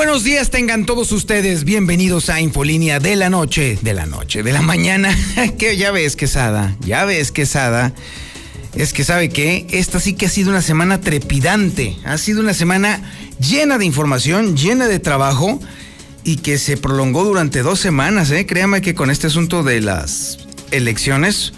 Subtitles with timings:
[0.00, 4.50] Buenos días tengan todos ustedes, bienvenidos a Infolínea de la noche, de la noche, de
[4.50, 5.14] la mañana,
[5.58, 7.92] que ya ves quesada, ya ves quesada,
[8.74, 12.54] es que sabe que esta sí que ha sido una semana trepidante, ha sido una
[12.54, 13.02] semana
[13.40, 15.60] llena de información, llena de trabajo
[16.24, 18.46] y que se prolongó durante dos semanas, ¿eh?
[18.46, 20.38] créame que con este asunto de las
[20.70, 21.52] elecciones,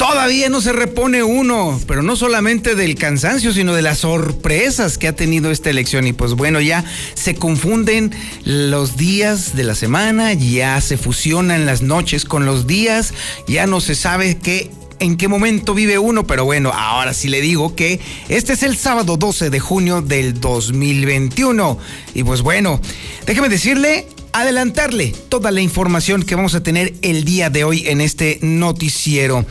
[0.00, 5.08] Todavía no se repone uno, pero no solamente del cansancio, sino de las sorpresas que
[5.08, 6.06] ha tenido esta elección.
[6.06, 8.10] Y pues bueno, ya se confunden
[8.44, 13.12] los días de la semana, ya se fusionan las noches con los días,
[13.46, 17.42] ya no se sabe qué en qué momento vive uno, pero bueno, ahora sí le
[17.42, 21.78] digo que este es el sábado 12 de junio del 2021.
[22.14, 22.80] Y pues bueno,
[23.26, 28.00] déjeme decirle, adelantarle toda la información que vamos a tener el día de hoy en
[28.00, 29.44] este noticiero.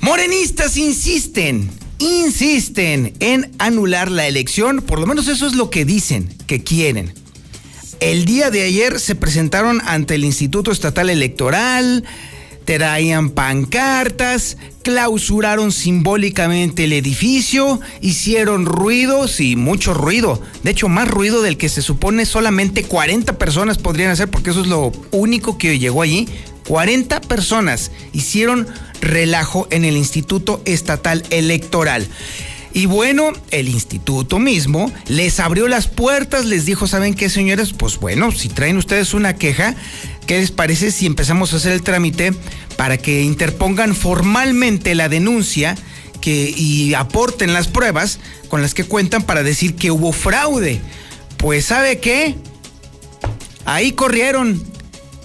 [0.00, 6.28] Morenistas insisten, insisten en anular la elección, por lo menos eso es lo que dicen
[6.46, 7.14] que quieren.
[8.00, 12.04] El día de ayer se presentaron ante el Instituto Estatal Electoral,
[12.64, 20.40] traían pancartas, clausuraron simbólicamente el edificio, hicieron ruido, sí, mucho ruido.
[20.62, 24.60] De hecho, más ruido del que se supone solamente 40 personas podrían hacer, porque eso
[24.60, 26.28] es lo único que llegó allí.
[26.68, 28.68] 40 personas hicieron
[29.00, 32.06] relajo en el Instituto Estatal Electoral.
[32.74, 37.74] Y bueno, el instituto mismo les abrió las puertas, les dijo, ¿saben qué, señores?
[37.74, 39.74] Pues bueno, si traen ustedes una queja,
[40.26, 42.32] ¿qué les parece si empezamos a hacer el trámite
[42.76, 45.76] para que interpongan formalmente la denuncia
[46.24, 50.80] y aporten las pruebas con las que cuentan para decir que hubo fraude?
[51.36, 52.36] Pues ¿sabe qué?
[53.64, 54.62] Ahí corrieron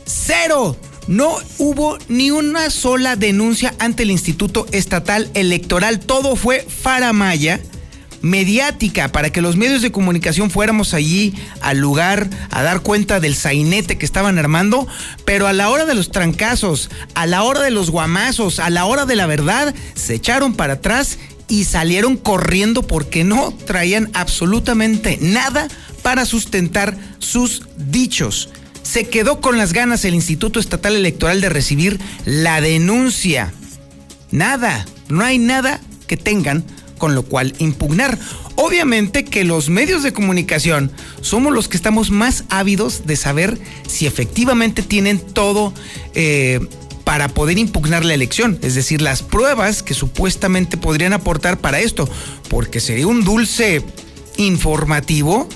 [0.05, 0.77] cero
[1.07, 5.99] no hubo ni una sola denuncia ante el Instituto Estatal Electoral.
[5.99, 7.61] Todo fue faramaya
[8.21, 13.35] mediática para que los medios de comunicación fuéramos allí al lugar a dar cuenta del
[13.35, 14.87] sainete que estaban armando,
[15.25, 18.85] pero a la hora de los trancazos, a la hora de los guamazos, a la
[18.85, 25.17] hora de la verdad, se echaron para atrás y salieron corriendo porque no traían absolutamente
[25.21, 25.67] nada
[26.01, 28.49] para sustentar sus dichos
[28.87, 33.51] se quedó con las ganas el Instituto Estatal Electoral de recibir la denuncia.
[34.31, 36.63] Nada, no hay nada que tengan
[36.97, 38.17] con lo cual impugnar.
[38.55, 40.91] Obviamente que los medios de comunicación
[41.21, 45.73] somos los que estamos más ávidos de saber si efectivamente tienen todo
[46.13, 46.59] eh,
[47.03, 52.09] para poder impugnar la elección, es decir, las pruebas que supuestamente podrían aportar para esto,
[52.49, 53.81] porque sería un dulce
[54.35, 55.47] informativo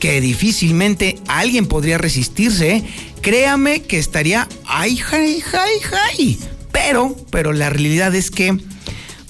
[0.00, 2.84] que difícilmente alguien podría resistirse, ¿eh?
[3.20, 6.38] créame que estaría ay, ay, ay, ay.
[6.72, 8.58] Pero, pero la realidad es que,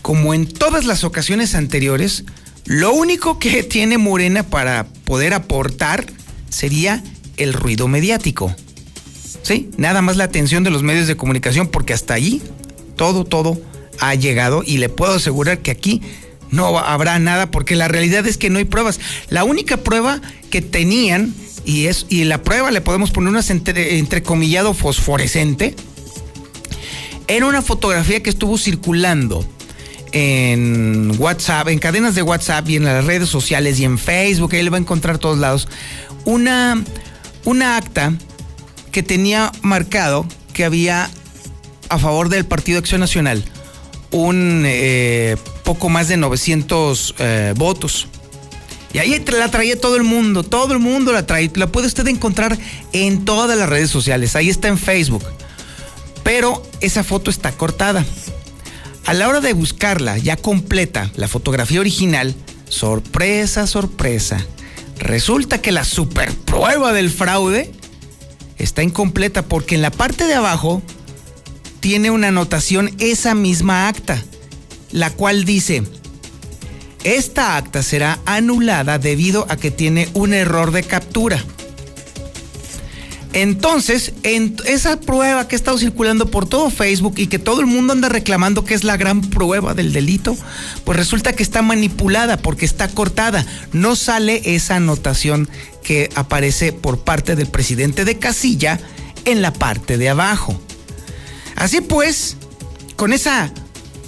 [0.03, 2.25] como en todas las ocasiones anteriores,
[2.67, 6.05] lo único que tiene Morena para poder aportar
[6.51, 7.03] sería
[7.37, 8.55] el ruido mediático.
[9.43, 12.43] Sí, nada más la atención de los medios de comunicación, porque hasta allí
[12.97, 13.61] todo, todo
[13.99, 16.03] ha llegado y le puedo asegurar que aquí
[16.51, 19.01] no habrá nada porque la realidad es que no hay pruebas.
[19.31, 20.21] La única prueba
[20.51, 21.35] que tenían,
[21.65, 25.75] y, es, y la prueba le podemos poner una entre, entrecomillado fosforescente,
[27.27, 29.49] era una fotografía que estuvo circulando
[30.13, 34.63] en WhatsApp, en cadenas de WhatsApp y en las redes sociales y en Facebook, ahí
[34.63, 35.69] le va a encontrar todos lados,
[36.25, 36.83] una,
[37.45, 38.13] una acta
[38.91, 41.11] que tenía marcado que había
[41.89, 43.45] a favor del Partido Acción Nacional
[44.13, 48.07] un eh, poco más de 900 eh, votos.
[48.93, 51.51] Y ahí la traía todo el mundo, todo el mundo la trae.
[51.55, 52.59] La puede usted encontrar
[52.93, 55.25] en todas las redes sociales, ahí está en Facebook.
[56.23, 58.05] Pero esa foto está cortada.
[59.13, 62.35] A la hora de buscarla ya completa, la fotografía original,
[62.71, 64.43] sorpresa, sorpresa.
[64.99, 67.71] Resulta que la super prueba del fraude
[68.57, 70.81] está incompleta porque en la parte de abajo
[71.81, 74.25] tiene una anotación esa misma acta,
[74.93, 75.83] la cual dice,
[77.05, 81.45] esta acta será anulada debido a que tiene un error de captura.
[83.33, 87.67] Entonces, en esa prueba que ha estado circulando por todo Facebook y que todo el
[87.67, 90.37] mundo anda reclamando que es la gran prueba del delito,
[90.85, 93.47] pues resulta que está manipulada porque está cortada.
[93.73, 95.49] No sale esa anotación
[95.83, 98.79] que aparece por parte del presidente de casilla
[99.25, 100.61] en la parte de abajo.
[101.57, 102.37] Así pues,
[102.97, 103.53] con esa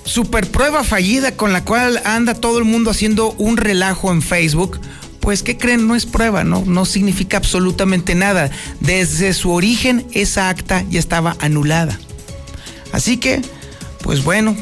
[0.04, 4.78] super prueba fallida con la cual anda todo el mundo haciendo un relajo en Facebook,
[5.24, 5.88] pues ¿qué creen?
[5.88, 8.50] No es prueba, no, no significa absolutamente nada.
[8.80, 11.98] Desde su origen esa acta ya estaba anulada.
[12.92, 13.40] Así que,
[14.02, 14.54] pues bueno,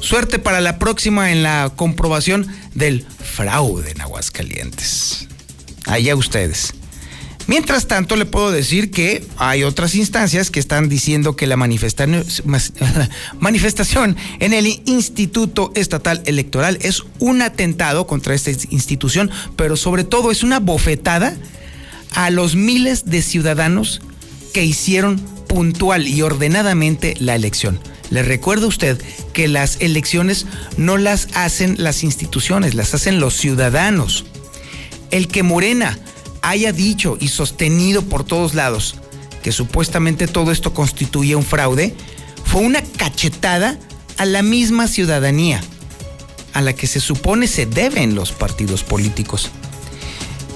[0.00, 5.26] suerte para la próxima en la comprobación del fraude en Aguascalientes.
[5.86, 6.74] Allá ustedes.
[7.46, 11.56] Mientras tanto, le puedo decir que hay otras instancias que están diciendo que la
[13.38, 20.30] manifestación en el Instituto Estatal Electoral es un atentado contra esta institución, pero sobre todo
[20.30, 21.36] es una bofetada
[22.12, 24.00] a los miles de ciudadanos
[24.54, 27.78] que hicieron puntual y ordenadamente la elección.
[28.10, 29.02] Le recuerdo a usted
[29.32, 34.24] que las elecciones no las hacen las instituciones, las hacen los ciudadanos.
[35.10, 35.98] El que Morena
[36.48, 38.96] haya dicho y sostenido por todos lados
[39.44, 41.94] que supuestamente todo esto constituye un fraude,
[42.46, 43.78] fue una cachetada
[44.16, 45.60] a la misma ciudadanía,
[46.54, 49.50] a la que se supone se deben los partidos políticos.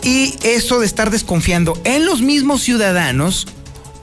[0.02, 3.46] Y eso de estar desconfiando en los mismos ciudadanos,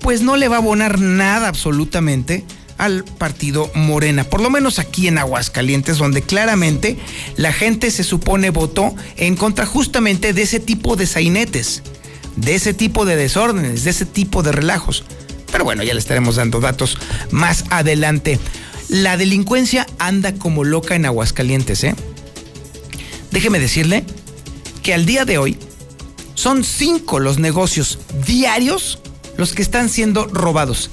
[0.01, 2.45] pues no le va a abonar nada absolutamente
[2.77, 6.97] al partido Morena, por lo menos aquí en Aguascalientes, donde claramente
[7.37, 11.83] la gente se supone votó en contra justamente de ese tipo de sainetes,
[12.35, 15.05] de ese tipo de desórdenes, de ese tipo de relajos.
[15.51, 16.97] Pero bueno, ya le estaremos dando datos
[17.31, 18.39] más adelante.
[18.89, 21.95] La delincuencia anda como loca en Aguascalientes, ¿eh?
[23.31, 24.03] Déjeme decirle
[24.83, 25.57] que al día de hoy
[26.35, 28.99] son cinco los negocios diarios
[29.37, 30.91] los que están siendo robados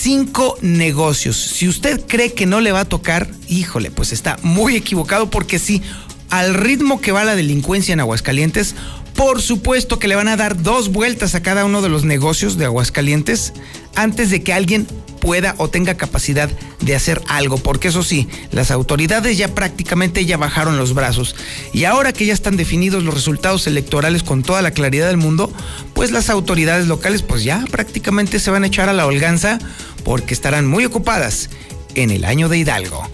[0.00, 1.36] cinco negocios.
[1.36, 5.58] Si usted cree que no le va a tocar, híjole, pues está muy equivocado porque
[5.58, 5.82] sí,
[6.30, 8.74] al ritmo que va la delincuencia en Aguascalientes,
[9.14, 12.56] por supuesto que le van a dar dos vueltas a cada uno de los negocios
[12.56, 13.52] de Aguascalientes
[13.94, 14.86] antes de que alguien
[15.20, 16.50] pueda o tenga capacidad
[16.80, 21.36] de hacer algo, porque eso sí, las autoridades ya prácticamente ya bajaron los brazos.
[21.72, 25.52] Y ahora que ya están definidos los resultados electorales con toda la claridad del mundo,
[25.94, 29.58] pues las autoridades locales pues ya prácticamente se van a echar a la holganza
[30.04, 31.50] porque estarán muy ocupadas
[31.94, 33.06] en el año de Hidalgo.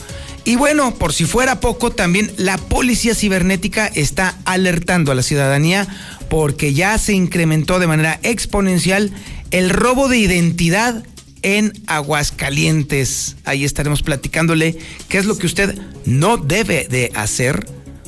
[0.45, 5.89] Y bueno, por si fuera poco, también la policía cibernética está alertando a la ciudadanía
[6.29, 9.11] porque ya se incrementó de manera exponencial
[9.51, 11.05] el robo de identidad
[11.43, 13.37] en Aguascalientes.
[13.45, 14.79] Ahí estaremos platicándole
[15.09, 17.67] qué es lo que usted no debe de hacer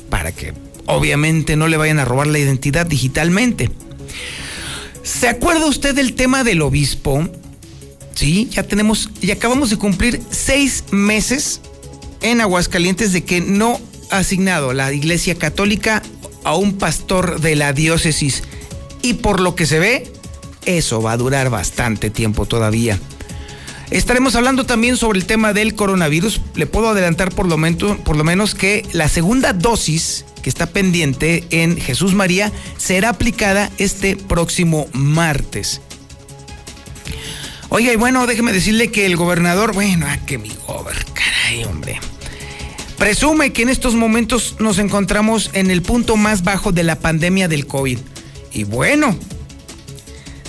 [0.09, 0.53] para que
[0.85, 3.71] obviamente no le vayan a robar la identidad digitalmente.
[5.03, 7.29] ¿Se acuerda usted del tema del obispo?
[8.15, 11.61] Sí, ya tenemos, y acabamos de cumplir seis meses
[12.21, 13.79] en Aguascalientes de que no
[14.11, 16.03] ha asignado la Iglesia Católica
[16.43, 18.43] a un pastor de la diócesis.
[19.01, 20.11] Y por lo que se ve,
[20.77, 22.99] eso va a durar bastante tiempo todavía.
[23.91, 26.41] Estaremos hablando también sobre el tema del coronavirus.
[26.53, 30.67] Le puedo adelantar por lo, menos, por lo menos que la segunda dosis que está
[30.67, 35.81] pendiente en Jesús María será aplicada este próximo martes.
[37.69, 41.99] Oiga, y bueno, déjeme decirle que el gobernador, bueno, ah, que mi gobernador, caray, hombre.
[42.97, 47.47] Presume que en estos momentos nos encontramos en el punto más bajo de la pandemia
[47.47, 47.97] del COVID.
[48.51, 49.17] Y bueno,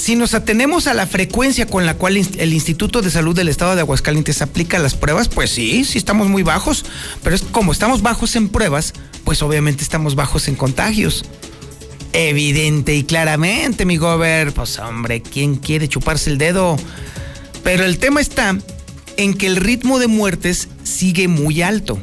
[0.00, 3.74] si nos atenemos a la frecuencia con la cual el Instituto de Salud del Estado
[3.74, 6.86] de Aguascalientes aplica las pruebas, pues sí, sí estamos muy bajos,
[7.22, 11.26] pero es como estamos bajos en pruebas, pues obviamente estamos bajos en contagios.
[12.14, 16.78] Evidente y claramente, mi gober, pues hombre, ¿quién quiere chuparse el dedo?
[17.62, 18.56] Pero el tema está
[19.18, 22.00] en que el ritmo de muertes sigue muy alto.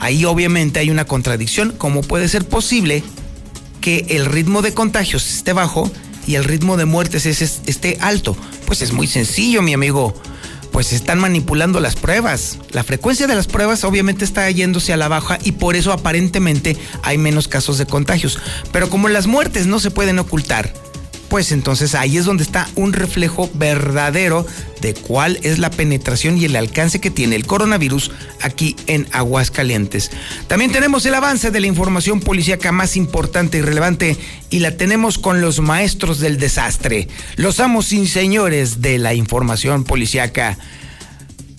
[0.00, 1.72] Ahí obviamente hay una contradicción.
[1.78, 3.02] ¿Cómo puede ser posible
[3.80, 5.90] que el ritmo de contagios esté bajo
[6.26, 8.36] y el ritmo de muertes esté alto?
[8.66, 10.14] Pues es muy sencillo, mi amigo.
[10.72, 12.58] Pues están manipulando las pruebas.
[12.72, 16.76] La frecuencia de las pruebas obviamente está yéndose a la baja y por eso aparentemente
[17.02, 18.38] hay menos casos de contagios.
[18.72, 20.74] Pero como las muertes no se pueden ocultar,
[21.34, 24.46] pues entonces ahí es donde está un reflejo verdadero
[24.80, 30.12] de cuál es la penetración y el alcance que tiene el coronavirus aquí en Aguascalientes.
[30.46, 34.16] También tenemos el avance de la información policíaca más importante y relevante
[34.48, 39.82] y la tenemos con los maestros del desastre, los amos sin señores de la información
[39.82, 40.56] policíaca.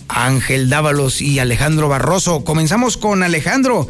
[0.08, 2.44] Ángel Dávalos y Alejandro Barroso.
[2.44, 3.88] Comenzamos con Alejandro.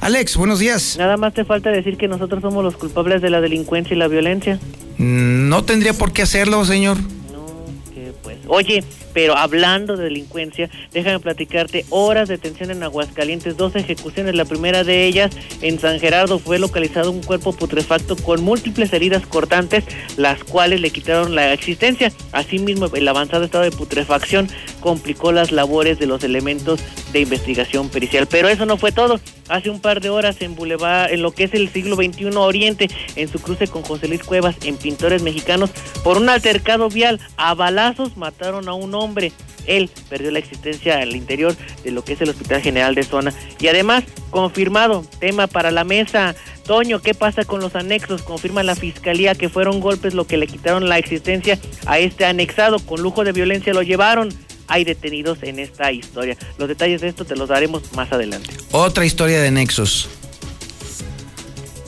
[0.00, 0.96] Alex, buenos días.
[0.98, 4.08] Nada más te falta decir que nosotros somos los culpables de la delincuencia y la
[4.08, 4.58] violencia.
[4.96, 6.96] No tendría por qué hacerlo, señor.
[7.30, 7.46] No,
[7.92, 8.38] que pues.
[8.48, 14.34] Oye, Pero hablando de delincuencia, déjame platicarte horas de detención en Aguascalientes, dos ejecuciones.
[14.36, 19.26] La primera de ellas en San Gerardo fue localizado un cuerpo putrefacto con múltiples heridas
[19.26, 19.84] cortantes,
[20.16, 22.12] las cuales le quitaron la existencia.
[22.30, 24.48] Asimismo, el avanzado estado de putrefacción
[24.80, 26.80] complicó las labores de los elementos
[27.12, 28.26] de investigación pericial.
[28.26, 29.20] Pero eso no fue todo.
[29.48, 32.88] Hace un par de horas en Boulevard, en lo que es el siglo XXI Oriente,
[33.16, 35.70] en su cruce con José Luis Cuevas, en Pintores Mexicanos,
[36.04, 39.32] por un altercado vial, a balazos mataron a un hombre.
[39.66, 43.32] Él perdió la existencia al interior de lo que es el Hospital General de Zona.
[43.58, 46.34] Y además, confirmado, tema para la mesa.
[46.66, 48.22] Toño, ¿qué pasa con los anexos?
[48.22, 52.78] Confirma la fiscalía que fueron golpes lo que le quitaron la existencia a este anexado.
[52.78, 54.30] Con lujo de violencia lo llevaron
[54.70, 56.36] hay detenidos en esta historia.
[56.56, 58.50] Los detalles de esto te los daremos más adelante.
[58.70, 60.08] Otra historia de nexos.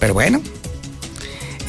[0.01, 0.43] Pero bueno,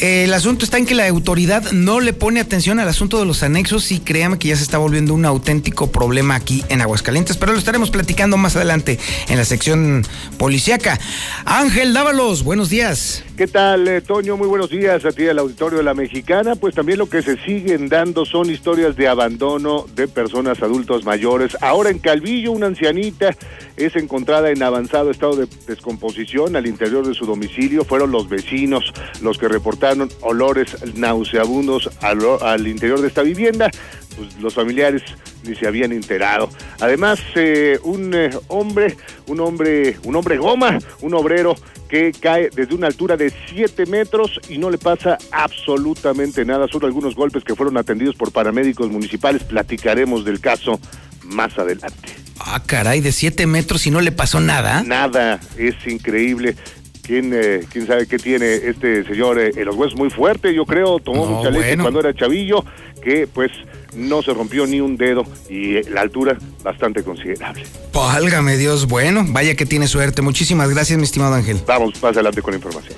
[0.03, 3.41] el asunto está en que la autoridad no le pone atención al asunto de los
[3.41, 7.53] anexos y créame que ya se está volviendo un auténtico problema aquí en Aguascalientes, pero
[7.53, 10.03] lo estaremos platicando más adelante en la sección
[10.37, 10.99] policíaca.
[11.45, 13.23] Ángel Dávalos, buenos días.
[13.37, 14.35] ¿Qué tal, eh, Toño?
[14.35, 16.55] Muy buenos días a ti al auditorio de la Mexicana.
[16.55, 21.57] Pues también lo que se siguen dando son historias de abandono de personas adultos mayores.
[21.61, 23.35] Ahora en Calvillo, una ancianita
[23.77, 27.83] es encontrada en avanzado estado de descomposición al interior de su domicilio.
[27.83, 33.69] Fueron los vecinos los que reportaron olores nauseabundos al, interior de esta vivienda.
[34.15, 35.01] Pues los familiares
[35.43, 36.49] ni se habían enterado.
[36.79, 38.95] Además, eh, un eh, hombre,
[39.27, 41.55] un hombre, un hombre goma, un obrero
[41.93, 46.87] que cae desde una altura de 7 metros y no le pasa absolutamente nada, solo
[46.87, 49.43] algunos golpes que fueron atendidos por paramédicos municipales.
[49.43, 50.79] Platicaremos del caso
[51.25, 52.09] más adelante.
[52.39, 54.81] Ah, caray, de 7 metros y no le pasó nada.
[54.81, 56.55] Nada, es increíble.
[57.03, 60.51] ¿Quién, eh, quién sabe qué tiene este señor eh, en los huesos muy fuerte?
[60.51, 62.65] Yo creo, tomó mucha leche cuando era chavillo,
[63.03, 63.51] que pues
[63.95, 67.63] no se rompió ni un dedo y eh, la altura bastante considerable.
[67.93, 70.21] Válgame Dios, bueno, vaya que tiene suerte.
[70.21, 71.59] Muchísimas gracias, mi estimado Ángel.
[71.67, 72.95] Vamos más adelante con la información.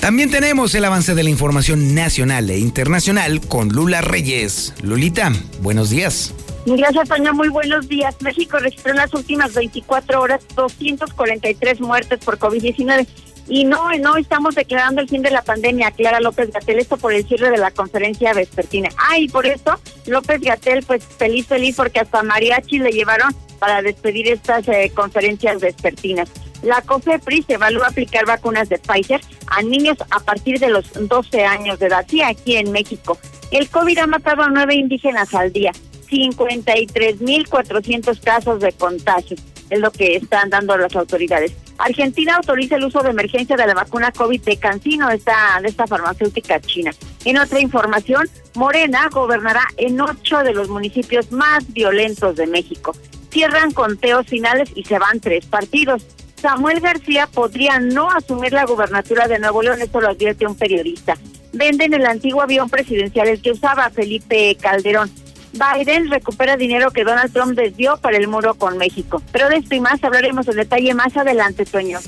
[0.00, 4.74] También tenemos el avance de la información nacional e internacional con Lula Reyes.
[4.82, 5.32] Lulita,
[5.62, 6.34] buenos días.
[6.66, 7.34] Gracias, Toño.
[7.34, 8.14] Muy buenos días.
[8.20, 13.06] México registró en las últimas 24 horas 243 muertes por COVID-19.
[13.46, 17.12] Y no, no estamos declarando el fin de la pandemia, Clara López Gatel, esto por
[17.12, 18.88] el cierre de la conferencia vespertina.
[18.96, 23.82] Ah, y por eso López Gatel, pues feliz, feliz, porque hasta mariachi le llevaron para
[23.82, 26.30] despedir estas eh, conferencias vespertinas.
[26.62, 31.78] La COFEPRIS evalúa aplicar vacunas de Pfizer a niños a partir de los 12 años
[31.78, 33.18] de edad, sí, aquí en México.
[33.50, 35.72] El COVID ha matado a nueve indígenas al día
[36.10, 39.36] 53.400 casos de contagio,
[39.70, 41.52] es lo que están dando las autoridades.
[41.78, 45.86] Argentina autoriza el uso de emergencia de la vacuna COVID de Cancino, esta, de esta
[45.86, 46.92] farmacéutica china.
[47.24, 52.94] En otra información, Morena gobernará en ocho de los municipios más violentos de México.
[53.30, 56.06] Cierran conteos finales y se van tres partidos.
[56.40, 61.16] Samuel García podría no asumir la gubernatura de Nuevo León, esto lo advierte un periodista.
[61.52, 65.10] Venden el antiguo avión presidencial, el que usaba Felipe Calderón.
[65.54, 69.22] Biden recupera dinero que Donald Trump desvió para el muro con México.
[69.32, 72.00] Pero de esto y más hablaremos en detalle más adelante, Toño.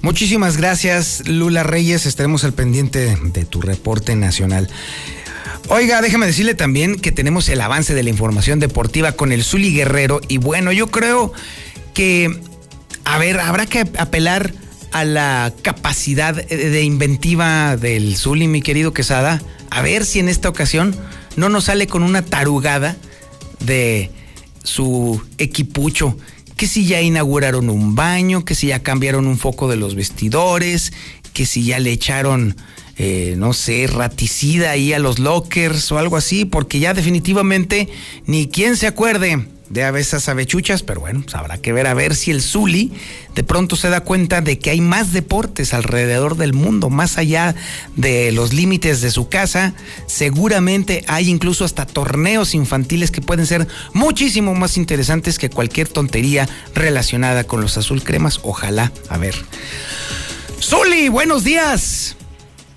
[0.00, 2.06] Muchísimas gracias, Lula Reyes.
[2.06, 4.68] Estaremos al pendiente de tu reporte nacional.
[5.68, 9.72] Oiga, déjame decirle también que tenemos el avance de la información deportiva con el Zuli
[9.72, 10.20] Guerrero.
[10.28, 11.32] Y bueno, yo creo
[11.94, 12.36] que,
[13.04, 14.52] a ver, habrá que apelar
[14.92, 19.40] a la capacidad de inventiva del Zuli, mi querido Quesada.
[19.70, 20.94] A ver si en esta ocasión
[21.36, 22.96] no nos sale con una tarugada
[23.60, 24.10] de
[24.62, 26.16] su equipucho.
[26.56, 30.92] Que si ya inauguraron un baño, que si ya cambiaron un foco de los vestidores,
[31.32, 32.56] que si ya le echaron,
[32.98, 37.88] eh, no sé, raticida ahí a los lockers o algo así, porque ya definitivamente
[38.26, 41.94] ni quien se acuerde de a veces avechuchas, pero bueno, pues habrá que ver a
[41.94, 42.92] ver si el Zuli
[43.34, 47.54] de pronto se da cuenta de que hay más deportes alrededor del mundo, más allá
[47.96, 49.72] de los límites de su casa.
[50.04, 56.46] Seguramente hay incluso hasta torneos infantiles que pueden ser muchísimo más interesantes que cualquier tontería
[56.74, 58.40] relacionada con los azul cremas.
[58.42, 59.34] Ojalá, a ver.
[60.60, 62.14] Zuli, buenos días.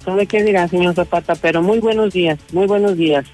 [0.05, 1.35] ¿Sabe qué dirá, señor Zapata?
[1.35, 3.25] Pero muy buenos días, muy buenos días.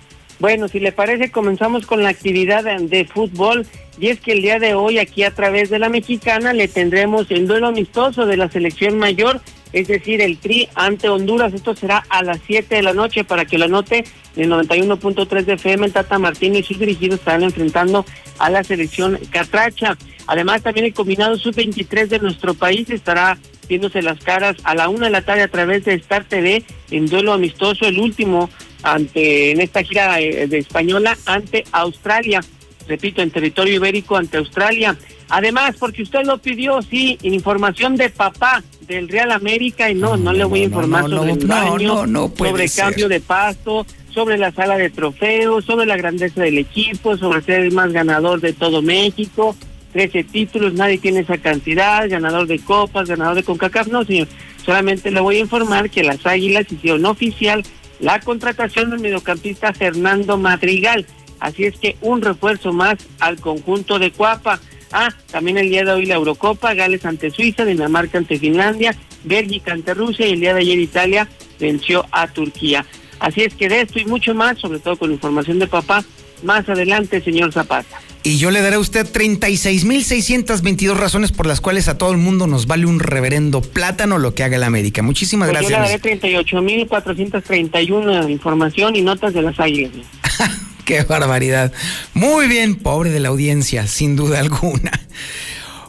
[0.41, 3.67] Bueno, si le parece, comenzamos con la actividad de, fútbol.
[3.99, 7.29] Y es que el día de hoy, aquí a través de la mexicana, le tendremos
[7.29, 9.39] el duelo amistoso de la selección mayor,
[9.71, 11.53] es decir, el TRI ante Honduras.
[11.53, 14.03] Esto será a las 7 de la noche para que lo anote.
[14.35, 18.03] El 91.3 de FM, Tata Martínez y sus dirigidos estarán enfrentando
[18.39, 19.95] a la selección Catracha.
[20.25, 23.37] Además, también el combinado sub-23 de nuestro país estará
[23.69, 27.05] viéndose las caras a la una de la tarde a través de Star TV en
[27.05, 28.49] duelo amistoso, el último
[28.83, 32.41] ante en esta gira eh, de española ante Australia.
[32.87, 34.97] repito, en territorio ibérico ante Australia.
[35.29, 40.33] Además, porque usted lo pidió, sí, información de papá del Real América y no, no,
[40.33, 44.89] le voy a informar sobre el baño, sobre cambio de pasto, sobre la sala de
[44.89, 49.55] trofeos, sobre la grandeza del equipo, sobre ser el más ganador de todo México,
[49.93, 54.27] 13 títulos, nadie tiene esa cantidad, ganador de copas, ganador de CONCACAF, no señor,
[54.65, 57.63] solamente le voy a informar que las Águilas hicieron oficial
[58.01, 61.05] la contratación del mediocampista Fernando Madrigal,
[61.39, 64.59] así es que un refuerzo más al conjunto de Cuapa.
[64.91, 69.71] Ah, también el día de hoy la Eurocopa, Gales ante Suiza, Dinamarca ante Finlandia, Bélgica
[69.71, 71.29] ante Rusia y el día de ayer Italia
[71.59, 72.85] venció a Turquía.
[73.19, 76.03] Así es que de esto y mucho más, sobre todo con información de papá,
[76.43, 78.01] más adelante, señor Zapata.
[78.23, 82.45] Y yo le daré a usted 36.622 razones por las cuales a todo el mundo
[82.45, 85.01] nos vale un reverendo plátano lo que haga la América.
[85.01, 85.79] Muchísimas pues gracias.
[85.79, 90.05] Yo le daré 38.431 información y notas de las águilas.
[90.85, 91.73] Qué barbaridad.
[92.13, 94.91] Muy bien, pobre de la audiencia, sin duda alguna.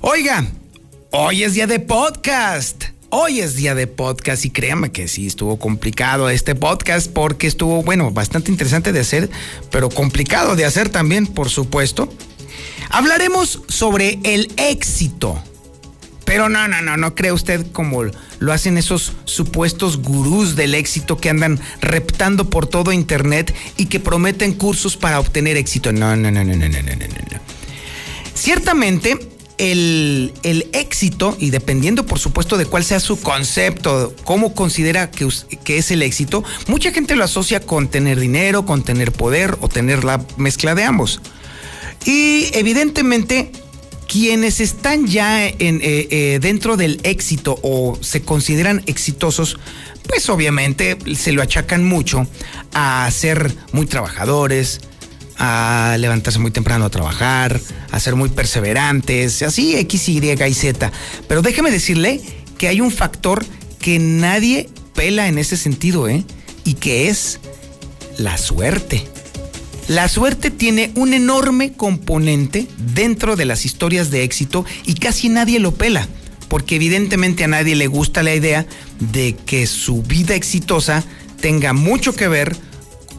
[0.00, 0.46] Oiga,
[1.10, 2.91] hoy es día de podcast.
[3.14, 7.82] Hoy es día de podcast y créanme que sí estuvo complicado este podcast porque estuvo,
[7.82, 9.28] bueno, bastante interesante de hacer,
[9.70, 12.10] pero complicado de hacer también, por supuesto.
[12.88, 15.38] Hablaremos sobre el éxito.
[16.24, 18.04] Pero no, no, no, no cree usted como
[18.38, 24.00] lo hacen esos supuestos gurús del éxito que andan reptando por todo internet y que
[24.00, 25.92] prometen cursos para obtener éxito.
[25.92, 27.40] No, no, no, no, no, no, no, no.
[28.32, 29.18] Ciertamente,
[29.58, 30.32] el,
[30.72, 35.28] éxito, y dependiendo por supuesto de cuál sea su concepto, cómo considera que,
[35.64, 39.68] que, es el éxito, mucha gente lo asocia con tener dinero, con tener poder o
[39.68, 41.20] tener la mezcla de ambos.
[42.04, 43.52] Y evidentemente
[44.12, 49.58] quienes están ya eh, eh, dentro del éxito o se consideran exitosos,
[50.06, 52.26] pues obviamente se lo achacan mucho
[52.74, 54.80] a ser muy trabajadores,
[55.38, 57.60] a levantarse muy temprano a trabajar,
[57.90, 60.92] a ser muy perseverantes, así X, Y y Z.
[61.28, 62.20] Pero déjeme decirle
[62.58, 63.44] que hay un factor
[63.80, 66.24] que nadie pela en ese sentido, ¿eh?
[66.64, 67.40] Y que es
[68.18, 69.06] la suerte.
[69.88, 75.58] La suerte tiene un enorme componente dentro de las historias de éxito y casi nadie
[75.58, 76.06] lo pela,
[76.48, 78.64] porque evidentemente a nadie le gusta la idea
[79.00, 81.02] de que su vida exitosa
[81.40, 82.56] tenga mucho que ver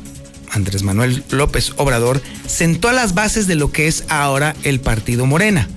[0.49, 5.69] Andrés Manuel López Obrador, sentó las bases de lo que es ahora el partido Morena.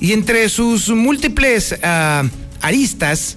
[0.00, 2.24] Y entre sus múltiples ah,
[2.60, 3.36] aristas,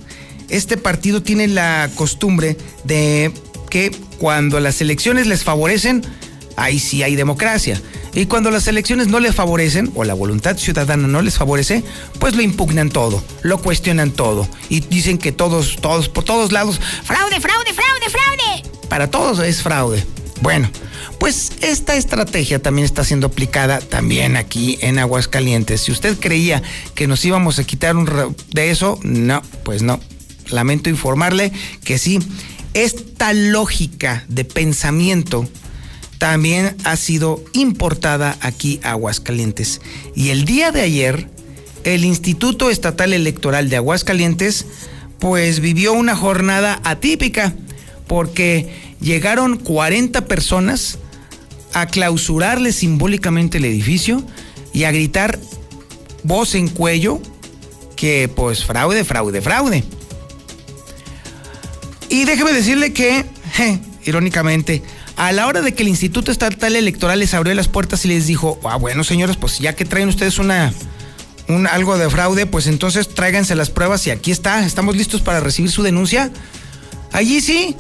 [0.50, 3.32] este partido tiene la costumbre de
[3.70, 6.02] que cuando las elecciones les favorecen,
[6.56, 7.80] ahí sí hay democracia.
[8.14, 11.84] Y cuando las elecciones no les favorecen, o la voluntad ciudadana no les favorece,
[12.20, 14.48] pues lo impugnan todo, lo cuestionan todo.
[14.70, 18.88] Y dicen que todos, todos, por todos lados, fraude, fraude, fraude, fraude.
[18.90, 20.04] Para todos es fraude.
[20.42, 20.70] Bueno,
[21.20, 25.82] pues esta estrategia también está siendo aplicada también aquí en Aguascalientes.
[25.82, 26.64] Si usted creía
[26.96, 30.00] que nos íbamos a quitar un de eso, no, pues no.
[30.50, 31.52] Lamento informarle
[31.84, 32.20] que sí,
[32.74, 35.48] esta lógica de pensamiento
[36.20, 39.82] también ha sido importada aquí a Aguascalientes.
[40.16, 41.28] Y el día de ayer,
[41.86, 44.66] el Instituto Estatal Electoral de Aguascalientes,
[45.18, 47.54] pues vivió una jornada atípica,
[48.06, 51.00] porque llegaron 40 personas
[51.74, 54.22] a clausurarle simbólicamente el edificio
[54.74, 55.40] y a gritar
[56.24, 57.22] voz en cuello
[57.96, 59.84] que pues fraude, fraude, fraude.
[62.10, 63.24] Y déjeme decirle que,
[64.06, 64.82] irónicamente,
[65.20, 68.26] a la hora de que el Instituto Estatal Electoral les abrió las puertas y les
[68.26, 70.72] dijo, ah, bueno, señores, pues ya que traen ustedes una,
[71.50, 75.42] un, algo de fraude, pues entonces tráiganse las pruebas y aquí está, estamos listos para
[75.42, 76.32] recibir su denuncia.
[77.12, 77.76] Allí sí,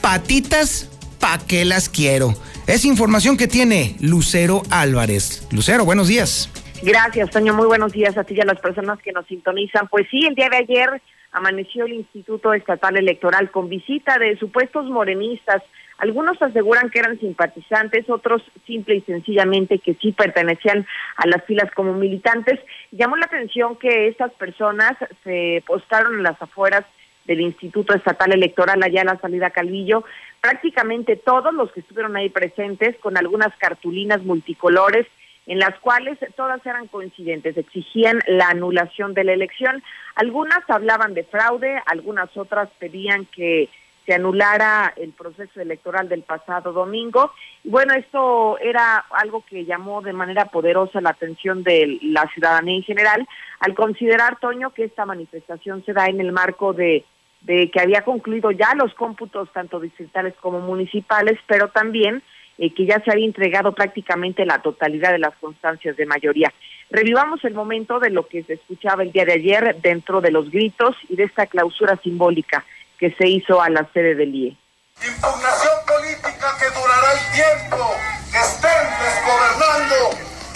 [0.00, 0.88] patitas,
[1.18, 2.34] ¿pa' qué las quiero?
[2.66, 5.46] Es información que tiene Lucero Álvarez.
[5.50, 6.48] Lucero, buenos días.
[6.82, 7.52] Gracias, Toño.
[7.52, 9.86] Muy buenos días a ti y a las personas que nos sintonizan.
[9.88, 14.86] Pues sí, el día de ayer amaneció el Instituto Estatal Electoral con visita de supuestos
[14.86, 15.62] morenistas
[16.00, 20.86] algunos aseguran que eran simpatizantes, otros simple y sencillamente que sí pertenecían
[21.16, 22.58] a las filas como militantes.
[22.90, 24.92] Llamó la atención que estas personas
[25.24, 26.84] se postaron en las afueras
[27.26, 30.04] del Instituto Estatal Electoral allá a la salida Calvillo,
[30.40, 35.06] prácticamente todos los que estuvieron ahí presentes con algunas cartulinas multicolores
[35.46, 39.82] en las cuales todas eran coincidentes, exigían la anulación de la elección.
[40.14, 43.68] Algunas hablaban de fraude, algunas otras pedían que
[44.10, 47.30] se anulara el proceso electoral del pasado domingo.
[47.62, 52.74] Y bueno, esto era algo que llamó de manera poderosa la atención de la ciudadanía
[52.74, 53.28] en general,
[53.60, 57.04] al considerar, Toño, que esta manifestación se da en el marco de,
[57.42, 62.20] de que había concluido ya los cómputos tanto distritales como municipales, pero también
[62.58, 66.52] eh, que ya se había entregado prácticamente la totalidad de las constancias de mayoría.
[66.90, 70.50] Revivamos el momento de lo que se escuchaba el día de ayer dentro de los
[70.50, 72.64] gritos y de esta clausura simbólica
[73.00, 74.56] que se hizo a la sede del IE.
[75.02, 77.96] Impugnación política que durará el tiempo
[78.30, 80.10] que estén desgobernando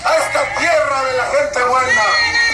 [0.04, 2.54] a esta tierra de la gente buena.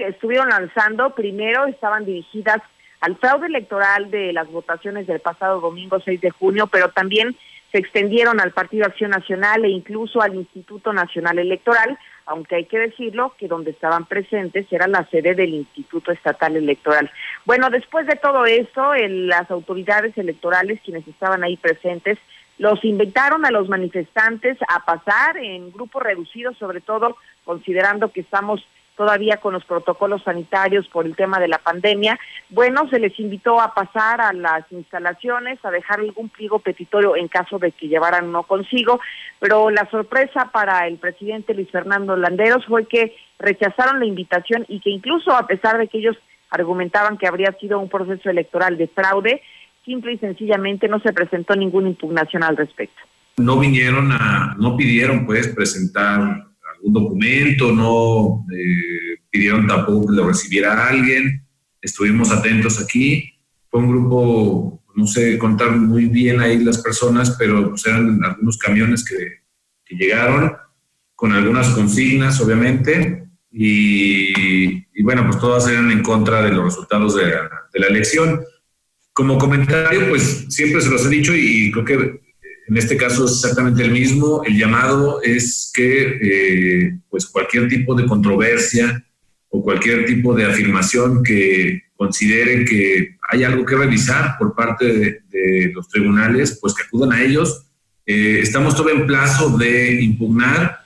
[0.00, 2.62] Que estuvieron lanzando primero estaban dirigidas
[3.02, 7.36] al fraude electoral de las votaciones del pasado domingo 6 de junio, pero también
[7.70, 12.78] se extendieron al Partido Acción Nacional e incluso al Instituto Nacional Electoral, aunque hay que
[12.78, 17.10] decirlo que donde estaban presentes era la sede del Instituto Estatal Electoral.
[17.44, 22.16] Bueno, después de todo esto, las autoridades electorales, quienes estaban ahí presentes,
[22.56, 28.66] los invitaron a los manifestantes a pasar en grupos reducidos, sobre todo considerando que estamos
[29.00, 32.20] todavía con los protocolos sanitarios por el tema de la pandemia.
[32.50, 37.26] Bueno, se les invitó a pasar a las instalaciones, a dejar algún pliego petitorio en
[37.28, 39.00] caso de que llevaran uno consigo,
[39.38, 44.80] pero la sorpresa para el presidente Luis Fernando Landeros fue que rechazaron la invitación y
[44.80, 46.18] que incluso a pesar de que ellos
[46.50, 49.40] argumentaban que habría sido un proceso electoral de fraude,
[49.82, 53.00] simple y sencillamente no se presentó ninguna impugnación al respecto.
[53.38, 56.49] No vinieron a, no pidieron pues presentar
[56.82, 61.46] un documento, no eh, pidieron tampoco que lo recibiera alguien,
[61.80, 63.34] estuvimos atentos aquí,
[63.68, 68.58] fue un grupo, no sé contar muy bien ahí las personas, pero pues, eran algunos
[68.58, 69.40] camiones que,
[69.84, 70.52] que llegaron
[71.14, 77.24] con algunas consignas, obviamente, y, bueno, pues todas eran en contra de los resultados de,
[77.74, 78.44] la elección.
[79.12, 82.20] Como comentario, pues siempre se los he dicho y creo que
[82.70, 84.44] en este caso es exactamente el mismo.
[84.44, 89.04] El llamado es que eh, pues cualquier tipo de controversia
[89.48, 95.72] o cualquier tipo de afirmación que considere que hay algo que revisar por parte de,
[95.74, 97.66] los tribunales, pues que acudan a ellos.
[98.06, 100.79] Eh, estamos todo en plazo de impugnar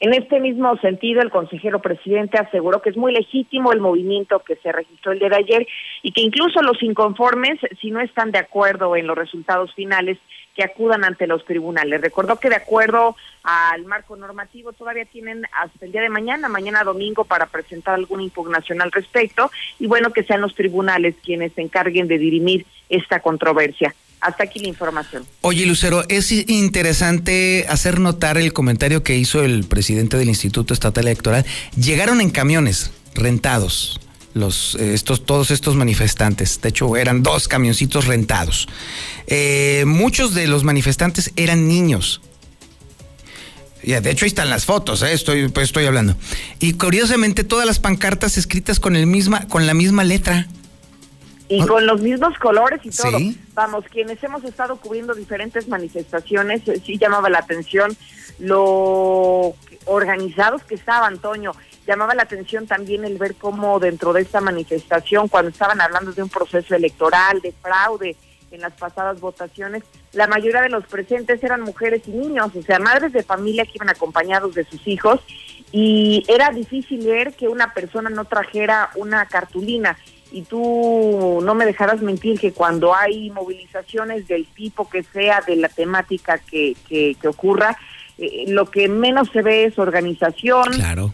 [0.00, 4.56] en este mismo sentido, el consejero presidente aseguró que es muy legítimo el movimiento que
[4.56, 5.68] se registró el día de ayer
[6.02, 10.16] y que incluso los inconformes, si no están de acuerdo en los resultados finales,
[10.56, 12.00] que acudan ante los tribunales.
[12.00, 16.82] Recordó que de acuerdo al marco normativo todavía tienen hasta el día de mañana, mañana
[16.82, 21.60] domingo, para presentar alguna impugnación al respecto y bueno, que sean los tribunales quienes se
[21.60, 23.94] encarguen de dirimir esta controversia.
[24.20, 25.24] Hasta aquí la información.
[25.40, 31.06] Oye, Lucero, es interesante hacer notar el comentario que hizo el presidente del Instituto Estatal
[31.06, 31.46] Electoral.
[31.76, 34.00] Llegaron en camiones rentados
[34.34, 36.60] los eh, estos todos estos manifestantes.
[36.60, 38.68] De hecho, eran dos camioncitos rentados.
[39.26, 42.20] Eh, muchos de los manifestantes eran niños.
[43.82, 45.12] Ya, de hecho, ahí están las fotos, ¿eh?
[45.14, 46.14] estoy, pues estoy hablando.
[46.58, 50.48] Y curiosamente, todas las pancartas escritas con, el misma, con la misma letra.
[51.50, 53.18] Y con los mismos colores y todo.
[53.54, 57.96] Vamos, quienes hemos estado cubriendo diferentes manifestaciones, eh, sí llamaba la atención
[58.38, 59.54] lo
[59.86, 61.50] organizados que estaban, Toño.
[61.88, 66.22] Llamaba la atención también el ver cómo dentro de esta manifestación, cuando estaban hablando de
[66.22, 68.16] un proceso electoral, de fraude
[68.52, 69.82] en las pasadas votaciones,
[70.12, 73.72] la mayoría de los presentes eran mujeres y niños, o sea, madres de familia que
[73.74, 75.20] iban acompañados de sus hijos,
[75.72, 79.96] y era difícil ver que una persona no trajera una cartulina
[80.32, 85.56] y tú no me dejarás mentir que cuando hay movilizaciones del tipo que sea, de
[85.56, 87.76] la temática que, que, ocurra,
[88.18, 90.68] eh, lo que menos se ve es organización,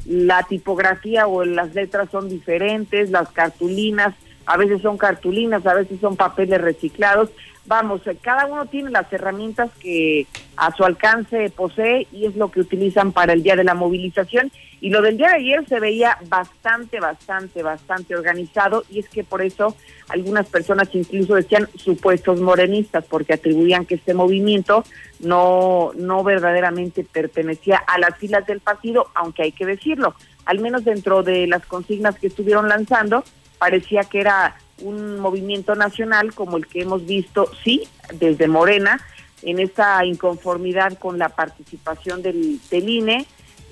[0.05, 6.01] la tipografía o las letras son diferentes, las cartulinas, a veces son cartulinas, a veces
[6.01, 7.31] son papeles reciclados.
[7.67, 10.27] Vamos, eh, cada uno tiene las herramientas que
[10.57, 14.51] a su alcance posee y es lo que utilizan para el día de la movilización.
[14.81, 19.25] Y lo del día de ayer se veía bastante, bastante, bastante organizado y es que
[19.25, 19.75] por eso
[20.09, 24.85] algunas personas incluso decían supuestos morenistas porque atribuían que este movimiento
[25.19, 30.85] no, no verdaderamente pertenecía a las filas del partido, aunque hay que decirlo, al menos
[30.85, 33.25] dentro de las consignas que estuvieron lanzando,
[33.59, 39.01] parecía que era un movimiento nacional como el que hemos visto, sí, desde Morena,
[39.43, 43.27] en esta inconformidad con la participación del, del INE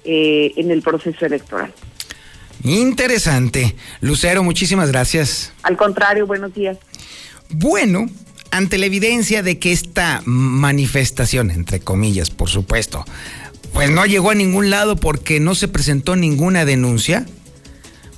[0.04, 1.72] eh, en el proceso electoral.
[2.62, 3.76] Interesante.
[4.00, 5.52] Lucero, muchísimas gracias.
[5.62, 6.78] Al contrario, buenos días.
[7.50, 8.06] Bueno,
[8.50, 13.04] ante la evidencia de que esta manifestación, entre comillas, por supuesto,
[13.72, 17.26] pues no llegó a ningún lado porque no se presentó ninguna denuncia,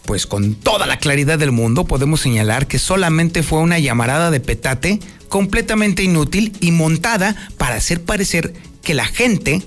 [0.07, 4.41] pues con toda la claridad del mundo podemos señalar que solamente fue una llamarada de
[4.41, 9.63] petate completamente inútil y montada para hacer parecer que la gente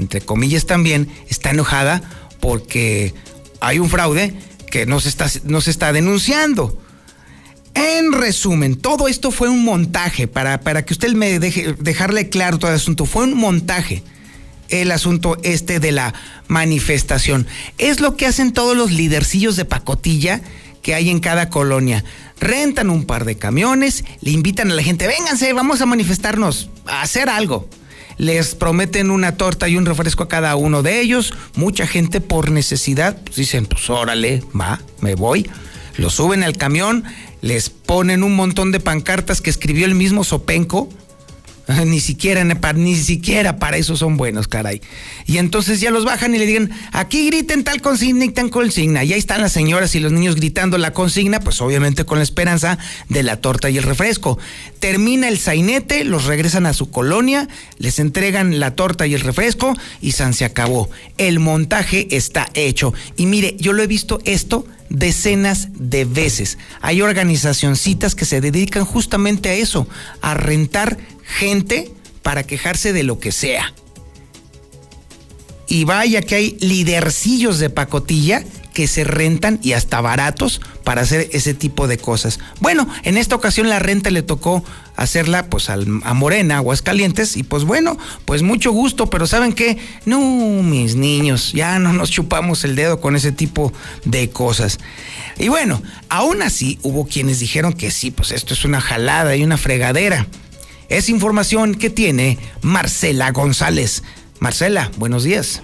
[0.00, 2.02] entre comillas también, está enojada
[2.40, 3.14] porque
[3.60, 4.34] hay un fraude
[4.70, 6.80] que no se está, está denunciando.
[7.74, 12.58] En resumen, todo esto fue un montaje, para, para que usted me deje dejarle claro
[12.58, 14.02] todo el asunto, fue un montaje
[14.70, 16.14] el asunto este de la
[16.48, 17.46] manifestación.
[17.78, 20.40] Es lo que hacen todos los lidercillos de pacotilla
[20.82, 22.04] que hay en cada colonia.
[22.38, 27.02] Rentan un par de camiones, le invitan a la gente, vénganse, vamos a manifestarnos, a
[27.02, 27.68] hacer algo
[28.20, 31.32] les prometen una torta y un refresco a cada uno de ellos.
[31.54, 35.48] Mucha gente por necesidad pues dicen, pues órale, va, me voy.
[35.96, 37.04] Lo suben al camión,
[37.40, 40.90] les ponen un montón de pancartas que escribió el mismo Sopenco
[41.86, 44.80] Ni siquiera, ni siquiera para eso son buenos, caray.
[45.26, 49.04] Y entonces ya los bajan y le digan, aquí griten tal consigna y tal consigna.
[49.04, 52.24] Y ahí están las señoras y los niños gritando la consigna, pues obviamente con la
[52.24, 52.78] esperanza
[53.08, 54.38] de la torta y el refresco.
[54.78, 59.74] Termina el sainete, los regresan a su colonia, les entregan la torta y el refresco
[60.00, 60.90] y San se acabó.
[61.18, 62.92] El montaje está hecho.
[63.16, 66.58] Y mire, yo lo he visto esto decenas de veces.
[66.82, 69.88] Hay organizacioncitas que se dedican justamente a eso,
[70.20, 71.90] a rentar gente
[72.22, 73.72] para quejarse de lo que sea.
[75.68, 81.28] Y vaya que hay lidercillos de pacotilla que se rentan y hasta baratos para hacer
[81.32, 82.40] ese tipo de cosas.
[82.60, 84.64] Bueno, en esta ocasión la renta le tocó
[84.96, 85.76] hacerla pues a
[86.14, 89.78] Morena, Aguascalientes, y pues bueno, pues mucho gusto, pero ¿saben qué?
[90.04, 90.20] No,
[90.62, 93.72] mis niños, ya no nos chupamos el dedo con ese tipo
[94.04, 94.78] de cosas.
[95.38, 99.42] Y bueno, aún así hubo quienes dijeron que sí, pues esto es una jalada y
[99.42, 100.26] una fregadera.
[100.88, 104.02] Es información que tiene Marcela González.
[104.40, 105.62] Marcela, buenos días.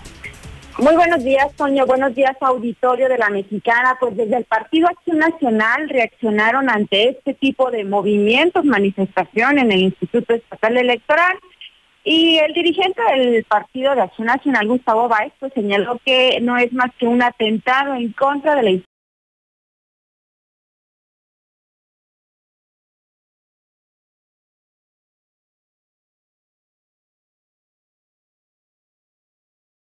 [0.79, 1.87] Muy buenos días, Sonia.
[1.87, 3.97] Buenos días, auditorio de la Mexicana.
[3.99, 9.81] Pues desde el Partido Acción Nacional reaccionaron ante este tipo de movimientos, manifestación en el
[9.81, 11.35] Instituto Estatal Electoral.
[12.05, 16.71] Y el dirigente del Partido de Acción Nacional, Gustavo Báez, pues señaló que no es
[16.75, 18.71] más que un atentado en contra de la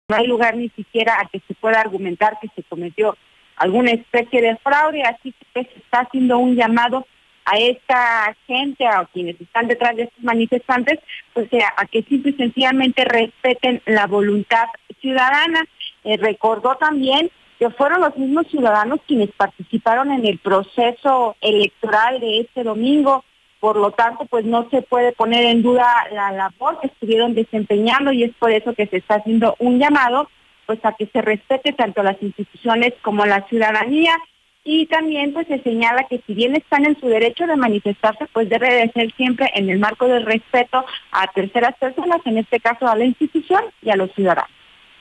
[0.10, 3.18] no hay lugar ni siquiera a que se pueda argumentar que se cometió
[3.58, 7.06] alguna especie de fraude, así que se está haciendo un llamado
[7.44, 11.00] a esta gente, a quienes están detrás de estos manifestantes,
[11.34, 14.68] pues eh, a que simple y sencillamente respeten la voluntad
[15.02, 15.66] ciudadana.
[16.06, 22.42] Eh, recordó también que fueron los mismos ciudadanos quienes participaron en el proceso electoral de
[22.42, 23.26] este domingo,
[23.60, 28.12] por lo tanto, pues no se puede poner en duda la labor que estuvieron desempeñando
[28.12, 30.30] y es por eso que se está haciendo un llamado
[30.66, 34.18] pues a que se respete tanto las instituciones como la ciudadanía
[34.64, 38.50] y también pues se señala que si bien están en su derecho de manifestarse, pues
[38.50, 42.86] debe de ser siempre en el marco del respeto a terceras personas, en este caso
[42.86, 44.52] a la institución y a los ciudadanos.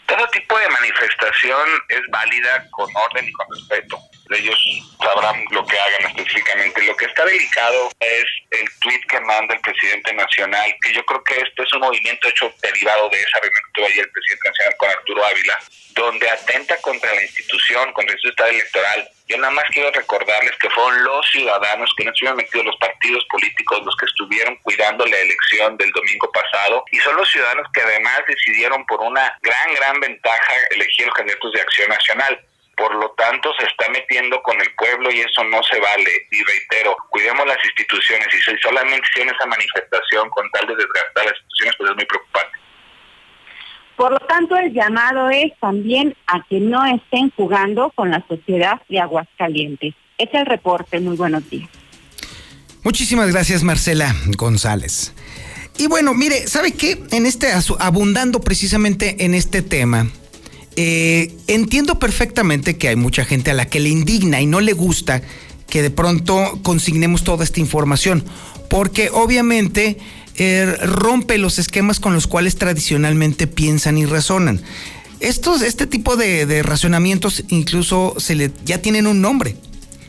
[0.06, 3.98] Todo tipo de manifestación es válida con orden y con respeto.
[4.30, 4.58] Ellos
[4.98, 6.82] sabrán lo que hagan específicamente.
[6.82, 11.22] Lo que está delicado es el tuit que manda el presidente nacional, que yo creo
[11.24, 14.48] que este es un movimiento hecho derivado de esa reunión que tuvo ayer el presidente
[14.48, 15.58] nacional con Arturo Ávila,
[15.94, 19.08] donde atenta contra la institución, contra el Estado electoral.
[19.28, 23.24] Yo nada más quiero recordarles que fueron los ciudadanos que no estuvieron metidos los partidos
[23.30, 27.80] políticos los que estuvieron cuidando la elección del domingo pasado y son los ciudadanos que
[27.80, 32.40] además decidieron por una gran, gran ventaja elegir los candidatos de Acción Nacional
[32.76, 36.28] por lo tanto se está metiendo con el pueblo y eso no se vale.
[36.30, 41.24] Y reitero, cuidemos las instituciones y si solamente hicieron esa manifestación con tal de desgastar
[41.24, 42.58] las instituciones, pues es muy preocupante.
[43.96, 48.82] Por lo tanto, el llamado es también a que no estén jugando con la sociedad
[48.90, 49.94] de Aguascalientes.
[50.18, 51.00] Es el reporte.
[51.00, 51.70] Muy buenos días.
[52.82, 55.14] Muchísimas gracias, Marcela González.
[55.78, 57.02] Y bueno, mire, ¿sabe qué?
[57.10, 57.48] En este
[57.80, 60.08] abundando precisamente en este tema,
[60.76, 64.74] eh, entiendo perfectamente que hay mucha gente a la que le indigna y no le
[64.74, 65.22] gusta
[65.68, 68.24] que de pronto consignemos toda esta información,
[68.68, 69.98] porque obviamente
[70.36, 74.60] eh, rompe los esquemas con los cuales tradicionalmente piensan y razonan.
[75.20, 79.56] Estos, este tipo de, de razonamientos incluso se le, ya tienen un nombre,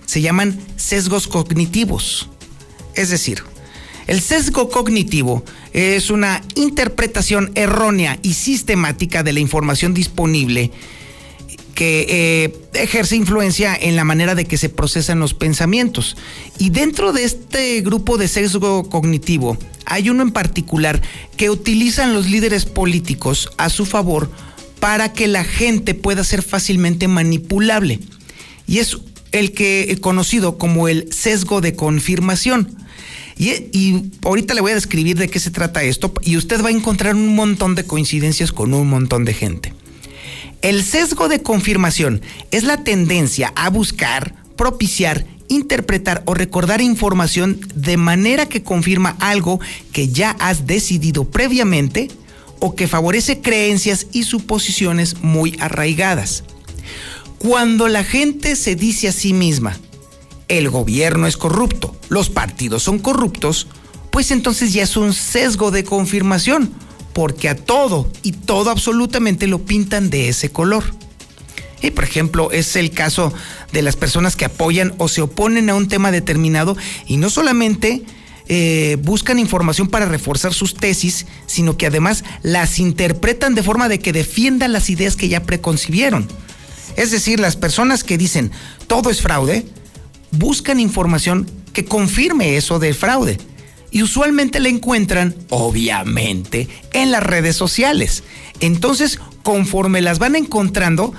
[0.06, 2.30] se llaman sesgos cognitivos.
[2.93, 3.43] Es decir,
[4.08, 5.43] el sesgo cognitivo
[5.77, 10.71] es una interpretación errónea y sistemática de la información disponible
[11.75, 16.17] que eh, ejerce influencia en la manera de que se procesan los pensamientos.
[16.57, 20.99] Y dentro de este grupo de sesgo cognitivo hay uno en particular
[21.37, 24.31] que utilizan los líderes políticos a su favor
[24.79, 27.99] para que la gente pueda ser fácilmente manipulable.
[28.65, 28.97] Y es
[29.31, 32.87] el que conocido como el sesgo de confirmación.
[33.39, 36.71] Y, ahorita le voy a describir de qué se trata esto y usted va a
[36.71, 39.73] encontrar un montón de coincidencias con un montón de gente.
[40.62, 47.95] El sesgo de confirmación es la tendencia a buscar, propiciar, interpretar o recordar información de
[47.95, 49.60] manera que confirma algo
[49.93, 52.10] que ya has decidido previamente
[52.60, 56.43] o que favorece creencias y suposiciones muy arraigadas.
[57.38, 59.78] Cuando la gente se dice a sí misma,
[60.47, 63.67] el gobierno es corrupto, los partidos son corruptos,
[64.12, 66.73] pues entonces ya es un sesgo de confirmación,
[67.13, 70.83] porque a todo y todo absolutamente lo pintan de ese color.
[71.81, 73.33] Y por ejemplo, es el caso
[73.71, 78.03] de las personas que apoyan o se oponen a un tema determinado y no solamente
[78.49, 83.99] eh, buscan información para reforzar sus tesis, sino que además las interpretan de forma de
[83.99, 86.27] que defiendan las ideas que ya preconcibieron.
[86.95, 88.51] Es decir, las personas que dicen
[88.88, 89.65] todo es fraude,
[90.31, 93.37] buscan información que confirme eso del fraude.
[93.91, 98.23] Y usualmente la encuentran, obviamente, en las redes sociales.
[98.59, 101.13] Entonces, conforme las van encontrando,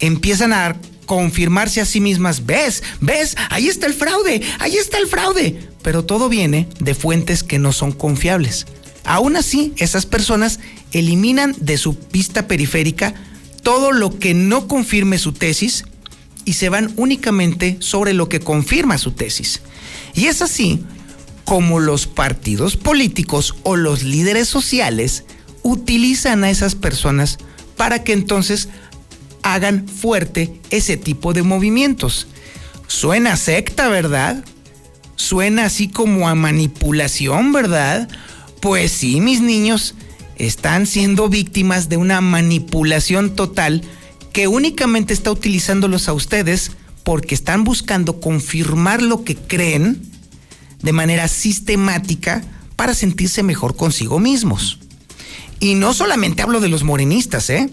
[0.00, 5.06] empiezan a confirmarse a sí mismas, ves, ves, ahí está el fraude, ahí está el
[5.06, 5.68] fraude.
[5.82, 8.66] Pero todo viene de fuentes que no son confiables.
[9.04, 10.60] Aún así, esas personas
[10.92, 13.14] eliminan de su pista periférica
[13.62, 15.84] todo lo que no confirme su tesis
[16.44, 19.60] y se van únicamente sobre lo que confirma su tesis.
[20.14, 20.84] Y es así
[21.44, 25.24] como los partidos políticos o los líderes sociales
[25.62, 27.38] utilizan a esas personas
[27.76, 28.68] para que entonces
[29.42, 32.26] hagan fuerte ese tipo de movimientos.
[32.86, 34.44] Suena secta, ¿verdad?
[35.16, 38.08] Suena así como a manipulación, ¿verdad?
[38.60, 39.94] Pues sí, mis niños,
[40.36, 43.82] están siendo víctimas de una manipulación total
[44.34, 46.72] que únicamente está utilizándolos a ustedes
[47.04, 50.02] porque están buscando confirmar lo que creen
[50.82, 52.42] de manera sistemática
[52.74, 54.80] para sentirse mejor consigo mismos.
[55.60, 57.70] Y no solamente hablo de los morenistas, ¿eh?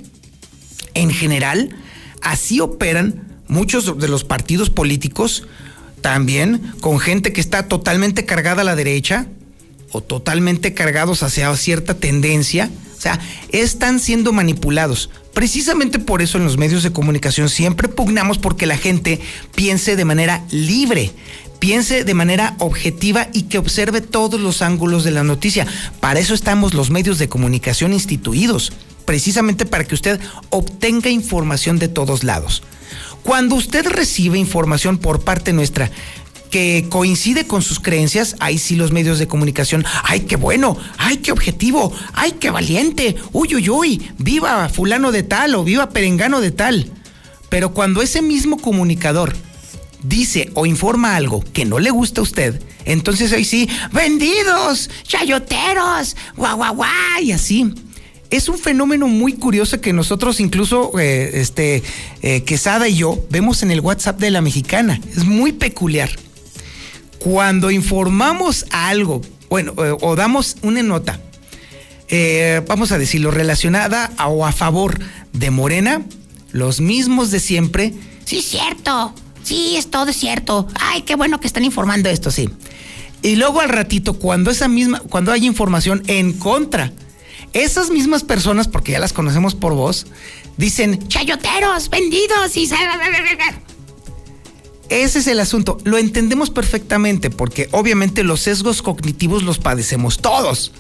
[0.94, 1.76] En general,
[2.22, 5.48] así operan muchos de los partidos políticos,
[6.02, 9.26] también con gente que está totalmente cargada a la derecha
[9.92, 12.70] o totalmente cargados hacia cierta tendencia.
[13.02, 15.10] O sea, están siendo manipulados.
[15.34, 19.20] Precisamente por eso en los medios de comunicación siempre pugnamos porque la gente
[19.56, 21.12] piense de manera libre,
[21.58, 25.66] piense de manera objetiva y que observe todos los ángulos de la noticia.
[26.00, 28.72] Para eso estamos los medios de comunicación instituidos,
[29.06, 30.20] precisamente para que usted
[30.52, 32.62] obtenga información de todos lados.
[33.24, 35.90] Cuando usted recibe información por parte nuestra
[36.52, 41.18] que coincide con sus creencias, ahí sí los medios de comunicación, ay, qué bueno, ay,
[41.18, 46.42] qué objetivo, ay, qué valiente, uy, uy, uy, viva fulano de tal o viva perengano
[46.42, 46.92] de tal.
[47.50, 49.36] Pero cuando ese mismo comunicador
[50.04, 56.16] dice o informa algo que no le gusta a usted, entonces ahí sí, vendidos, chayoteros,
[56.36, 57.74] guau, guau, guau, y así
[58.32, 61.84] es un fenómeno muy curioso que nosotros incluso, eh, este,
[62.22, 65.02] eh, Quesada y yo, vemos en el WhatsApp de la mexicana.
[65.16, 66.10] Es muy peculiar.
[67.24, 71.20] Cuando informamos algo, bueno, eh, o damos una nota,
[72.68, 75.00] vamos a decirlo, relacionada o a favor
[75.32, 76.02] de Morena,
[76.52, 77.94] los mismos de siempre,
[78.26, 79.14] sí, cierto,
[79.44, 82.50] sí, es todo cierto, ay, qué bueno que están informando esto, sí.
[83.22, 86.92] Y luego al ratito, cuando esa misma, cuando hay información en contra
[87.54, 90.08] esas mismas personas, porque ya las conocemos por voz,
[90.58, 92.70] dicen, chayoteros, vendidos y...
[94.92, 95.78] Ese es el asunto.
[95.86, 100.74] Lo entendemos perfectamente porque obviamente los sesgos cognitivos los padecemos todos.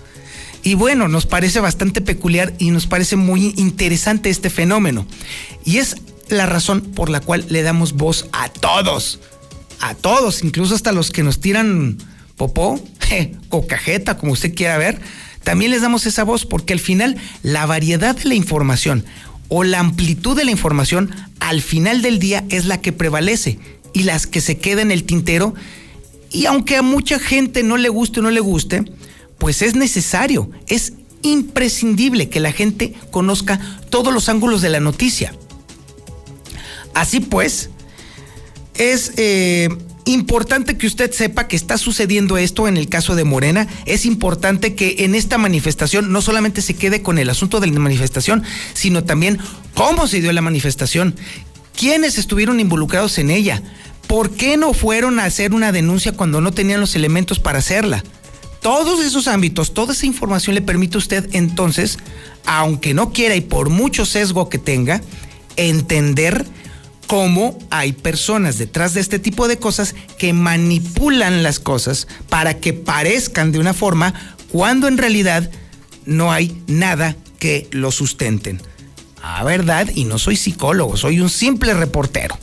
[0.63, 5.07] Y bueno, nos parece bastante peculiar y nos parece muy interesante este fenómeno.
[5.65, 5.95] Y es
[6.27, 9.19] la razón por la cual le damos voz a todos.
[9.79, 11.97] A todos, incluso hasta los que nos tiran
[12.35, 12.83] popó,
[13.49, 14.99] o cajeta, como usted quiera ver
[15.43, 19.05] también les damos esa voz porque al final la variedad de la información
[19.47, 21.09] o la amplitud de la información
[21.39, 23.59] al final del día es la que prevalece
[23.93, 25.53] y las que se queda en el tintero
[26.31, 28.83] y aunque a mucha gente no le guste o no le guste,
[29.37, 35.33] pues es necesario, es imprescindible que la gente conozca todos los ángulos de la noticia.
[36.93, 37.69] Así pues,
[38.75, 39.69] es eh,
[40.05, 43.67] Importante que usted sepa que está sucediendo esto en el caso de Morena.
[43.85, 47.79] Es importante que en esta manifestación no solamente se quede con el asunto de la
[47.79, 49.37] manifestación, sino también
[49.75, 51.15] cómo se dio la manifestación,
[51.75, 53.61] quiénes estuvieron involucrados en ella,
[54.07, 58.03] por qué no fueron a hacer una denuncia cuando no tenían los elementos para hacerla.
[58.61, 61.97] Todos esos ámbitos, toda esa información le permite a usted entonces,
[62.45, 65.01] aunque no quiera y por mucho sesgo que tenga,
[65.55, 66.45] entender
[67.07, 72.73] cómo hay personas detrás de este tipo de cosas que manipulan las cosas para que
[72.73, 74.13] parezcan de una forma
[74.51, 75.49] cuando en realidad
[76.05, 78.61] no hay nada que lo sustenten.
[79.21, 82.37] A verdad, y no soy psicólogo, soy un simple reportero.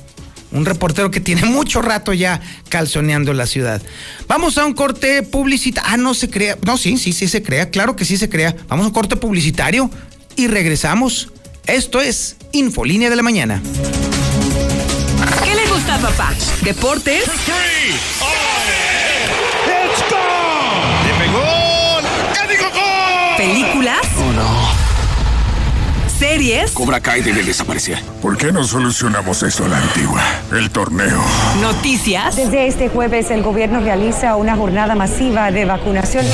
[0.51, 3.83] Un reportero que tiene mucho rato ya calzoneando la ciudad.
[4.27, 5.91] Vamos a un corte publicitario.
[5.93, 6.57] Ah, no se crea.
[6.65, 7.71] No, sí, sí, sí se crea.
[7.71, 8.57] Claro que sí se crea.
[8.69, 9.91] Vamos a un corte publicitario
[10.37, 11.31] y regresamos.
[11.67, 13.61] Esto es Infolínea de la Mañana
[16.01, 16.35] papá?
[16.63, 17.25] ¿Deportes?
[26.39, 26.71] ¿Series?
[26.71, 28.01] Cobra Kai debe desaparecer.
[28.23, 30.23] ¿Por qué no solucionamos eso a la antigua?
[30.53, 31.21] El torneo.
[31.61, 32.37] ¿Noticias?
[32.37, 36.25] Desde este jueves el gobierno realiza una jornada masiva de vacunación.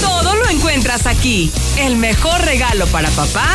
[0.00, 1.52] Todo lo encuentras aquí.
[1.78, 3.46] El mejor regalo para papá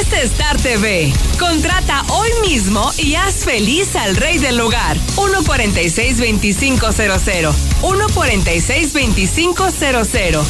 [0.00, 1.12] es Star TV.
[1.38, 4.96] Contrata hoy mismo y haz feliz al rey del hogar.
[5.14, 7.52] 146-2500.
[7.82, 10.42] 146-2500.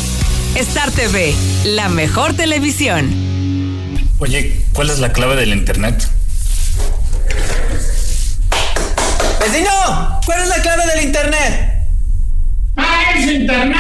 [0.57, 1.35] Star TV,
[1.65, 3.25] la mejor televisión.
[4.25, 6.09] Oye, ¿cuál es la clave del internet?
[9.39, 10.19] ¡Vecino!
[10.25, 11.75] ¿Cuál es la clave del internet?
[12.75, 13.77] ¡Pague su internet!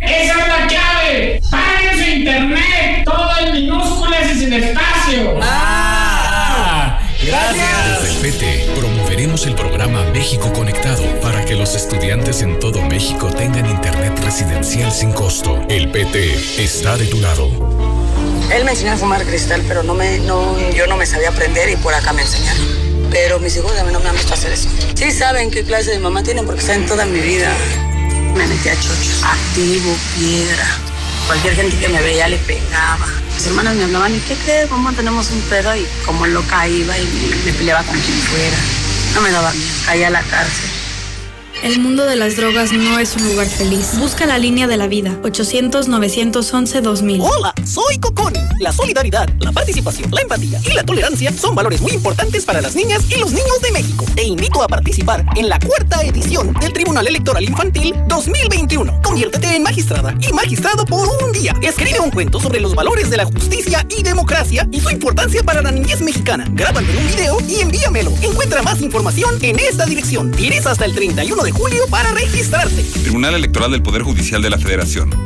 [0.00, 1.40] ¡Esa es la clave!
[1.48, 2.95] ¡Pague su internet!
[10.26, 15.64] México Conectado para que los estudiantes en todo México tengan internet residencial sin costo.
[15.68, 17.48] El PT está de tu lado.
[18.52, 21.70] Él me enseñó a fumar cristal, pero no me, no, yo no me sabía aprender
[21.70, 22.66] y por acá me enseñaron.
[23.08, 24.68] Pero mis hijos a mí no me han visto hacer eso.
[24.96, 27.48] Sí saben qué clase de mamá tienen porque saben toda mi vida.
[28.34, 30.66] Me metí a chochos, activo, piedra
[31.28, 33.06] Cualquier gente que me veía le pegaba.
[33.32, 34.66] Mis hermanas me hablaban, ¿y qué crees?
[34.66, 35.76] ¿Cómo tenemos un pedo?
[35.76, 38.85] Y como loca iba y me peleaba con quien fuera.
[39.16, 40.75] No me daba miedo, caía a la cárcel.
[41.62, 43.98] El mundo de las drogas no es un lugar feliz.
[43.98, 45.18] Busca la línea de la vida.
[45.22, 47.20] 800-911-2000.
[47.20, 48.38] Hola, soy Coconi.
[48.60, 52.76] La solidaridad, la participación, la empatía y la tolerancia son valores muy importantes para las
[52.76, 54.04] niñas y los niños de México.
[54.14, 59.02] Te invito a participar en la cuarta edición del Tribunal Electoral Infantil 2021.
[59.02, 61.54] Conviértete en magistrada y magistrado por un día.
[61.62, 65.62] Escribe un cuento sobre los valores de la justicia y democracia y su importancia para
[65.62, 66.46] la niñez mexicana.
[66.50, 68.12] Grábalo en un video y envíamelo.
[68.22, 70.30] Encuentra más información en esta dirección.
[70.30, 72.82] Tienes hasta el 31 de julio para registrarte.
[73.02, 75.25] Tribunal Electoral del Poder Judicial de la Federación.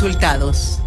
[0.01, 0.79] resultados.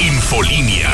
[0.00, 0.90] Infolínea.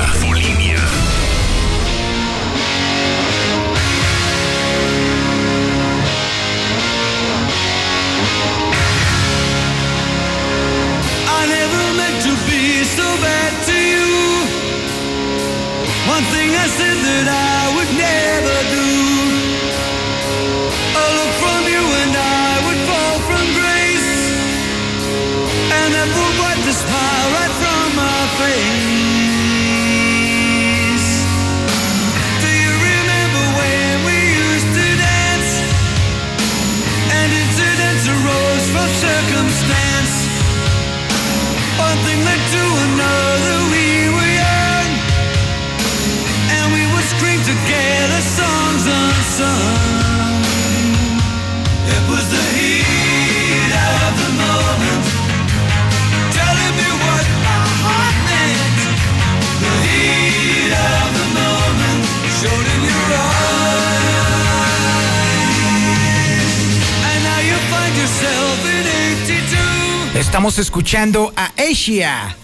[70.85, 72.37] Escuchando a Asia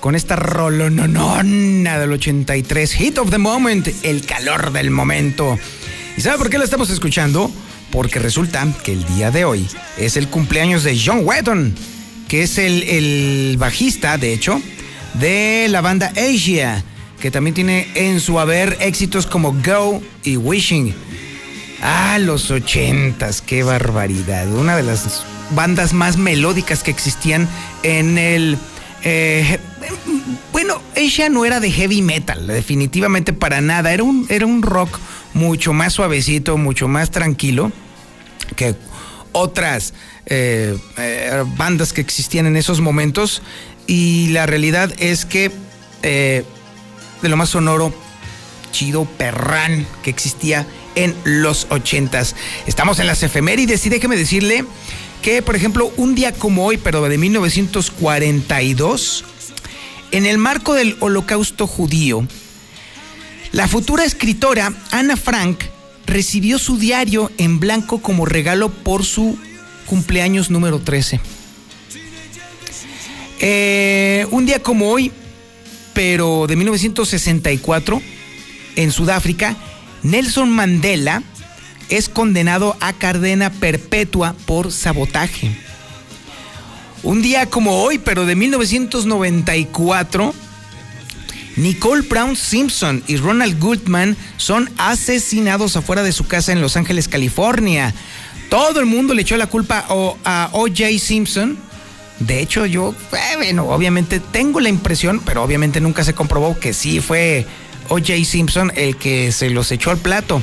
[0.00, 5.58] con esta rolononona del 83, Hit of the Moment, el calor del momento.
[6.14, 7.50] ¿Y sabe por qué la estamos escuchando?
[7.90, 9.66] Porque resulta que el día de hoy
[9.96, 11.74] es el cumpleaños de John Wetton,
[12.28, 14.60] que es el, el bajista, de hecho,
[15.14, 16.84] de la banda Asia,
[17.18, 20.94] que también tiene en su haber éxitos como Go y Wishing.
[21.80, 24.52] Ah, los ochentas, qué barbaridad.
[24.52, 25.24] Una de las
[25.54, 27.48] bandas más melódicas que existían
[27.82, 28.58] en el...
[29.02, 29.58] eh,
[30.52, 33.92] bueno, ella no era de heavy metal, definitivamente para nada.
[33.92, 34.98] Era un, era un rock
[35.34, 37.70] mucho más suavecito, mucho más tranquilo
[38.56, 38.74] que
[39.32, 39.92] otras
[40.26, 43.42] eh, eh, bandas que existían en esos momentos.
[43.86, 45.50] Y la realidad es que
[46.02, 47.92] de lo más sonoro,
[48.70, 52.34] chido, perrán que existía en los ochentas.
[52.66, 54.64] Estamos en las efemérides y déjeme decirle
[55.26, 59.24] que, por ejemplo, un día como hoy, pero de 1942,
[60.12, 62.24] En el marco del holocausto judío,
[63.50, 65.64] la futura escritora Ana Frank
[66.06, 69.36] recibió su diario en blanco como regalo por su
[69.86, 71.18] cumpleaños número 13.
[73.40, 75.10] Eh, un día como hoy,
[75.92, 78.00] pero de 1964,
[78.76, 79.56] en Sudáfrica,
[80.04, 81.24] Nelson Mandela
[81.88, 85.56] es condenado a cadena perpetua por sabotaje.
[87.02, 90.34] Un día como hoy, pero de 1994,
[91.56, 97.08] Nicole Brown Simpson y Ronald Goodman son asesinados afuera de su casa en Los Ángeles,
[97.08, 97.94] California.
[98.50, 100.98] Todo el mundo le echó la culpa a O.J.
[100.98, 101.58] Simpson.
[102.18, 106.72] De hecho, yo, eh, bueno, obviamente tengo la impresión, pero obviamente nunca se comprobó que
[106.72, 107.46] sí fue
[107.88, 108.24] O.J.
[108.24, 110.42] Simpson el que se los echó al plato.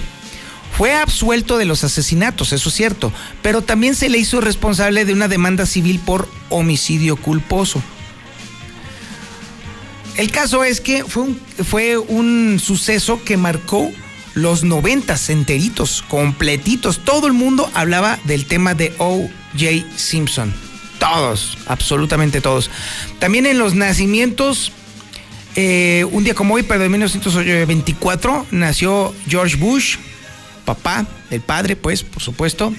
[0.77, 5.13] Fue absuelto de los asesinatos, eso es cierto, pero también se le hizo responsable de
[5.13, 7.81] una demanda civil por homicidio culposo.
[10.17, 13.91] El caso es que fue un, fue un suceso que marcó
[14.35, 16.99] los noventas enteritos, completitos.
[17.03, 19.85] Todo el mundo hablaba del tema de O.J.
[19.95, 20.53] Simpson.
[20.99, 22.69] Todos, absolutamente todos.
[23.19, 24.71] También en los nacimientos,
[25.55, 29.97] eh, un día como hoy, pero en 1924, nació George Bush,
[30.65, 32.73] papá, el padre, pues, por supuesto.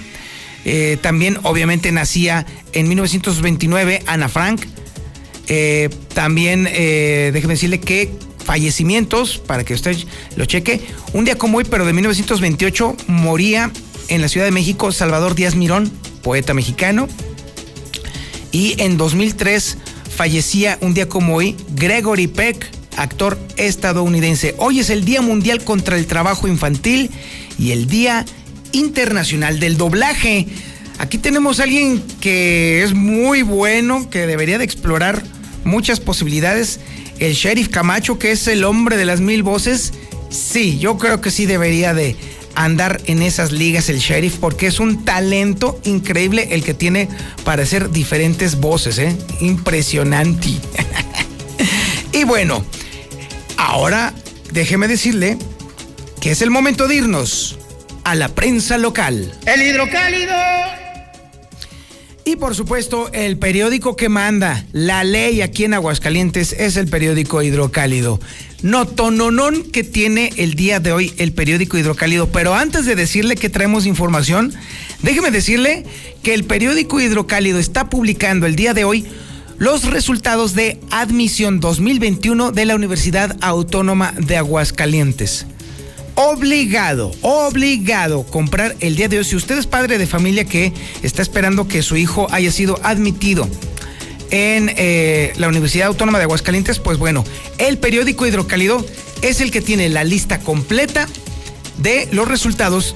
[0.65, 4.63] Eh, también, obviamente, nacía en 1929 Ana Frank.
[5.49, 8.11] Eh, también, eh, déjeme decirle que
[8.45, 9.97] fallecimientos, para que usted
[10.37, 10.81] lo cheque.
[11.13, 13.71] Un día como hoy, pero de 1928, moría
[14.09, 15.91] en la Ciudad de México Salvador Díaz Mirón,
[16.23, 17.09] poeta mexicano.
[18.53, 19.79] Y en 2003
[20.15, 24.55] fallecía un día como hoy Gregory Peck, actor estadounidense.
[24.59, 27.11] Hoy es el Día Mundial contra el Trabajo Infantil
[27.59, 28.25] y el Día
[28.73, 30.47] Internacional del Doblaje.
[30.99, 35.23] Aquí tenemos a alguien que es muy bueno, que debería de explorar
[35.65, 36.81] muchas posibilidades.
[37.19, 39.93] El sheriff Camacho, que es el hombre de las mil voces.
[40.31, 42.17] Sí, yo creo que sí debería de
[42.55, 47.09] andar en esas ligas el sheriff porque es un talento increíble el que tiene
[47.45, 49.17] para hacer diferentes voces, ¿eh?
[49.41, 50.51] Impresionante.
[52.13, 52.65] y bueno,
[53.65, 54.15] ahora
[54.53, 55.39] déjeme decirle
[56.21, 57.59] que es el momento de irnos
[58.05, 59.33] a la prensa local.
[59.47, 60.35] El hidrocálido.
[62.27, 67.43] Y por supuesto, el periódico que manda la ley aquí en Aguascalientes es el periódico
[67.43, 68.19] Hidrocálido.
[68.63, 72.29] Notononón que tiene el día de hoy el periódico Hidrocálido.
[72.29, 74.55] Pero antes de decirle que traemos información,
[75.03, 75.85] déjeme decirle
[76.23, 79.07] que el periódico Hidrocálido está publicando el día de hoy
[79.59, 85.47] los resultados de admisión 2021 de la Universidad Autónoma de Aguascalientes
[86.17, 89.25] obligado, obligado comprar el día de hoy.
[89.25, 93.49] Si usted es padre de familia que está esperando que su hijo haya sido admitido
[94.31, 97.25] en eh, la Universidad Autónoma de Aguascalientes, pues bueno,
[97.59, 98.85] el periódico Hidrocálido
[99.23, 101.09] es el que tiene la lista completa
[101.79, 102.95] de los resultados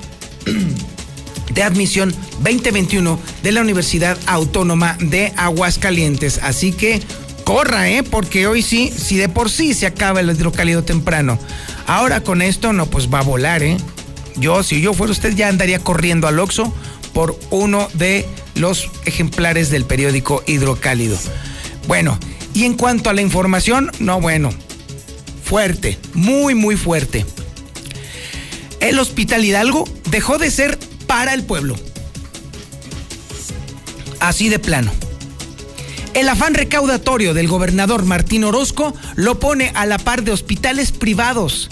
[1.51, 6.41] de admisión 2021 de la Universidad Autónoma de Aguascalientes.
[6.43, 7.01] Así que
[7.45, 8.03] corra, ¿eh?
[8.03, 11.39] Porque hoy sí, si de por sí se acaba el hidrocálido temprano.
[11.87, 13.77] Ahora con esto, no, pues va a volar, ¿eh?
[14.37, 16.73] Yo, si yo fuera usted, ya andaría corriendo al Oxxo
[17.13, 21.17] por uno de los ejemplares del periódico Hidrocálido.
[21.87, 22.19] Bueno,
[22.55, 24.51] y en cuanto a la información, no, bueno,
[25.43, 27.25] fuerte, muy, muy fuerte.
[28.81, 30.79] El Hospital Hidalgo dejó de ser
[31.09, 31.75] para el pueblo.
[34.21, 34.93] Así de plano.
[36.15, 41.71] El afán recaudatorio del gobernador Martín Orozco lo pone a la par de hospitales privados.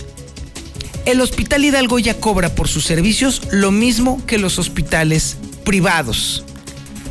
[1.04, 6.44] El Hospital Hidalgo ya cobra por sus servicios lo mismo que los hospitales privados.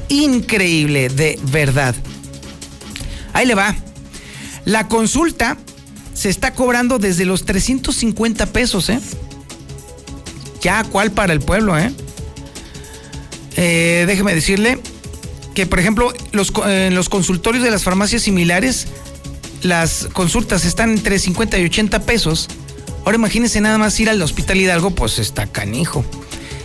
[0.09, 1.95] Increíble, de verdad.
[3.33, 3.75] Ahí le va.
[4.65, 5.57] La consulta
[6.13, 8.99] se está cobrando desde los 350 pesos, ¿eh?
[10.61, 11.91] Ya, ¿cuál para el pueblo, eh?
[13.55, 14.79] Eh déjeme decirle
[15.53, 18.87] que, por ejemplo, los, en los consultorios de las farmacias similares,
[19.63, 22.49] las consultas están entre 50 y 80 pesos.
[23.05, 26.05] Ahora imagínense nada más ir al Hospital Hidalgo, pues está canijo.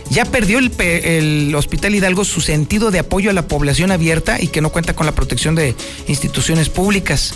[0.09, 4.47] Ya perdió el, el, Hospital Hidalgo su sentido de apoyo a la población abierta y
[4.47, 5.73] que no cuenta con la protección de
[6.07, 7.35] instituciones públicas.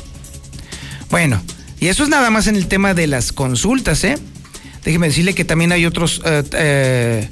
[1.09, 1.41] Bueno,
[1.79, 4.17] y eso es nada más en el tema de las consultas, ¿eh?
[4.83, 7.29] Déjeme decirle que también hay otros, eh, eh,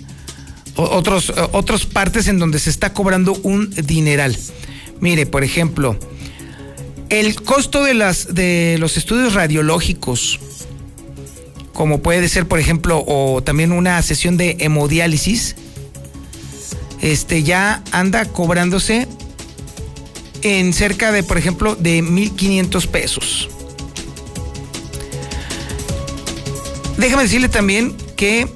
[0.76, 4.38] otros, otros partes en donde se está cobrando un dineral.
[4.99, 5.97] Mire, por ejemplo,
[7.09, 10.39] el costo de, las, de los estudios radiológicos,
[11.74, 15.55] como puede ser, por ejemplo, o también una sesión de hemodiálisis,
[17.01, 19.07] este ya anda cobrándose
[20.41, 23.49] en cerca de, por ejemplo, de 1.500 pesos.
[26.97, 28.47] Déjame decirle también que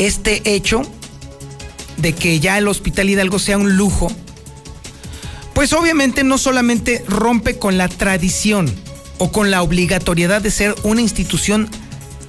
[0.00, 0.82] este hecho
[1.98, 4.10] de que ya el Hospital Hidalgo sea un lujo,
[5.52, 8.74] pues obviamente no solamente rompe con la tradición
[9.18, 11.68] o con la obligatoriedad de ser una institución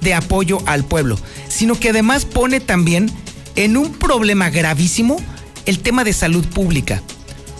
[0.02, 1.18] de apoyo al pueblo,
[1.48, 3.10] sino que además pone también
[3.56, 5.16] en un problema gravísimo
[5.64, 7.02] el tema de salud pública,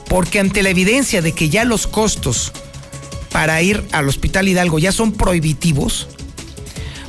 [0.09, 2.53] porque ante la evidencia de que ya los costos
[3.31, 6.09] para ir al Hospital Hidalgo ya son prohibitivos,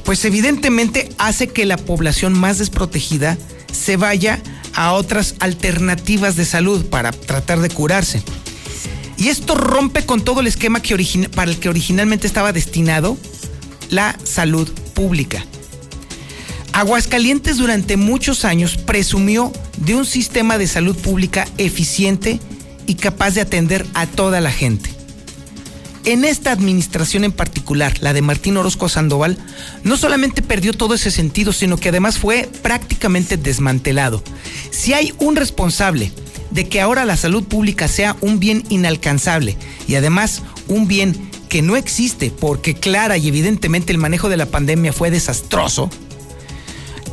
[0.04, 3.38] pues evidentemente hace que la población más desprotegida
[3.72, 4.42] se vaya
[4.74, 8.24] a otras alternativas de salud para tratar de curarse.
[9.18, 10.96] Y esto rompe con todo el esquema que
[11.34, 13.18] para el que originalmente estaba destinado
[13.90, 15.46] la salud pública.
[16.74, 22.40] Aguascalientes durante muchos años presumió de un sistema de salud pública eficiente
[22.88, 25.03] y capaz de atender a toda la gente.
[26.06, 29.38] En esta administración en particular, la de Martín Orozco Sandoval,
[29.84, 34.22] no solamente perdió todo ese sentido, sino que además fue prácticamente desmantelado.
[34.70, 36.12] Si hay un responsable
[36.52, 39.56] de que ahora la salud pública sea un bien inalcanzable
[39.88, 44.48] y además un bien que no existe porque clara y evidentemente el manejo de la
[44.48, 45.90] pandemia fue desastroso,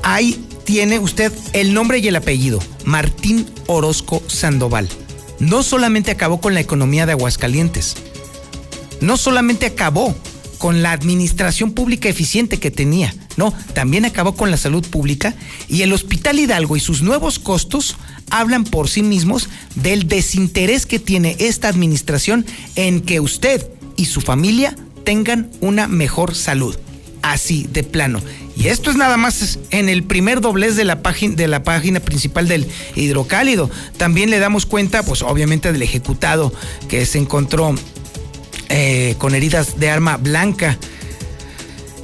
[0.03, 4.89] ahí tiene usted el nombre y el apellido, Martín Orozco Sandoval.
[5.39, 7.97] No solamente acabó con la economía de Aguascalientes,
[9.01, 10.15] no solamente acabó
[10.59, 15.35] con la administración pública eficiente que tenía, no, también acabó con la salud pública
[15.69, 17.97] y el Hospital Hidalgo y sus nuevos costos
[18.31, 22.45] hablan por sí mismos del desinterés que tiene esta administración
[22.77, 26.77] en que usted y su familia tengan una mejor salud.
[27.23, 28.21] Así de plano.
[28.57, 32.01] Y esto es nada más en el primer doblez de la, página, de la página
[32.01, 33.71] principal del hidrocálido.
[33.99, 36.53] También le damos cuenta, pues obviamente, del ejecutado
[36.89, 37.75] que se encontró
[38.73, 40.79] eh, con heridas de arma blanca.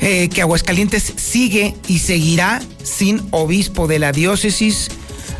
[0.01, 4.89] Eh, que Aguascalientes sigue y seguirá sin obispo de la diócesis.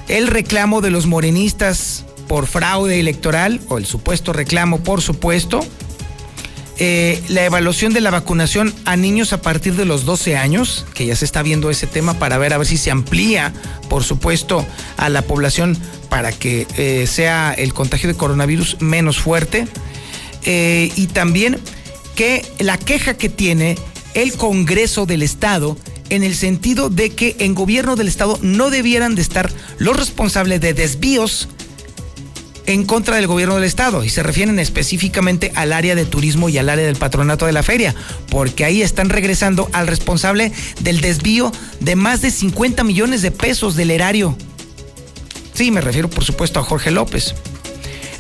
[0.07, 5.67] El reclamo de los morenistas por fraude electoral, o el supuesto reclamo, por supuesto.
[6.79, 11.07] Eh, la evaluación de la vacunación a niños a partir de los 12 años, que
[11.07, 13.53] ya se está viendo ese tema para ver a ver si se amplía,
[13.89, 14.65] por supuesto,
[14.97, 15.77] a la población
[16.09, 19.67] para que sea el contagio de coronavirus menos fuerte.
[20.47, 21.59] Eh, y también
[22.15, 23.77] que la queja que tiene
[24.15, 25.77] el Congreso del Estado
[26.09, 30.61] en el sentido de que en gobierno del Estado no debieran de estar los responsables
[30.61, 31.49] de desvíos
[32.67, 36.59] en contra del gobierno del Estado y se refieren específicamente al área de turismo y
[36.59, 37.95] al área del patronato de la feria,
[38.29, 43.77] porque ahí están regresando al responsable del desvío de más de 50 millones de pesos
[43.77, 44.37] del erario.
[45.55, 47.35] Sí, me refiero por supuesto a Jorge López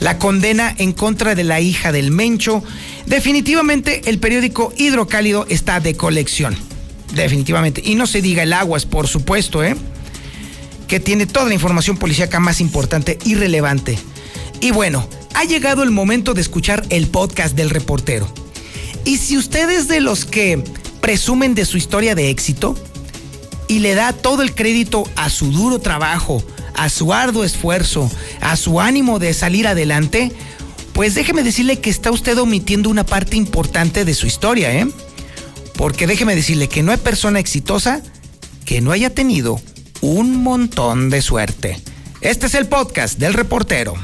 [0.00, 2.62] la condena en contra de la hija del Mencho.
[3.06, 6.56] Definitivamente el periódico Hidrocálido está de colección.
[7.14, 7.82] Definitivamente.
[7.84, 9.76] Y no se diga el Aguas, por supuesto, ¿eh?
[10.88, 13.98] Que tiene toda la información policíaca más importante y relevante.
[14.60, 18.28] Y bueno, ha llegado el momento de escuchar el podcast del reportero.
[19.04, 20.62] Y si usted es de los que
[21.00, 22.74] presumen de su historia de éxito
[23.68, 26.42] y le da todo el crédito a su duro trabajo,
[26.76, 28.10] a su arduo esfuerzo,
[28.40, 30.32] a su ánimo de salir adelante,
[30.92, 34.86] pues déjeme decirle que está usted omitiendo una parte importante de su historia, ¿eh?
[35.76, 38.02] Porque déjeme decirle que no hay persona exitosa
[38.64, 39.60] que no haya tenido
[40.00, 41.80] un montón de suerte.
[42.20, 43.94] Este es el podcast del reportero.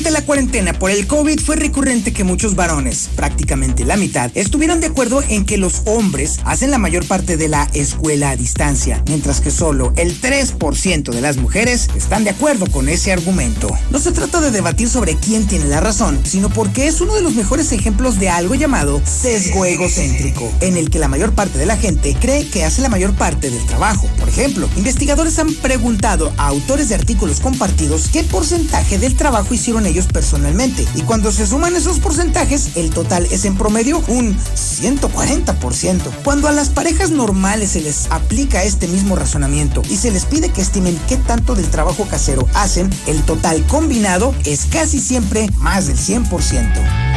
[0.00, 4.80] Durante la cuarentena por el COVID fue recurrente que muchos varones, prácticamente la mitad, estuvieran
[4.80, 9.04] de acuerdo en que los hombres hacen la mayor parte de la escuela a distancia,
[9.08, 13.68] mientras que solo el 3% de las mujeres están de acuerdo con ese argumento.
[13.90, 17.20] No se trata de debatir sobre quién tiene la razón, sino porque es uno de
[17.20, 21.66] los mejores ejemplos de algo llamado sesgo egocéntrico, en el que la mayor parte de
[21.66, 24.08] la gente cree que hace la mayor parte del trabajo.
[24.18, 29.90] Por ejemplo, investigadores han preguntado a autores de artículos compartidos qué porcentaje del trabajo hicieron
[29.90, 30.86] ellos personalmente.
[30.94, 36.00] Y cuando se suman esos porcentajes, el total es en promedio un 140%.
[36.24, 40.50] Cuando a las parejas normales se les aplica este mismo razonamiento y se les pide
[40.50, 45.86] que estimen qué tanto del trabajo casero hacen, el total combinado es casi siempre más
[45.86, 47.09] del 100%.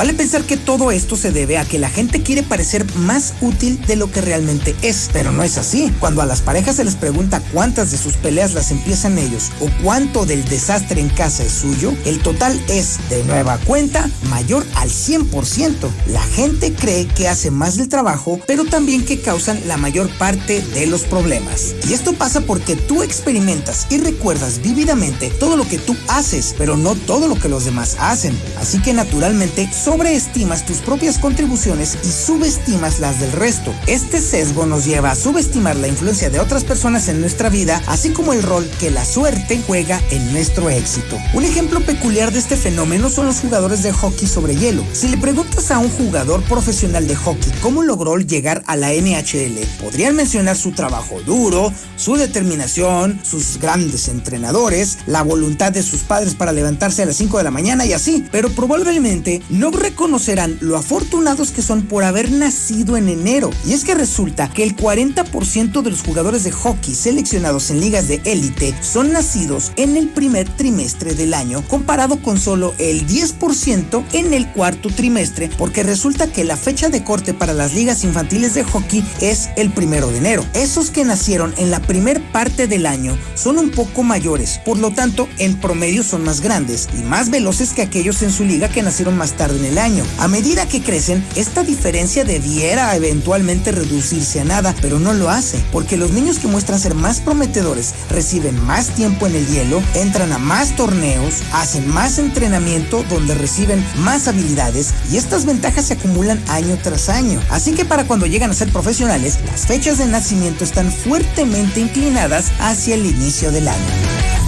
[0.00, 3.78] Vale pensar que todo esto se debe a que la gente quiere parecer más útil
[3.86, 5.92] de lo que realmente es, pero no es así.
[6.00, 9.68] Cuando a las parejas se les pregunta cuántas de sus peleas las empiezan ellos o
[9.82, 14.88] cuánto del desastre en casa es suyo, el total es, de nueva cuenta, mayor al
[14.88, 15.90] 100%.
[16.06, 20.62] La gente cree que hace más del trabajo, pero también que causan la mayor parte
[20.62, 21.74] de los problemas.
[21.86, 26.78] Y esto pasa porque tú experimentas y recuerdas vívidamente todo lo que tú haces, pero
[26.78, 28.34] no todo lo que los demás hacen.
[28.58, 33.74] Así que naturalmente sobreestimas tus propias contribuciones y subestimas las del resto.
[33.88, 38.10] Este sesgo nos lleva a subestimar la influencia de otras personas en nuestra vida, así
[38.10, 41.18] como el rol que la suerte juega en nuestro éxito.
[41.34, 44.84] Un ejemplo peculiar de este fenómeno son los jugadores de hockey sobre hielo.
[44.92, 49.58] Si le preguntas a un jugador profesional de hockey cómo logró llegar a la NHL,
[49.80, 56.36] podrían mencionar su trabajo duro, su determinación, sus grandes entrenadores, la voluntad de sus padres
[56.36, 60.76] para levantarse a las 5 de la mañana y así, pero probablemente no reconocerán lo
[60.76, 63.50] afortunados que son por haber nacido en enero.
[63.66, 68.06] Y es que resulta que el 40% de los jugadores de hockey seleccionados en ligas
[68.06, 74.04] de élite son nacidos en el primer trimestre del año, comparado con solo el 10%
[74.12, 78.54] en el cuarto trimestre, porque resulta que la fecha de corte para las ligas infantiles
[78.54, 80.44] de hockey es el primero de enero.
[80.54, 84.90] Esos que nacieron en la primer parte del año son un poco mayores, por lo
[84.90, 88.82] tanto, en promedio son más grandes y más veloces que aquellos en su liga que
[88.82, 90.04] nacieron más tarde el año.
[90.18, 95.62] A medida que crecen, esta diferencia debiera eventualmente reducirse a nada, pero no lo hace,
[95.72, 100.32] porque los niños que muestran ser más prometedores reciben más tiempo en el hielo, entran
[100.32, 106.42] a más torneos, hacen más entrenamiento donde reciben más habilidades y estas ventajas se acumulan
[106.48, 107.40] año tras año.
[107.50, 112.52] Así que para cuando llegan a ser profesionales, las fechas de nacimiento están fuertemente inclinadas
[112.58, 114.39] hacia el inicio del año.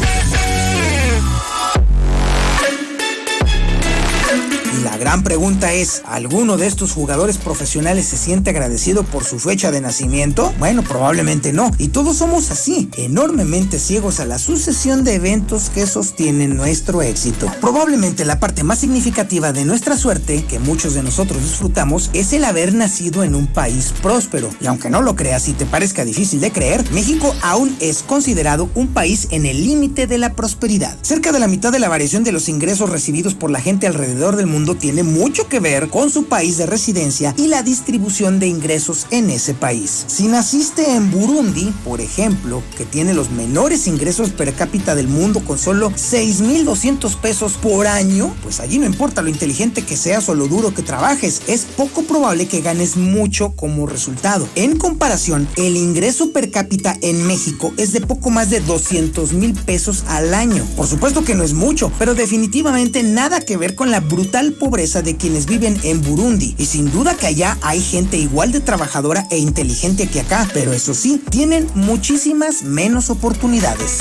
[5.02, 9.80] Gran pregunta es, ¿alguno de estos jugadores profesionales se siente agradecido por su fecha de
[9.80, 10.54] nacimiento?
[10.60, 11.72] Bueno, probablemente no.
[11.76, 17.50] Y todos somos así, enormemente ciegos a la sucesión de eventos que sostienen nuestro éxito.
[17.60, 22.44] Probablemente la parte más significativa de nuestra suerte, que muchos de nosotros disfrutamos, es el
[22.44, 24.50] haber nacido en un país próspero.
[24.60, 28.70] Y aunque no lo creas y te parezca difícil de creer, México aún es considerado
[28.76, 30.96] un país en el límite de la prosperidad.
[31.02, 34.36] Cerca de la mitad de la variación de los ingresos recibidos por la gente alrededor
[34.36, 38.48] del mundo tiene mucho que ver con su país de residencia y la distribución de
[38.48, 40.04] ingresos en ese país.
[40.06, 45.40] Si naciste en Burundi, por ejemplo, que tiene los menores ingresos per cápita del mundo
[45.40, 50.34] con solo 6.200 pesos por año, pues allí no importa lo inteligente que seas o
[50.34, 54.46] lo duro que trabajes, es poco probable que ganes mucho como resultado.
[54.56, 59.54] En comparación, el ingreso per cápita en México es de poco más de 200 mil
[59.54, 60.66] pesos al año.
[60.76, 64.81] Por supuesto que no es mucho, pero definitivamente nada que ver con la brutal pobreza
[64.82, 66.56] de quienes viven en Burundi.
[66.58, 70.72] Y sin duda que allá hay gente igual de trabajadora e inteligente que acá, pero
[70.72, 74.00] eso sí, tienen muchísimas menos oportunidades.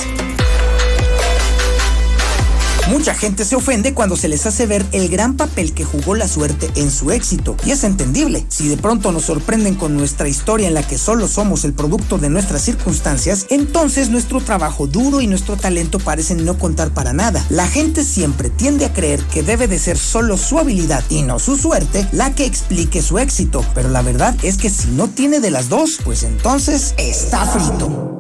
[2.92, 6.28] Mucha gente se ofende cuando se les hace ver el gran papel que jugó la
[6.28, 7.56] suerte en su éxito.
[7.66, 8.46] Y es entendible.
[8.50, 12.18] Si de pronto nos sorprenden con nuestra historia en la que solo somos el producto
[12.18, 17.46] de nuestras circunstancias, entonces nuestro trabajo duro y nuestro talento parecen no contar para nada.
[17.50, 21.40] La gente siempre tiende a creer que debe de ser solo su habilidad y no
[21.40, 23.64] su suerte la que explique su éxito.
[23.74, 28.12] Pero la verdad es que si no tiene de las dos, pues entonces está frito.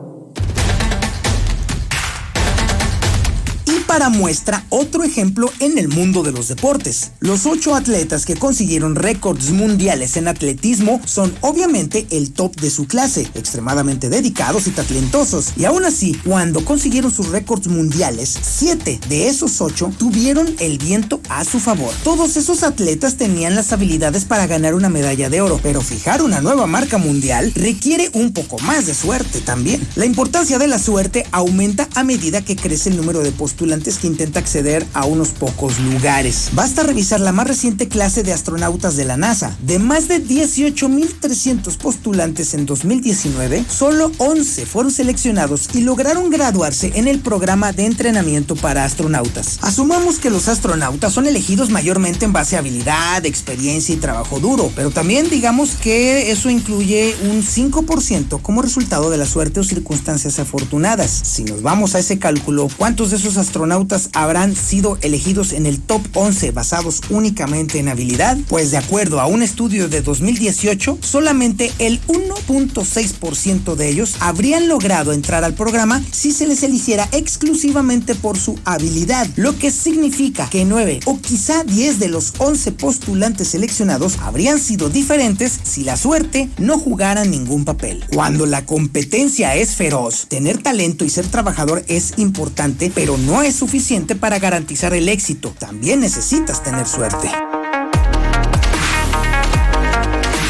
[3.92, 7.12] Para muestra otro ejemplo en el mundo de los deportes.
[7.20, 12.88] Los ocho atletas que consiguieron récords mundiales en atletismo son obviamente el top de su
[12.88, 15.52] clase, extremadamente dedicados y talentosos.
[15.58, 21.20] Y aún así, cuando consiguieron sus récords mundiales, siete de esos ocho tuvieron el viento
[21.28, 21.94] a su favor.
[22.06, 26.40] Todos esos atletas tenían las habilidades para ganar una medalla de oro, pero fijar una
[26.40, 29.86] nueva marca mundial requiere un poco más de suerte también.
[29.96, 34.08] La importancia de la suerte aumenta a medida que crece el número de postulantes que
[34.08, 36.50] intenta acceder a unos pocos lugares.
[36.54, 39.58] Basta revisar la más reciente clase de astronautas de la NASA.
[39.64, 47.08] De más de 18.300 postulantes en 2019, solo 11 fueron seleccionados y lograron graduarse en
[47.08, 49.58] el programa de entrenamiento para astronautas.
[49.62, 54.72] Asumamos que los astronautas son elegidos mayormente en base a habilidad, experiencia y trabajo duro,
[54.76, 60.38] pero también digamos que eso incluye un 5% como resultado de la suerte o circunstancias
[60.38, 61.10] afortunadas.
[61.24, 65.66] Si nos vamos a ese cálculo, ¿cuántos de esos astronautas astronautas habrán sido elegidos en
[65.66, 68.38] el top 11 basados únicamente en habilidad?
[68.50, 75.14] Pues de acuerdo a un estudio de 2018, solamente el 1.6% de ellos habrían logrado
[75.14, 80.66] entrar al programa si se les eligiera exclusivamente por su habilidad, lo que significa que
[80.66, 86.50] 9 o quizá 10 de los 11 postulantes seleccionados habrían sido diferentes si la suerte
[86.58, 88.04] no jugara ningún papel.
[88.14, 93.61] Cuando la competencia es feroz, tener talento y ser trabajador es importante, pero no es
[93.62, 95.54] suficiente para garantizar el éxito.
[95.60, 97.30] También necesitas tener suerte.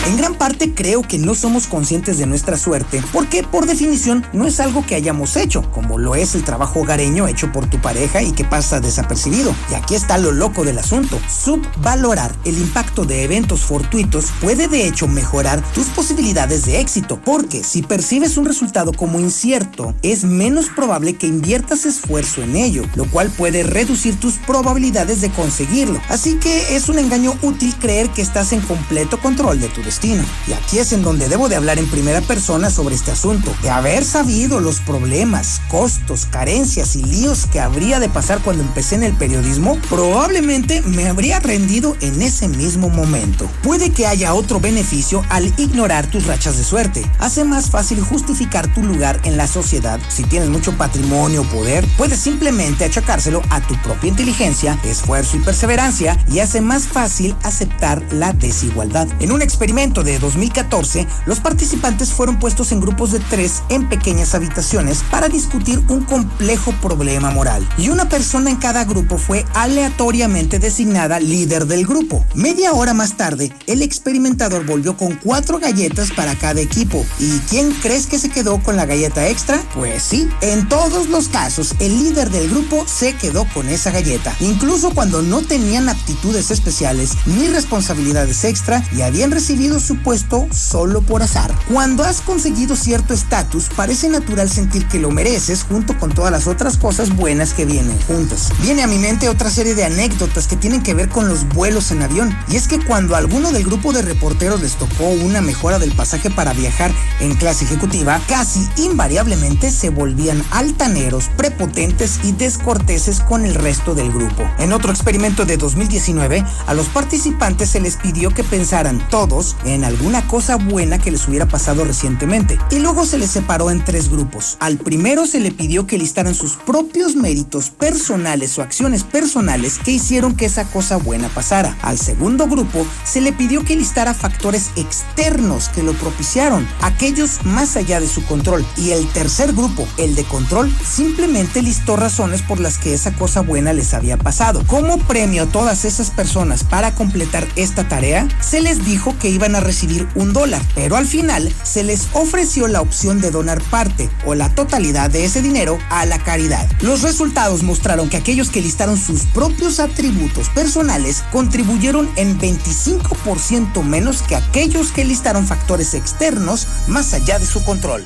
[0.07, 4.47] En gran parte creo que no somos conscientes de nuestra suerte porque por definición no
[4.47, 8.23] es algo que hayamos hecho, como lo es el trabajo hogareño hecho por tu pareja
[8.23, 9.53] y que pasa desapercibido.
[9.69, 11.19] Y aquí está lo loco del asunto.
[11.29, 17.63] Subvalorar el impacto de eventos fortuitos puede de hecho mejorar tus posibilidades de éxito, porque
[17.63, 23.05] si percibes un resultado como incierto, es menos probable que inviertas esfuerzo en ello, lo
[23.05, 26.01] cual puede reducir tus probabilidades de conseguirlo.
[26.09, 29.91] Así que es un engaño útil creer que estás en completo control de tu destino.
[30.03, 33.53] Y aquí es en donde debo de hablar en primera persona sobre este asunto.
[33.61, 38.95] De haber sabido los problemas, costos, carencias y líos que habría de pasar cuando empecé
[38.95, 43.47] en el periodismo, probablemente me habría rendido en ese mismo momento.
[43.61, 47.09] Puede que haya otro beneficio al ignorar tus rachas de suerte.
[47.19, 49.99] Hace más fácil justificar tu lugar en la sociedad.
[50.09, 55.41] Si tienes mucho patrimonio o poder, puedes simplemente achacárselo a tu propia inteligencia, esfuerzo y
[55.41, 59.07] perseverancia y hace más fácil aceptar la desigualdad.
[59.19, 64.35] En un experimento de 2014, los participantes fueron puestos en grupos de tres en pequeñas
[64.35, 67.67] habitaciones para discutir un complejo problema moral.
[67.79, 72.23] Y una persona en cada grupo fue aleatoriamente designada líder del grupo.
[72.35, 77.03] Media hora más tarde, el experimentador volvió con cuatro galletas para cada equipo.
[77.17, 79.63] ¿Y quién crees que se quedó con la galleta extra?
[79.73, 84.35] Pues sí, en todos los casos, el líder del grupo se quedó con esa galleta.
[84.41, 91.01] Incluso cuando no tenían aptitudes especiales ni responsabilidades extra y habían recibido su puesto solo
[91.01, 91.53] por azar.
[91.71, 96.47] Cuando has conseguido cierto estatus, parece natural sentir que lo mereces junto con todas las
[96.47, 98.51] otras cosas buenas que vienen juntas.
[98.61, 101.91] Viene a mi mente otra serie de anécdotas que tienen que ver con los vuelos
[101.91, 102.37] en avión.
[102.49, 106.29] Y es que cuando alguno del grupo de reporteros les tocó una mejora del pasaje
[106.29, 113.55] para viajar en clase ejecutiva, casi invariablemente se volvían altaneros, prepotentes y descorteses con el
[113.55, 114.49] resto del grupo.
[114.59, 119.83] En otro experimento de 2019, a los participantes se les pidió que pensaran todos en
[119.83, 122.57] alguna cosa buena que les hubiera pasado recientemente.
[122.71, 124.57] Y luego se les separó en tres grupos.
[124.59, 129.91] Al primero se le pidió que listaran sus propios méritos personales o acciones personales que
[129.91, 131.77] hicieron que esa cosa buena pasara.
[131.81, 137.75] Al segundo grupo se le pidió que listara factores externos que lo propiciaron, aquellos más
[137.75, 138.65] allá de su control.
[138.77, 143.41] Y el tercer grupo, el de control, simplemente listó razones por las que esa cosa
[143.41, 144.63] buena les había pasado.
[144.67, 149.50] Como premio a todas esas personas para completar esta tarea, se les dijo que iban
[149.55, 154.09] a recibir un dólar, pero al final se les ofreció la opción de donar parte
[154.25, 156.67] o la totalidad de ese dinero a la caridad.
[156.81, 164.21] Los resultados mostraron que aquellos que listaron sus propios atributos personales contribuyeron en 25% menos
[164.21, 168.05] que aquellos que listaron factores externos más allá de su control.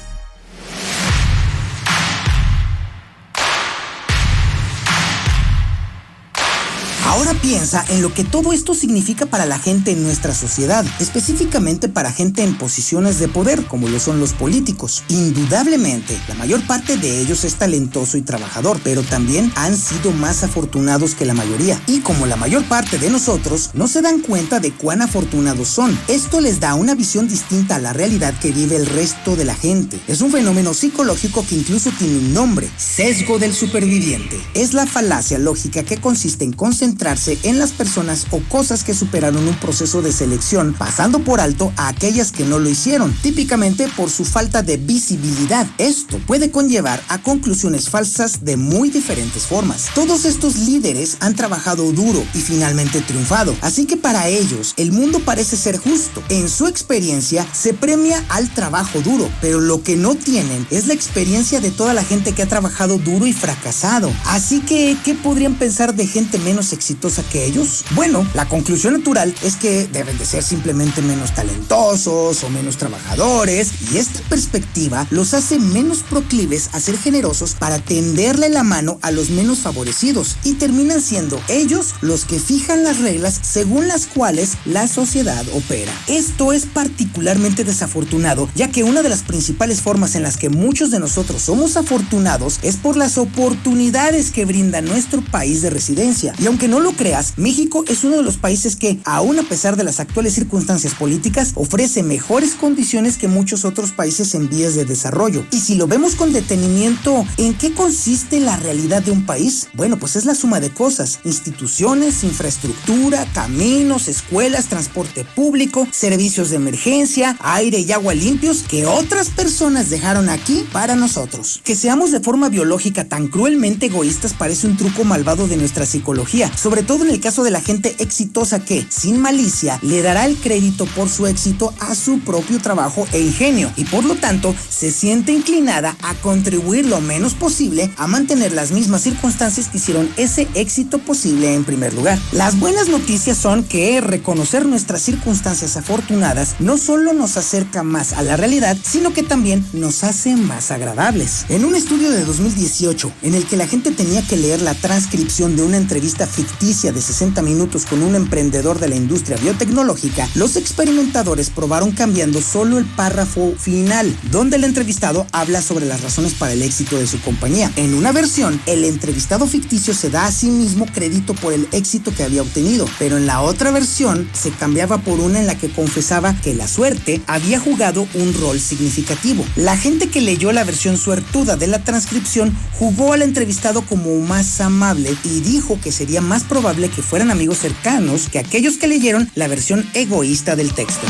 [7.15, 11.87] Ahora piensa en lo que todo esto significa para la gente en nuestra sociedad, específicamente
[11.87, 15.01] para gente en posiciones de poder, como lo son los políticos.
[15.07, 20.43] Indudablemente, la mayor parte de ellos es talentoso y trabajador, pero también han sido más
[20.43, 21.81] afortunados que la mayoría.
[21.87, 25.97] Y como la mayor parte de nosotros, no se dan cuenta de cuán afortunados son.
[26.09, 29.55] Esto les da una visión distinta a la realidad que vive el resto de la
[29.55, 30.01] gente.
[30.09, 34.37] Es un fenómeno psicológico que incluso tiene un nombre, sesgo del superviviente.
[34.53, 37.04] Es la falacia lógica que consiste en concentrar
[37.43, 41.87] en las personas o cosas que superaron un proceso de selección, pasando por alto a
[41.87, 45.67] aquellas que no lo hicieron, típicamente por su falta de visibilidad.
[45.77, 49.89] Esto puede conllevar a conclusiones falsas de muy diferentes formas.
[49.93, 55.19] Todos estos líderes han trabajado duro y finalmente triunfado, así que para ellos el mundo
[55.19, 56.23] parece ser justo.
[56.29, 60.95] En su experiencia se premia al trabajo duro, pero lo que no tienen es la
[60.95, 64.11] experiencia de toda la gente que ha trabajado duro y fracasado.
[64.25, 66.94] Así que, ¿qué podrían pensar de gente menos experiencia?
[66.95, 67.83] Exitosa que ellos?
[67.91, 73.71] Bueno, la conclusión natural es que deben de ser simplemente menos talentosos o menos trabajadores
[73.91, 79.11] y esta perspectiva los hace menos proclives a ser generosos para tenderle la mano a
[79.11, 84.53] los menos favorecidos y terminan siendo ellos los que fijan las reglas según las cuales
[84.63, 85.91] la sociedad opera.
[86.07, 90.91] Esto es particularmente desafortunado ya que una de las principales formas en las que muchos
[90.91, 96.33] de nosotros somos afortunados es por las oportunidades que brinda nuestro país de residencia.
[96.39, 99.75] Y aunque no lo creas, México es uno de los países que, aún a pesar
[99.75, 104.85] de las actuales circunstancias políticas, ofrece mejores condiciones que muchos otros países en vías de
[104.85, 105.45] desarrollo.
[105.51, 109.67] Y si lo vemos con detenimiento, ¿en qué consiste la realidad de un país?
[109.73, 116.57] Bueno, pues es la suma de cosas, instituciones, infraestructura, caminos, escuelas, transporte público, servicios de
[116.57, 121.61] emergencia, aire y agua limpios que otras personas dejaron aquí para nosotros.
[121.63, 126.51] Que seamos de forma biológica tan cruelmente egoístas parece un truco malvado de nuestra psicología,
[126.83, 130.85] todo en el caso de la gente exitosa que, sin malicia, le dará el crédito
[130.87, 135.31] por su éxito a su propio trabajo e ingenio y por lo tanto se siente
[135.31, 140.99] inclinada a contribuir lo menos posible a mantener las mismas circunstancias que hicieron ese éxito
[140.99, 142.19] posible en primer lugar.
[142.31, 148.23] Las buenas noticias son que reconocer nuestras circunstancias afortunadas no solo nos acerca más a
[148.23, 151.45] la realidad, sino que también nos hace más agradables.
[151.49, 155.55] En un estudio de 2018, en el que la gente tenía que leer la transcripción
[155.55, 160.55] de una entrevista ficticia de 60 minutos con un emprendedor de la industria biotecnológica, los
[160.55, 166.53] experimentadores probaron cambiando solo el párrafo final, donde el entrevistado habla sobre las razones para
[166.53, 167.71] el éxito de su compañía.
[167.75, 172.13] En una versión, el entrevistado ficticio se da a sí mismo crédito por el éxito
[172.15, 175.69] que había obtenido, pero en la otra versión se cambiaba por una en la que
[175.69, 179.45] confesaba que la suerte había jugado un rol significativo.
[179.55, 184.61] La gente que leyó la versión suertuda de la transcripción jugó al entrevistado como más
[184.61, 189.29] amable y dijo que sería más probable que fueran amigos cercanos que aquellos que leyeron
[189.35, 191.05] la versión egoísta del texto.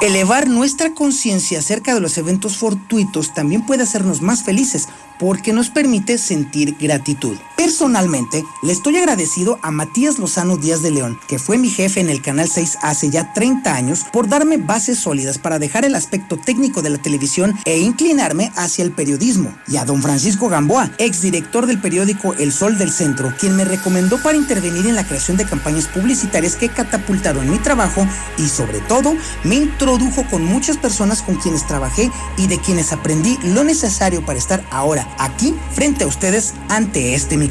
[0.00, 5.68] Elevar nuestra conciencia acerca de los eventos fortuitos también puede hacernos más felices porque nos
[5.68, 7.36] permite sentir gratitud.
[7.60, 12.08] Personalmente, le estoy agradecido a Matías Lozano Díaz de León, que fue mi jefe en
[12.08, 16.38] el Canal 6 hace ya 30 años, por darme bases sólidas para dejar el aspecto
[16.38, 19.54] técnico de la televisión e inclinarme hacia el periodismo.
[19.68, 24.16] Y a don Francisco Gamboa, exdirector del periódico El Sol del Centro, quien me recomendó
[24.22, 28.06] para intervenir en la creación de campañas publicitarias que catapultaron mi trabajo
[28.38, 33.38] y sobre todo me introdujo con muchas personas con quienes trabajé y de quienes aprendí
[33.42, 37.49] lo necesario para estar ahora aquí frente a ustedes ante este micrófono.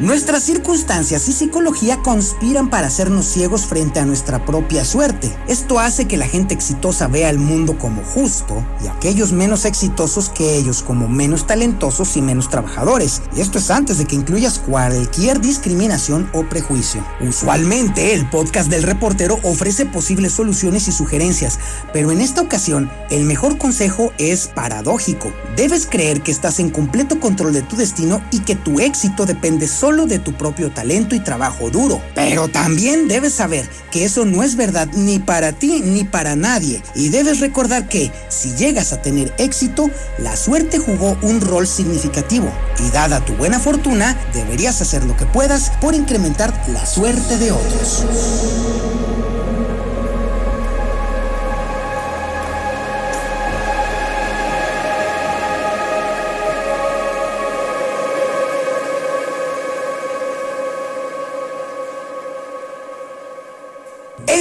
[0.00, 5.34] Nuestras circunstancias y psicología conspiran para hacernos ciegos frente a nuestra propia suerte.
[5.46, 10.28] Esto hace que la gente exitosa vea el mundo como justo y aquellos menos exitosos
[10.28, 13.22] que ellos como menos talentosos y menos trabajadores.
[13.36, 17.04] Y esto es antes de que incluyas cualquier discriminación o prejuicio.
[17.20, 21.60] Usualmente el podcast del reportero ofrece posibles soluciones y sugerencias,
[21.92, 25.32] pero en esta ocasión el mejor consejo es paradójico.
[25.56, 29.68] Debes creer que estás en completo control de tu destino y que tu éxito depende
[29.68, 32.02] solo de tu propio talento y trabajo duro.
[32.16, 36.82] Pero también debes saber que eso no es verdad ni para ti ni para nadie.
[36.96, 42.50] Y debes recordar que si llegas a tener éxito, la suerte jugó un rol significativo.
[42.84, 47.52] Y dada tu buena fortuna, deberías hacer lo que puedas por incrementar la suerte de
[47.52, 49.07] otros.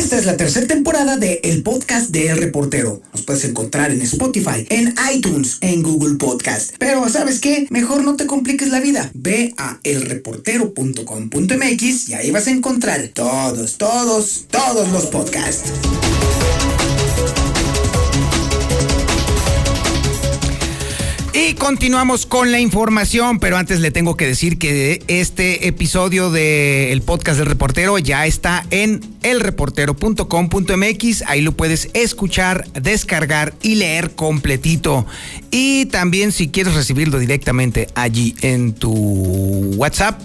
[0.08, 3.02] Esta es la tercera temporada de El Podcast de El Reportero.
[3.12, 6.74] Nos puedes encontrar en Spotify, en iTunes, en Google Podcast.
[6.80, 7.68] Pero ¿sabes qué?
[7.72, 9.12] Mejor no te compliques la vida.
[9.14, 15.74] Ve a elreportero.com.mx y ahí vas a encontrar todos, todos, todos los podcasts.
[21.40, 27.00] Y continuamos con la información, pero antes le tengo que decir que este episodio del
[27.04, 31.24] podcast del reportero ya está en elreportero.com.mx.
[31.28, 35.06] Ahí lo puedes escuchar, descargar y leer completito.
[35.52, 38.92] Y también si quieres recibirlo directamente allí en tu
[39.76, 40.20] WhatsApp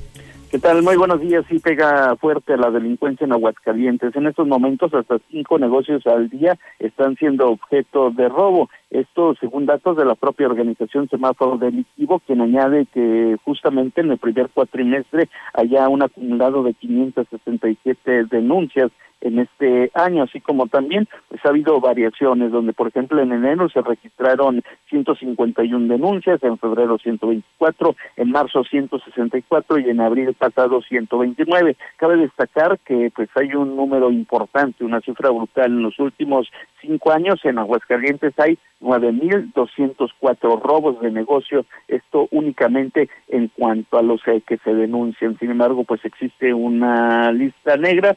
[0.50, 0.82] ¿Qué tal?
[0.82, 1.44] Muy buenos días.
[1.48, 4.16] Sí pega fuerte la delincuencia en Aguascalientes.
[4.16, 8.70] En estos momentos hasta cinco negocios al día están siendo objeto de robo.
[8.90, 14.18] Esto según datos de la propia organización Semáforo Delictivo, quien añade que justamente en el
[14.18, 18.90] primer cuatrimestre haya un acumulado de 567 denuncias
[19.20, 23.68] en este año, así como también pues ha habido variaciones donde por ejemplo en enero
[23.68, 31.76] se registraron 151 denuncias, en febrero 124, en marzo 164 y en abril pasado 129.
[31.96, 36.50] Cabe destacar que pues hay un número importante, una cifra brutal en los últimos
[36.80, 44.20] cinco años en Aguascalientes hay 9.204 robos de negocio, esto únicamente en cuanto a los
[44.26, 45.38] eh, que se denuncian.
[45.38, 48.16] Sin embargo, pues existe una lista negra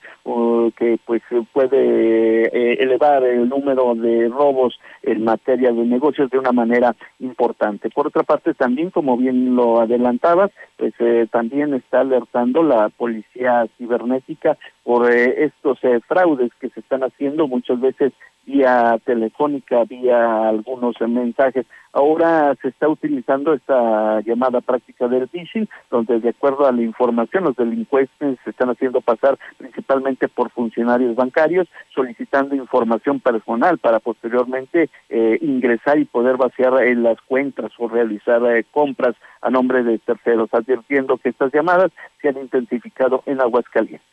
[0.75, 1.21] que pues
[1.51, 7.89] puede eh, elevar el número de robos en materia de negocios de una manera importante.
[7.89, 13.67] Por otra parte, también, como bien lo adelantabas, pues eh, también está alertando la policía
[13.77, 18.13] cibernética por estos fraudes que se están haciendo muchas veces
[18.45, 21.65] vía telefónica, vía algunos mensajes.
[21.91, 27.43] Ahora se está utilizando esta llamada práctica del phishing, donde de acuerdo a la información
[27.43, 34.89] los delincuentes se están haciendo pasar principalmente por funcionarios bancarios, solicitando información personal para posteriormente
[35.09, 39.99] eh, ingresar y poder vaciar en las cuentas o realizar eh, compras a nombre de
[39.99, 41.91] terceros, advirtiendo que estas llamadas
[42.21, 44.12] se han intensificado en Aguascalientes.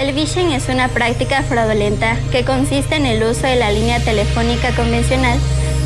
[0.00, 4.74] El phishing es una práctica fraudulenta que consiste en el uso de la línea telefónica
[4.74, 5.38] convencional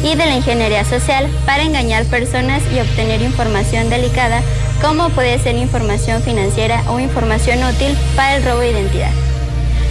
[0.05, 4.41] y de la ingeniería social para engañar personas y obtener información delicada
[4.81, 9.11] como puede ser información financiera o información útil para el robo de identidad.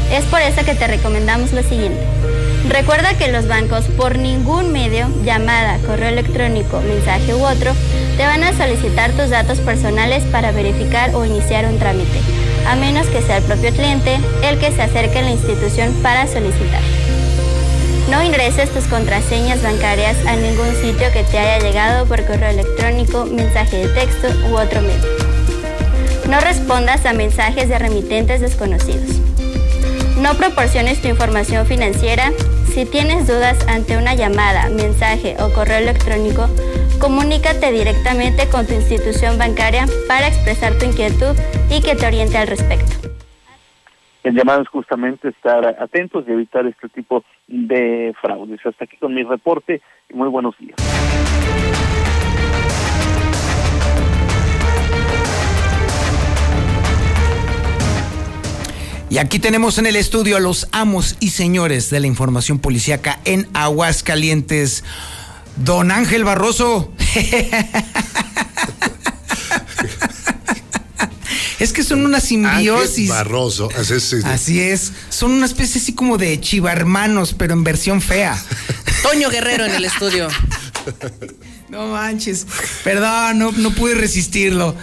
[0.10, 2.02] Es por eso que te recomendamos lo siguiente.
[2.70, 7.74] Recuerda que los bancos por ningún medio, llamada, correo electrónico, mensaje u otro,
[8.16, 12.22] te van a solicitar tus datos personales para verificar o iniciar un trámite
[12.68, 16.27] a menos que sea el propio cliente el que se acerque a la institución para
[16.27, 16.81] solicitar.
[18.10, 23.26] No ingreses tus contraseñas bancarias a ningún sitio que te haya llegado por correo electrónico,
[23.26, 25.10] mensaje de texto u otro medio.
[26.30, 29.19] No respondas a mensajes de remitentes desconocidos.
[30.24, 32.32] No proporciones tu información financiera.
[32.74, 36.48] Si tienes dudas ante una llamada, mensaje o correo electrónico,
[37.02, 41.36] comunícate directamente con tu institución bancaria para expresar tu inquietud
[41.70, 43.10] y que te oriente al respecto.
[44.24, 48.66] El llamado es justamente estar atentos y evitar este tipo de fraudes.
[48.66, 50.78] Hasta aquí con mi reporte y muy buenos días.
[59.14, 63.19] Y aquí tenemos en el estudio a los amos y señores de la información policíaca
[63.26, 64.84] en Aguascalientes.
[65.56, 66.91] Don Ángel Barroso.
[71.60, 73.11] Es que son una simbiosis.
[73.11, 74.26] Ángel Barroso, así es.
[74.26, 74.91] Así es.
[75.10, 78.35] Son una especie así como de chivarmanos, pero en versión fea.
[79.03, 80.27] Toño Guerrero en el estudio.
[81.69, 82.45] No manches.
[82.84, 84.76] Perdón, no, no pude resistirlo.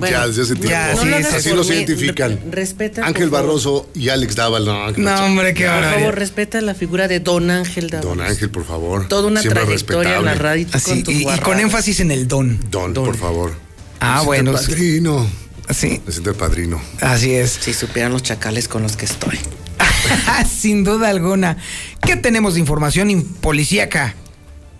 [0.00, 0.70] Ya, desde ese tiempo.
[0.70, 1.54] ya, sí, sí, así sí.
[1.54, 2.38] los identifican.
[2.50, 3.06] Respeta.
[3.06, 3.30] Ángel.
[3.30, 4.64] Barroso y Alex Dával.
[4.64, 8.16] No, No, hombre, qué Por favor, respeta la figura de Don Ángel Dávalos.
[8.16, 9.08] Don Ángel, por favor.
[9.08, 12.10] Toda una Siempre trayectoria en la radio Así, con tus y, y con énfasis en
[12.10, 12.58] el don.
[12.70, 13.54] Don, por favor.
[14.00, 14.56] Ah, Me bueno.
[14.58, 15.30] siento el padrino.
[15.70, 16.00] Sí.
[16.04, 16.82] Me siento el padrino.
[17.00, 17.50] Así es.
[17.60, 19.38] Si supieran los chacales con los que estoy.
[20.60, 21.56] Sin duda alguna.
[22.04, 24.14] ¿Qué tenemos de información in- policíaca?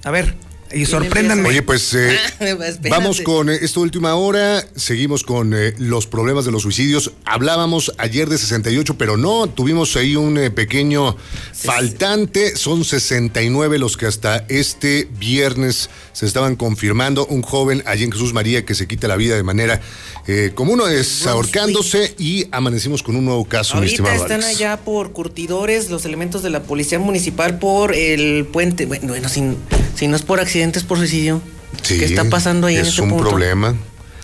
[0.05, 0.35] A ver,
[0.75, 1.49] y sorpréndanme.
[1.49, 2.89] Oye, pues eh, Espérate.
[2.89, 4.65] vamos con eh, esta última hora.
[4.77, 7.13] Seguimos con eh, los problemas de los suicidios.
[7.25, 11.17] Hablábamos ayer de 68, pero no, tuvimos ahí un eh, pequeño
[11.53, 12.57] faltante.
[12.57, 17.27] Son 69 los que hasta este viernes se estaban confirmando.
[17.27, 19.81] Un joven allí en Jesús María que se quita la vida de manera
[20.27, 24.57] eh, común, es ahorcándose y amanecimos con un nuevo caso, mi Ahorita estimado están Alex.
[24.57, 28.87] allá por curtidores los elementos de la policía municipal por el puente.
[28.87, 29.43] Bueno, bueno si,
[29.97, 31.41] si no es por accidente, por suicidio.
[31.83, 33.29] Sí, ¿Qué está pasando ahí en es este un punto?
[33.31, 33.75] problema.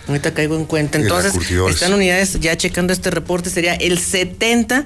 [0.07, 0.97] Ahorita caigo en cuenta.
[0.97, 1.33] En Entonces,
[1.69, 3.49] están unidades ya checando este reporte.
[3.49, 4.85] Sería el 70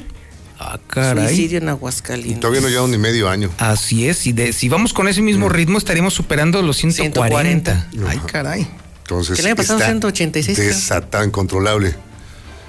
[0.59, 1.27] Ah, caray.
[1.27, 2.39] suicidio en Aguascalientes.
[2.39, 3.49] Todavía no llevan ni medio año.
[3.57, 5.25] Así es, y de, si vamos con ese Mm.
[5.25, 7.87] mismo ritmo estaríamos superando los 140.
[7.91, 8.09] 140.
[8.09, 8.67] Ay, caray.
[9.03, 10.69] Entonces, Que el año pasado está 186, creo.
[10.69, 11.95] Desatado, incontrolable.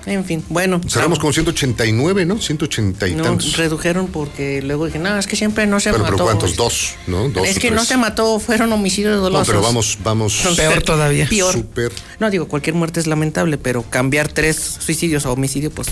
[0.07, 0.81] En fin, bueno.
[0.89, 2.39] Cerramos con 189, ¿no?
[2.39, 3.57] 180 y No, tantos.
[3.57, 6.15] redujeron porque luego dije, no, es que siempre no se Pero, mató.
[6.17, 6.57] pero ¿cuántos?
[6.57, 7.29] Dos, ¿no?
[7.31, 9.47] Dos es que no se mató, fueron homicidios No, dolosos.
[9.49, 10.43] pero vamos, vamos.
[10.57, 11.27] Peor todavía.
[11.29, 11.53] Peor.
[11.55, 11.93] Súper.
[12.21, 15.89] No, digo, cualquier muerte es lamentable, pero cambiar tres suicidios a homicidio, pues,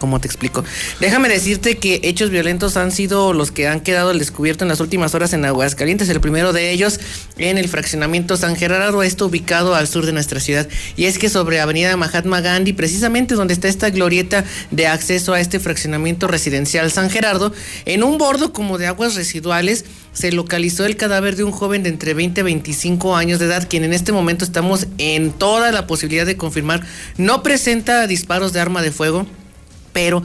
[0.00, 0.64] ¿cómo te explico?
[0.98, 4.80] Déjame decirte que hechos violentos han sido los que han quedado al descubierto en las
[4.80, 6.08] últimas horas en Aguascalientes.
[6.08, 6.98] El primero de ellos
[7.36, 10.66] en el fraccionamiento San Gerardo, esto ubicado al sur de nuestra ciudad.
[10.96, 15.40] Y es que sobre Avenida Mahatma Gandhi, precisamente donde está esta glorieta de acceso a
[15.40, 17.52] este fraccionamiento residencial San Gerardo,
[17.84, 21.90] en un bordo como de aguas residuales, se localizó el cadáver de un joven de
[21.90, 25.86] entre 20 y 25 años de edad, quien en este momento estamos en toda la
[25.86, 26.82] posibilidad de confirmar
[27.16, 29.26] no presenta disparos de arma de fuego,
[29.92, 30.22] pero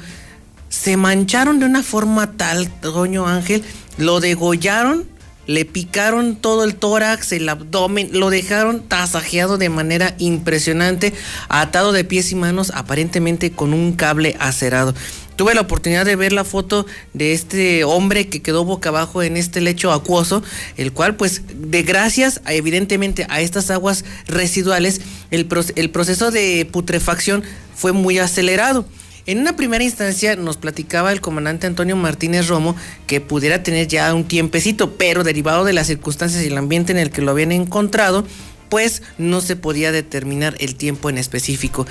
[0.70, 3.64] se mancharon de una forma tal, Doño Ángel,
[3.98, 5.08] lo degollaron,
[5.48, 11.14] le picaron todo el tórax, el abdomen, lo dejaron tasajeado de manera impresionante,
[11.50, 14.94] atado de pies y manos, aparentemente con un cable acerado.
[15.36, 19.36] Tuve la oportunidad de ver la foto de este hombre que quedó boca abajo en
[19.36, 20.42] este lecho acuoso,
[20.78, 25.02] el cual pues de gracias a, evidentemente a estas aguas residuales,
[25.32, 27.44] el, el proceso de putrefacción
[27.76, 28.86] fue muy acelerado.
[29.28, 32.76] En una primera instancia nos platicaba el comandante Antonio Martínez Romo
[33.08, 37.00] que pudiera tener ya un tiempecito, pero derivado de las circunstancias y el ambiente en
[37.00, 38.24] el que lo habían encontrado,
[38.70, 41.88] pues no se podía determinar el tiempo en específico.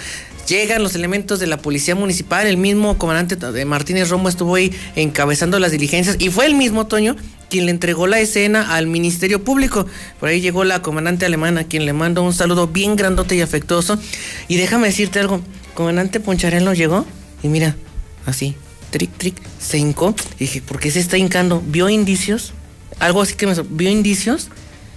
[0.46, 5.58] Llegan los elementos de la policía municipal, el mismo comandante Martínez Romo estuvo ahí encabezando
[5.58, 7.16] las diligencias y fue el mismo Toño
[7.50, 9.86] quien le entregó la escena al Ministerio Público.
[10.20, 13.98] Por ahí llegó la comandante alemana, quien le mando un saludo bien grandote y afectuoso.
[14.46, 15.40] Y déjame decirte algo,
[15.74, 17.04] comandante Poncharelo llegó
[17.44, 17.76] y mira,
[18.24, 18.56] así,
[18.90, 20.14] tric, tric, se hincó.
[20.36, 21.62] Y dije, ¿por qué se está hincando?
[21.64, 22.54] ¿Vio indicios?
[23.00, 23.54] Algo así que me...
[23.68, 24.48] ¿Vio indicios?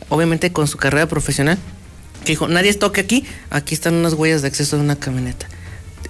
[0.08, 1.58] Obviamente con su carrera profesional.
[2.24, 5.50] Que dijo, nadie toque aquí, aquí están unas huellas de acceso de una camioneta.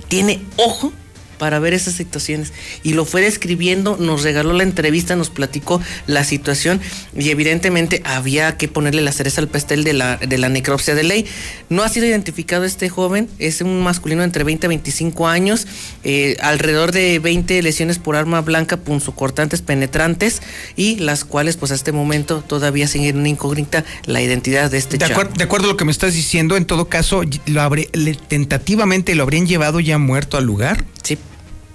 [0.09, 0.93] Tiene ojo
[1.37, 2.53] para ver esas situaciones.
[2.83, 6.81] Y lo fue describiendo, nos regaló la entrevista, nos platicó la situación
[7.17, 11.03] y evidentemente había que ponerle la cereza al pastel de la, de la necropsia de
[11.03, 11.25] ley.
[11.69, 15.67] No ha sido identificado este joven, es un masculino entre 20 y 25 años,
[16.03, 20.41] eh, alrededor de 20 lesiones por arma blanca punzocortantes penetrantes
[20.75, 24.97] y las cuales pues a este momento todavía siguen una incógnita la identidad de este
[24.97, 28.15] De, de acuerdo a lo que me estás diciendo, en todo caso, lo habré- le-
[28.15, 30.85] tentativamente lo habrían llevado ya muerto al lugar.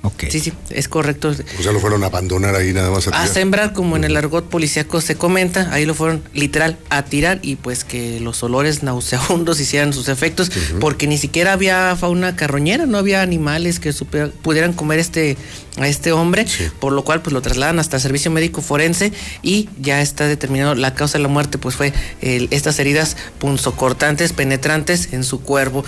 [0.03, 0.31] Sí.
[0.31, 1.29] Sí, sí, es correcto.
[1.59, 4.17] O sea, lo fueron a abandonar ahí nada más a A sembrar, como en el
[4.17, 8.83] argot policíaco se comenta, ahí lo fueron literal a tirar y pues que los olores
[8.83, 10.51] nauseabundos hicieran sus efectos,
[10.81, 15.37] porque ni siquiera había fauna carroñera, no había animales que supe- pudieran comer este
[15.79, 16.47] a este hombre,
[16.81, 19.11] por lo cual pues lo trasladan hasta el servicio médico forense
[19.43, 24.33] y ya está determinado la causa de la muerte, pues fue el- estas heridas punzocortantes,
[24.33, 25.85] penetrantes en su cuerpo.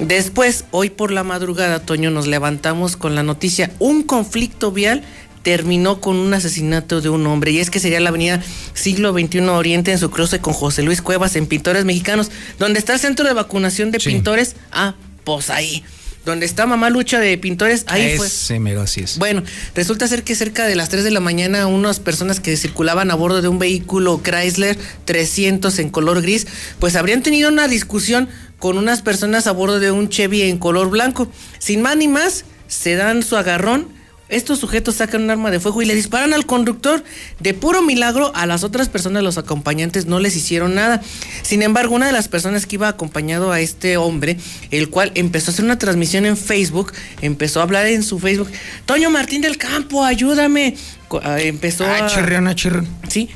[0.00, 5.02] Después, hoy por la madrugada, Toño, nos levantamos con la noticia, un conflicto vial
[5.42, 8.42] terminó con un asesinato de un hombre y es que sería la avenida
[8.74, 12.92] Siglo XXI Oriente en su cruce con José Luis Cuevas en Pintores Mexicanos, donde está
[12.92, 14.94] el centro de vacunación de pintores, ah,
[15.24, 15.82] pues ahí.
[16.24, 18.26] Donde está Mamá Lucha de Pintores, ahí fue.
[18.26, 19.16] Ese mero, así es.
[19.16, 19.42] Bueno,
[19.74, 23.14] resulta ser que cerca de las 3 de la mañana unas personas que circulaban a
[23.14, 24.76] bordo de un vehículo Chrysler
[25.06, 26.46] 300 en color gris,
[26.78, 30.90] pues habrían tenido una discusión con unas personas a bordo de un Chevy en color
[30.90, 31.30] blanco.
[31.58, 33.96] Sin más ni más, se dan su agarrón.
[34.28, 37.02] Estos sujetos sacan un arma de fuego y le disparan al conductor.
[37.40, 41.00] De puro milagro, a las otras personas, los acompañantes, no les hicieron nada.
[41.42, 44.36] Sin embargo, una de las personas que iba acompañado a este hombre,
[44.70, 48.50] el cual empezó a hacer una transmisión en Facebook, empezó a hablar en su Facebook,
[48.84, 50.76] Toño Martín del Campo, ayúdame.
[51.22, 52.06] Ah, Empezó Ah, a...
[52.08, 52.86] chirrión, ah, chirrión.
[53.08, 53.30] Sí.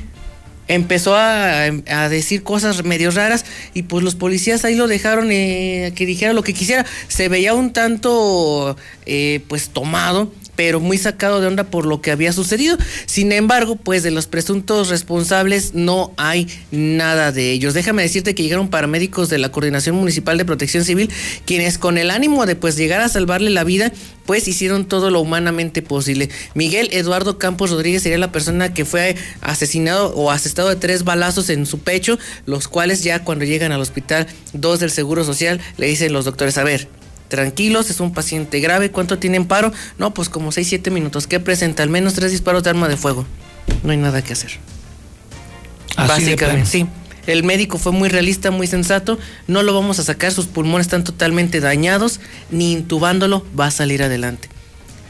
[0.67, 5.93] Empezó a, a decir cosas medio raras y pues los policías ahí lo dejaron eh,
[5.95, 6.85] que dijera lo que quisiera.
[7.07, 8.75] Se veía un tanto
[9.05, 12.77] eh, pues tomado pero muy sacado de onda por lo que había sucedido.
[13.05, 17.73] Sin embargo, pues de los presuntos responsables no hay nada de ellos.
[17.73, 21.09] Déjame decirte que llegaron paramédicos de la Coordinación Municipal de Protección Civil,
[21.45, 23.91] quienes con el ánimo de pues llegar a salvarle la vida,
[24.25, 26.29] pues hicieron todo lo humanamente posible.
[26.53, 31.49] Miguel Eduardo Campos Rodríguez sería la persona que fue asesinado o asestado de tres balazos
[31.49, 35.87] en su pecho, los cuales ya cuando llegan al hospital, dos del Seguro Social, le
[35.87, 36.87] dicen los doctores, a ver,
[37.33, 39.73] tranquilos, es un paciente grave, ¿cuánto tiene en paro?
[39.97, 41.25] No, pues como 6, 7 minutos.
[41.25, 41.81] ¿Qué presenta?
[41.81, 43.25] Al menos tres disparos de arma de fuego.
[43.81, 44.51] No hay nada que hacer.
[45.95, 46.85] Así de Básicamente, sí.
[47.25, 49.17] El médico fue muy realista, muy sensato.
[49.47, 52.19] No lo vamos a sacar, sus pulmones están totalmente dañados.
[52.51, 54.47] Ni intubándolo va a salir adelante.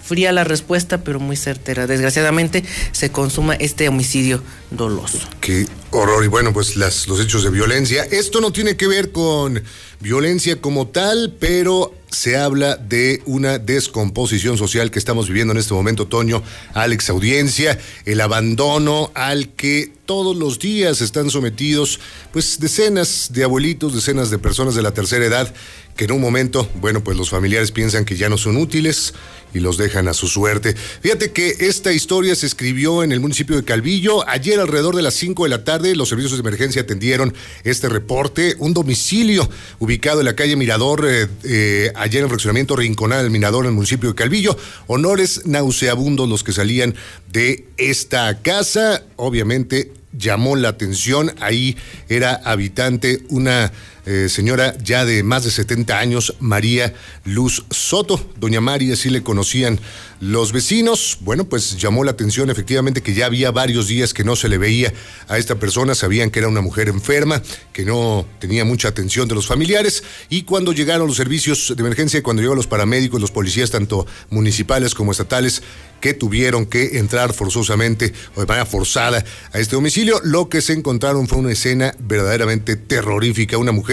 [0.01, 1.87] Fría la respuesta, pero muy certera.
[1.87, 2.63] Desgraciadamente
[2.93, 4.41] se consuma este homicidio
[4.71, 5.19] doloso.
[5.41, 6.23] Qué horror.
[6.23, 8.03] Y bueno, pues las, los hechos de violencia.
[8.05, 9.61] Esto no tiene que ver con
[9.99, 15.73] violencia como tal, pero se habla de una descomposición social que estamos viviendo en este
[15.73, 21.99] momento, Toño, Alex Audiencia, el abandono al que todos los días están sometidos,
[22.31, 25.53] pues decenas de abuelitos, decenas de personas de la tercera edad,
[25.95, 29.13] que en un momento, bueno, pues los familiares piensan que ya no son útiles
[29.53, 30.75] y los dejan a su suerte.
[31.01, 34.27] Fíjate que esta historia se escribió en el municipio de Calvillo.
[34.27, 37.33] Ayer alrededor de las 5 de la tarde los servicios de emergencia atendieron
[37.63, 38.55] este reporte.
[38.59, 39.47] Un domicilio
[39.79, 43.69] ubicado en la calle Mirador, eh, eh, ayer en el fraccionamiento Rinconada del Mirador en
[43.69, 44.57] el municipio de Calvillo.
[44.87, 46.95] Honores nauseabundos los que salían
[47.31, 49.03] de esta casa.
[49.17, 51.33] Obviamente llamó la atención.
[51.39, 51.77] Ahí
[52.09, 53.71] era habitante una
[54.05, 56.93] eh, señora ya de más de 70 años, María
[57.23, 58.19] Luz Soto.
[58.37, 59.79] Doña María sí le conocían
[60.19, 61.17] los vecinos.
[61.21, 64.57] Bueno, pues llamó la atención efectivamente que ya había varios días que no se le
[64.57, 64.93] veía
[65.27, 65.95] a esta persona.
[65.95, 70.03] Sabían que era una mujer enferma, que no tenía mucha atención de los familiares.
[70.29, 74.93] Y cuando llegaron los servicios de emergencia, cuando llegaron los paramédicos, los policías, tanto municipales
[74.93, 75.61] como estatales,
[76.01, 79.23] que tuvieron que entrar forzosamente o de manera forzada
[79.53, 83.57] a este domicilio, lo que se encontraron fue una escena verdaderamente terrorífica.
[83.57, 83.92] Una mujer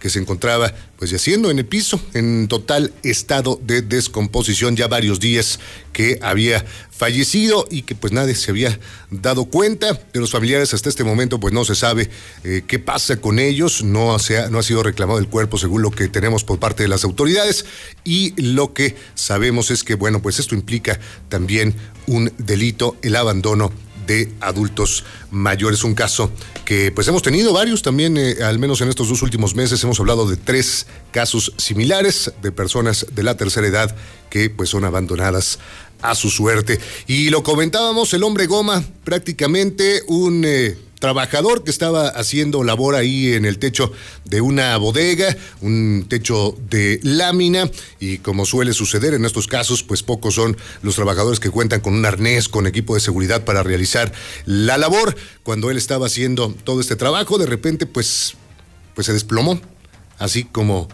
[0.00, 5.20] que se encontraba pues yaciendo en el piso en total estado de descomposición ya varios
[5.20, 5.60] días
[5.92, 8.78] que había fallecido y que pues nadie se había
[9.10, 9.92] dado cuenta.
[10.12, 12.10] De los familiares hasta este momento pues no se sabe
[12.44, 13.82] eh, qué pasa con ellos.
[13.82, 16.82] No, se ha, no ha sido reclamado el cuerpo según lo que tenemos por parte
[16.82, 17.66] de las autoridades.
[18.04, 20.98] Y lo que sabemos es que bueno pues esto implica
[21.28, 21.74] también
[22.06, 23.70] un delito el abandono
[24.10, 25.84] de adultos mayores.
[25.84, 26.32] Un caso
[26.64, 30.00] que pues hemos tenido varios también, eh, al menos en estos dos últimos meses hemos
[30.00, 33.94] hablado de tres casos similares de personas de la tercera edad
[34.28, 35.60] que pues son abandonadas
[36.02, 36.80] a su suerte.
[37.06, 40.44] Y lo comentábamos, el hombre goma, prácticamente un...
[40.44, 43.92] eh, trabajador que estaba haciendo labor ahí en el techo
[44.24, 47.68] de una bodega, un techo de lámina
[47.98, 51.94] y como suele suceder en estos casos, pues pocos son los trabajadores que cuentan con
[51.94, 54.12] un arnés, con equipo de seguridad para realizar
[54.44, 55.16] la labor.
[55.42, 58.36] Cuando él estaba haciendo todo este trabajo, de repente pues
[58.94, 59.60] pues se desplomó,
[60.18, 60.88] así como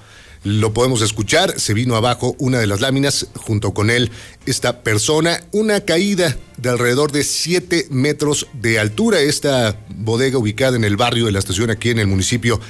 [0.46, 4.12] lo podemos escuchar, se vino abajo una de las láminas, junto con él
[4.46, 10.84] esta persona, una caída de alrededor de 7 metros de altura, esta bodega ubicada en
[10.84, 12.60] el barrio de la estación aquí en el municipio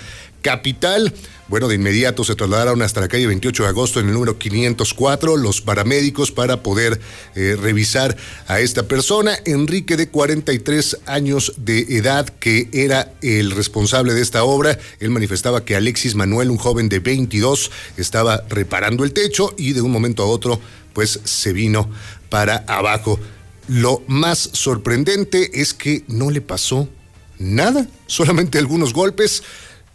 [0.47, 1.13] capital.
[1.49, 5.37] Bueno, de inmediato se trasladaron hasta la calle 28 de agosto en el número 504
[5.37, 7.01] los paramédicos para poder
[7.35, 8.17] eh, revisar
[8.47, 14.45] a esta persona, Enrique de 43 años de edad, que era el responsable de esta
[14.45, 14.79] obra.
[15.01, 19.83] Él manifestaba que Alexis Manuel, un joven de 22, estaba reparando el techo y de
[19.83, 20.61] un momento a otro,
[20.93, 21.91] pues se vino
[22.31, 23.19] para abajo.
[23.67, 26.89] Lo más sorprendente es que no le pasó
[27.37, 29.43] nada, solamente algunos golpes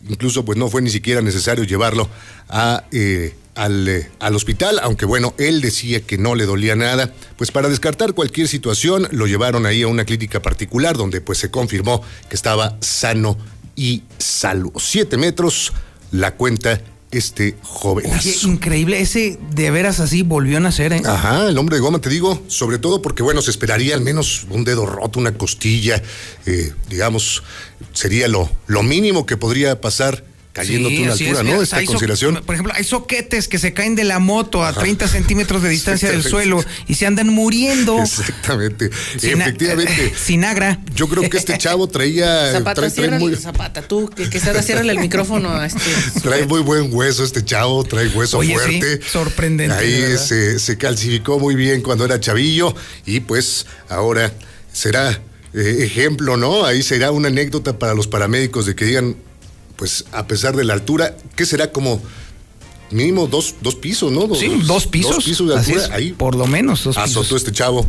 [0.09, 2.09] incluso pues no fue ni siquiera necesario llevarlo
[2.49, 7.13] a, eh, al, eh, al, hospital, aunque bueno, él decía que no le dolía nada,
[7.37, 11.51] pues para descartar cualquier situación lo llevaron ahí a una clínica particular donde pues se
[11.51, 13.37] confirmó que estaba sano
[13.75, 14.73] y salvo.
[14.79, 15.73] Siete metros,
[16.11, 18.09] la cuenta este joven.
[18.11, 21.01] Oye, increíble, ese de veras así volvió a nacer, ¿eh?
[21.05, 24.45] Ajá, el hombre de goma, te digo, sobre todo porque, bueno, se esperaría al menos
[24.49, 26.01] un dedo roto, una costilla,
[26.45, 27.43] eh, digamos,
[27.93, 31.61] sería lo, lo mínimo que podría pasar cayendo sí, una altura, es, ¿no?
[31.61, 32.35] Esta consideración.
[32.35, 34.81] So, por ejemplo, hay soquetes que se caen de la moto a Ajá.
[34.81, 37.99] 30 centímetros de distancia del suelo y se andan muriendo.
[37.99, 38.89] Exactamente.
[39.17, 40.13] Sin Efectivamente.
[40.21, 40.79] Sinagra.
[40.95, 42.51] Yo creo que este chavo traía.
[42.51, 43.35] Zapata, trae, trae muy...
[43.35, 45.79] Zapata, tú, que, que se ciérrale el micrófono a este.
[46.21, 48.97] Trae muy buen hueso este chavo, trae hueso Oye, fuerte.
[48.97, 49.75] Sí, sorprendente.
[49.75, 52.75] Ahí se, se calcificó muy bien cuando era chavillo
[53.05, 54.31] y pues ahora
[54.71, 55.21] será
[55.53, 56.65] eh, ejemplo, ¿no?
[56.65, 59.15] Ahí será una anécdota para los paramédicos de que digan,
[59.75, 62.01] pues a pesar de la altura, ¿qué será como
[62.91, 64.27] mínimo dos, dos pisos, ¿no?
[64.27, 65.15] Dos, sí, dos pisos.
[65.15, 65.85] Dos pisos de altura.
[65.85, 66.11] Es, ahí.
[66.13, 67.37] Por lo menos dos azotó pisos.
[67.37, 67.85] este chavo.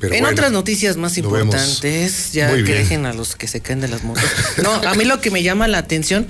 [0.00, 3.80] Pero en bueno, otras noticias más importantes, ya que dejen a los que se caen
[3.80, 4.24] de las motos.
[4.62, 6.26] No, a mí lo que me llama la atención,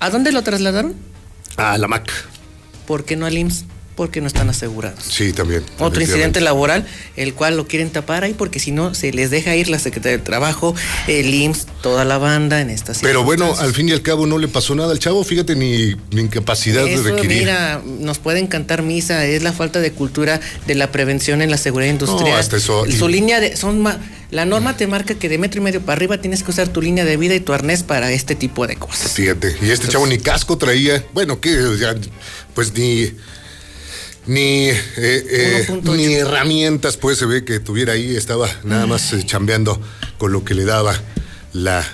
[0.00, 0.94] ¿a dónde lo trasladaron?
[1.56, 2.10] A la MAC.
[2.86, 3.66] ¿Por qué no al IMSS?
[3.94, 5.04] Porque no están asegurados.
[5.04, 5.64] Sí, también.
[5.78, 6.86] Otro incidente laboral,
[7.16, 10.16] el cual lo quieren tapar ahí porque si no se les deja ir la Secretaría
[10.16, 10.74] del Trabajo,
[11.08, 14.38] el IMSS, toda la banda en esta Pero bueno, al fin y al cabo no
[14.38, 17.40] le pasó nada al chavo, fíjate, ni, ni incapacidad Eso, de requerir.
[17.40, 21.58] Mira, nos pueden cantar misa, es la falta de cultura de la prevención en la
[21.58, 22.30] seguridad industrial.
[22.30, 22.84] No, hasta eso.
[22.90, 23.56] Su línea de.
[23.56, 23.84] son
[24.30, 26.80] La norma te marca que de metro y medio para arriba tienes que usar tu
[26.80, 29.12] línea de vida y tu arnés para este tipo de cosas.
[29.12, 31.94] Fíjate, y este Entonces, chavo ni casco traía, bueno, que ya,
[32.54, 33.12] pues ni
[34.26, 39.22] ni, eh, eh, ni herramientas, pues se ve que tuviera ahí, estaba nada más eh,
[39.24, 39.80] chambeando
[40.18, 40.94] con lo que le daba
[41.52, 41.84] la,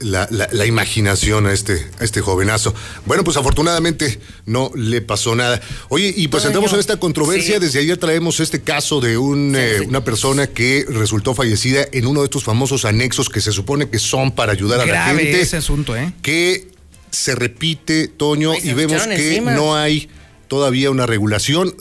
[0.00, 2.74] la, la- la imaginación a este, a este jovenazo.
[3.06, 5.60] Bueno, pues afortunadamente no le pasó nada.
[5.90, 7.54] Oye, y pues entramos en esta controversia.
[7.54, 7.60] sí.
[7.66, 12.20] Desde ayer traemos este caso de un, eh, una persona que resultó fallecida en uno
[12.20, 15.40] de estos famosos anexos que se supone que son para ayudar a la gente.
[15.40, 16.12] ese asunto, ¿eh?
[16.22, 16.68] que
[17.12, 19.52] se repite, Toño, Ay, se y vemos que encima.
[19.54, 20.08] no hay
[20.50, 21.72] todavía una regulación.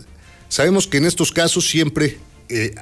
[0.47, 2.19] Sabemos que en estos casos siempre
[2.49, 2.75] eh,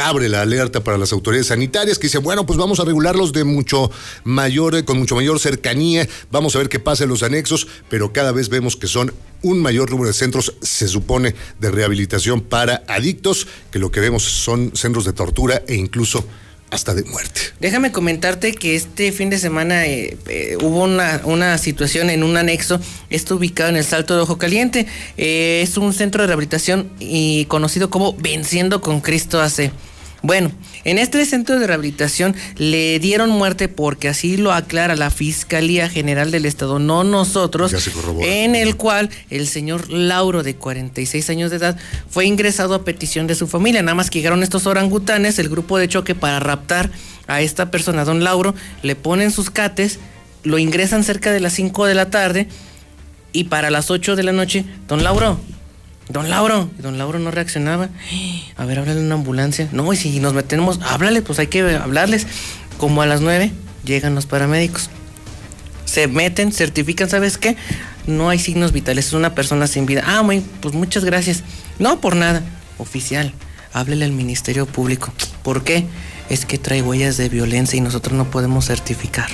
[0.00, 3.44] abre la alerta para las autoridades sanitarias que dicen, bueno, pues vamos a regularlos de
[3.44, 3.90] mucho
[4.24, 8.10] mayor, eh, con mucho mayor cercanía, vamos a ver qué pasa en los anexos, pero
[8.10, 9.12] cada vez vemos que son
[9.42, 14.22] un mayor número de centros, se supone, de rehabilitación para adictos, que lo que vemos
[14.22, 16.24] son centros de tortura e incluso
[16.70, 17.40] hasta de muerte.
[17.60, 22.36] Déjame comentarte que este fin de semana eh, eh, hubo una, una situación en un
[22.36, 22.80] anexo,
[23.10, 24.86] está ubicado en el Salto de Ojo Caliente,
[25.16, 29.70] eh, es un centro de rehabilitación y conocido como Venciendo con Cristo AC.
[30.24, 30.50] Bueno,
[30.84, 36.30] en este centro de rehabilitación le dieron muerte porque así lo aclara la Fiscalía General
[36.30, 37.74] del Estado, no nosotros,
[38.22, 41.76] en el cual el señor Lauro, de 46 años de edad,
[42.08, 43.82] fue ingresado a petición de su familia.
[43.82, 46.90] Nada más que llegaron estos orangutanes, el grupo de choque, para raptar
[47.26, 49.98] a esta persona, don Lauro, le ponen sus cates,
[50.42, 52.48] lo ingresan cerca de las 5 de la tarde
[53.34, 55.38] y para las 8 de la noche, don Lauro,
[56.08, 57.88] don Lauro, don Lauro no reaccionaba.
[58.56, 59.68] A ver, háblale una ambulancia.
[59.72, 62.26] No, y si nos metemos, háblale, pues hay que hablarles.
[62.78, 63.52] Como a las 9
[63.84, 64.90] llegan los paramédicos
[65.94, 67.56] se meten, certifican, ¿sabes qué?
[68.08, 70.02] No hay signos vitales, es una persona sin vida.
[70.04, 71.44] Ah, muy, pues muchas gracias.
[71.78, 72.42] No, por nada.
[72.78, 73.32] Oficial,
[73.72, 75.12] háblele al Ministerio Público.
[75.44, 75.86] ¿Por qué?
[76.28, 79.28] Es que trae huellas de violencia y nosotros no podemos certificar.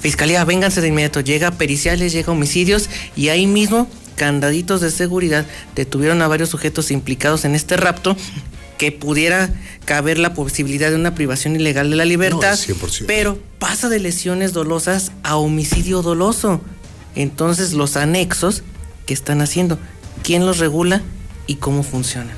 [0.00, 1.20] Fiscalía, vénganse de inmediato.
[1.20, 7.44] Llega periciales, llega homicidios y ahí mismo, candaditos de seguridad detuvieron a varios sujetos implicados
[7.44, 8.16] en este rapto
[8.78, 9.50] que pudiera
[9.84, 13.04] caber la posibilidad de una privación ilegal de la libertad, No, 100%.
[13.06, 16.60] pero pasa de lesiones dolosas a homicidio doloso.
[17.14, 18.62] Entonces, los anexos
[19.06, 19.78] que están haciendo,
[20.22, 21.00] ¿quién los regula
[21.46, 22.36] y cómo funcionan?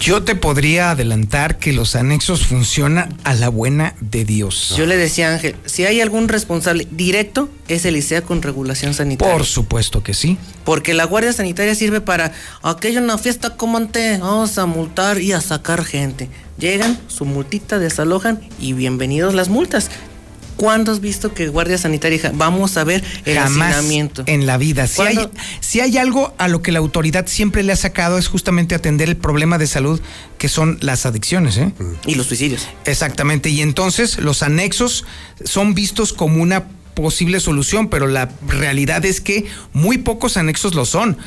[0.00, 4.74] Yo te podría adelantar que los anexos funcionan a la buena de Dios.
[4.76, 8.94] Yo le decía a Ángel, si hay algún responsable directo, es el ICEA con regulación
[8.94, 9.32] sanitaria.
[9.34, 10.38] Por supuesto que sí.
[10.64, 12.32] Porque la Guardia Sanitaria sirve para
[12.62, 16.28] aquella una fiesta como antes, vamos a multar y a sacar gente.
[16.58, 19.90] Llegan, su multita desalojan y bienvenidos las multas.
[20.56, 24.24] ¿Cuándo has visto que Guardia Sanitaria diga, vamos a ver el Jamás hacinamiento?
[24.26, 24.86] en la vida.
[24.86, 25.18] Si hay,
[25.60, 29.08] si hay algo a lo que la autoridad siempre le ha sacado es justamente atender
[29.08, 30.00] el problema de salud
[30.38, 31.56] que son las adicciones.
[31.58, 31.72] ¿eh?
[32.06, 32.66] Y los suicidios.
[32.84, 33.50] Exactamente.
[33.50, 35.04] Y entonces los anexos
[35.44, 36.64] son vistos como una
[36.94, 41.18] posible solución, pero la realidad es que muy pocos anexos lo son.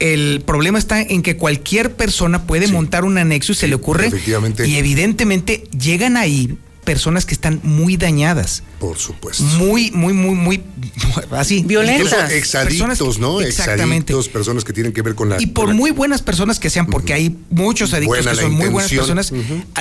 [0.00, 4.06] El problema está en que cualquier persona puede montar un anexo y se le ocurre.
[4.06, 4.66] efectivamente.
[4.66, 6.56] Y evidentemente llegan ahí
[6.88, 8.62] personas que están muy dañadas.
[8.80, 9.42] Por supuesto.
[9.42, 10.62] Muy, muy, muy, muy
[11.32, 11.58] así.
[11.58, 13.40] Incluso Personas exadictos, que- ¿no?
[13.42, 14.12] Exactamente.
[14.12, 15.36] Exadictos, personas que tienen que ver con la.
[15.38, 18.68] Y por muy buenas personas que sean, porque hay muchos adictos Buena que son muy
[18.68, 19.32] buenas personas,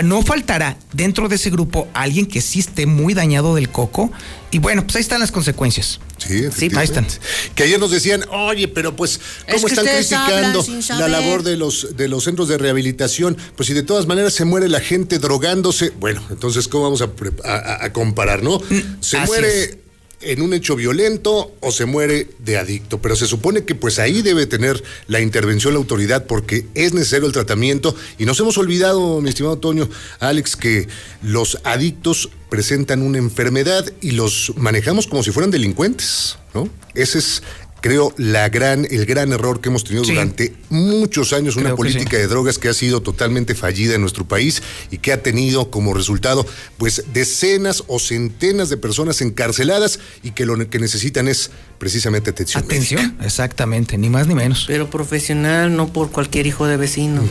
[0.04, 4.12] no faltará dentro de ese grupo alguien que sí esté muy dañado del coco.
[4.50, 6.00] Y bueno, pues ahí están las consecuencias.
[6.18, 7.06] Sí, ahí están.
[7.54, 10.66] Que ayer nos decían, oye, pero pues, ¿cómo Es que están criticando
[11.00, 13.38] la labor de los, de los centros de rehabilitación?
[13.58, 17.10] Pues si de todas maneras se muere la gente drogándose, bueno, entonces, ¿cómo vamos a,
[17.44, 18.60] a- a- comparar, no?
[19.02, 19.78] Se Mm, así muere es.
[20.22, 24.22] en un hecho violento o se muere de adicto, pero se supone que pues ahí
[24.22, 29.22] debe tener la intervención la autoridad porque es necesario el tratamiento y nos hemos olvidado,
[29.22, 29.88] mi estimado Toño,
[30.20, 30.88] Alex, que
[31.22, 36.70] los adictos presentan una enfermedad y los manejamos como si fueran delincuentes, ¿no?
[36.94, 37.44] Ese es
[37.80, 40.12] creo la gran el gran error que hemos tenido Sí.
[40.14, 44.28] durante muchos años una Creo política de drogas que ha sido totalmente fallida en nuestro
[44.28, 46.46] país y que ha tenido como resultado
[46.78, 52.64] pues decenas o centenas de personas encarceladas y que lo que necesitan es precisamente atención.
[52.64, 54.66] Atención, exactamente, ni más ni menos.
[54.68, 57.22] Pero profesional, no por cualquier hijo de vecino.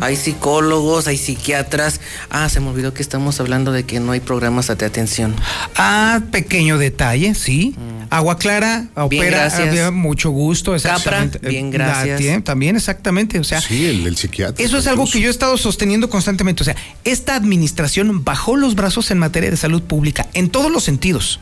[0.00, 2.00] Hay psicólogos, hay psiquiatras.
[2.30, 5.34] Ah, se me olvidó que estamos hablando de que no hay programas de atención.
[5.76, 7.74] Ah, pequeño detalle, sí.
[8.10, 9.68] Agua Clara opera, gracias.
[9.68, 10.74] había mucho gusto.
[10.74, 11.38] exactamente.
[11.40, 12.24] bien, Eh, gracias.
[12.24, 13.38] da- También, exactamente.
[13.38, 14.64] O sea, Sí, el, el psiquiatra.
[14.64, 16.62] Eso es algo que yo he estado sosteniendo constantemente.
[16.62, 20.84] O sea, esta administración bajó los brazos en materia de salud pública en todos los
[20.84, 21.40] sentidos.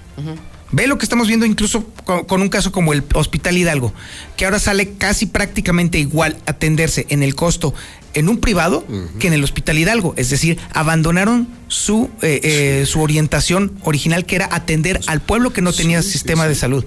[0.72, 3.92] Ve lo que estamos viendo incluso con, un caso como el Hospital Hidalgo,
[4.36, 7.72] que ahora sale casi prácticamente igual atenderse en el costo
[8.14, 8.84] en un privado
[9.20, 10.14] que en el Hospital Hidalgo.
[10.16, 15.62] Es decir, abandonaron su, eh, eh, su orientación original, que era atender al pueblo que
[15.62, 16.84] no tenía sistema de salud.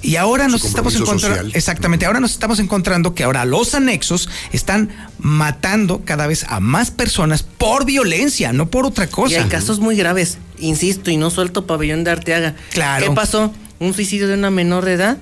[0.00, 1.52] Y ahora nos estamos encontrando, social.
[1.54, 6.90] exactamente, ahora nos estamos encontrando que ahora los anexos están matando cada vez a más
[6.90, 9.34] personas por violencia, no por otra cosa.
[9.34, 10.36] Y hay casos muy graves.
[10.58, 12.54] Insisto, y no suelto pabellón de Arteaga.
[12.72, 13.06] Claro.
[13.08, 13.52] ¿Qué pasó?
[13.80, 15.18] Un suicidio de una menor de edad.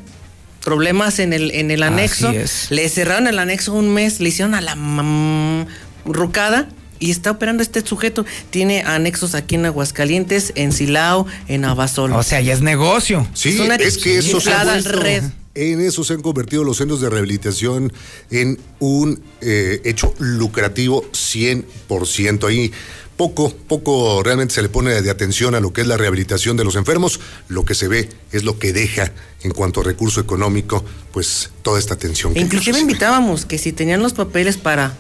[0.65, 2.29] Problemas en el, en el anexo.
[2.29, 2.67] Así es.
[2.71, 5.67] Le cerraron el anexo un mes, le hicieron a la mam-
[6.05, 6.69] rucada
[7.01, 8.25] y está operando este sujeto.
[8.51, 12.17] Tiene anexos aquí en Aguascalientes, en Silao, en Abasolo.
[12.17, 13.27] O sea, ya es negocio.
[13.35, 15.25] Sí, Es una es que eso se ha red.
[15.55, 17.93] En eso se han convertido los centros de rehabilitación
[18.31, 22.49] en un eh, hecho lucrativo 100%.
[22.49, 22.73] Ahí
[23.17, 26.65] poco, poco realmente se le pone de atención a lo que es la rehabilitación de
[26.65, 27.21] los enfermos.
[27.49, 29.13] Lo que se ve es lo que deja
[29.43, 32.35] en cuanto a recurso económico, pues toda esta atención.
[32.35, 34.95] que Inclusive invitábamos que si tenían los papeles para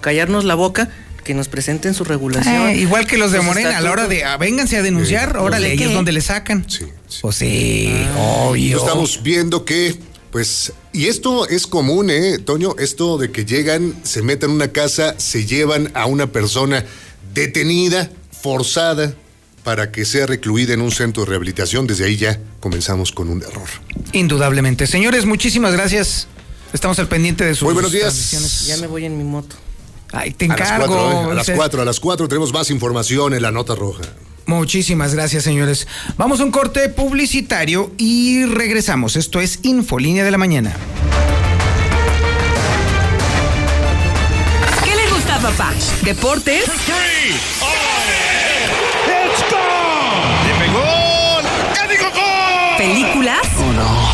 [0.00, 0.90] callarnos la boca,
[1.22, 2.70] que nos presenten su regulación.
[2.70, 5.38] Eh, igual que los de Morena, a la hora de ah, vénganse a denunciar, Sí,
[5.38, 5.84] órale, ¿de ahí qué?
[5.84, 6.66] es donde le sacan.
[6.68, 6.86] Sí,
[7.20, 8.76] Pues sí, obvio.
[8.78, 9.96] Estamos viendo que,
[10.30, 12.74] pues, y esto es común, ¿eh, Toño?
[12.78, 16.84] Esto de que llegan, se meten en una casa, se llevan a una persona
[17.34, 19.14] detenida, forzada,
[19.64, 21.86] para que sea recluida en un centro de rehabilitación.
[21.86, 23.68] Desde ahí ya comenzamos con un error.
[24.12, 24.86] Indudablemente.
[24.86, 26.26] Señores, muchísimas gracias.
[26.72, 28.66] Estamos al pendiente de sus Muy buenos días.
[28.66, 29.54] Ya me voy en mi moto.
[30.10, 30.86] Ay, te A las encargo.
[30.94, 31.30] cuatro, ¿eh?
[31.30, 34.02] a las Usted- cuatro, a las cuatro tenemos más información en la nota roja.
[34.46, 35.86] Muchísimas gracias, señores.
[36.16, 39.14] Vamos a un corte publicitario y regresamos.
[39.16, 40.74] Esto es Infolínea de la Mañana.
[45.42, 45.72] Papá?
[46.02, 46.64] ¿Deportes?
[52.78, 53.40] ¿Películas?
[53.58, 54.12] Oh no.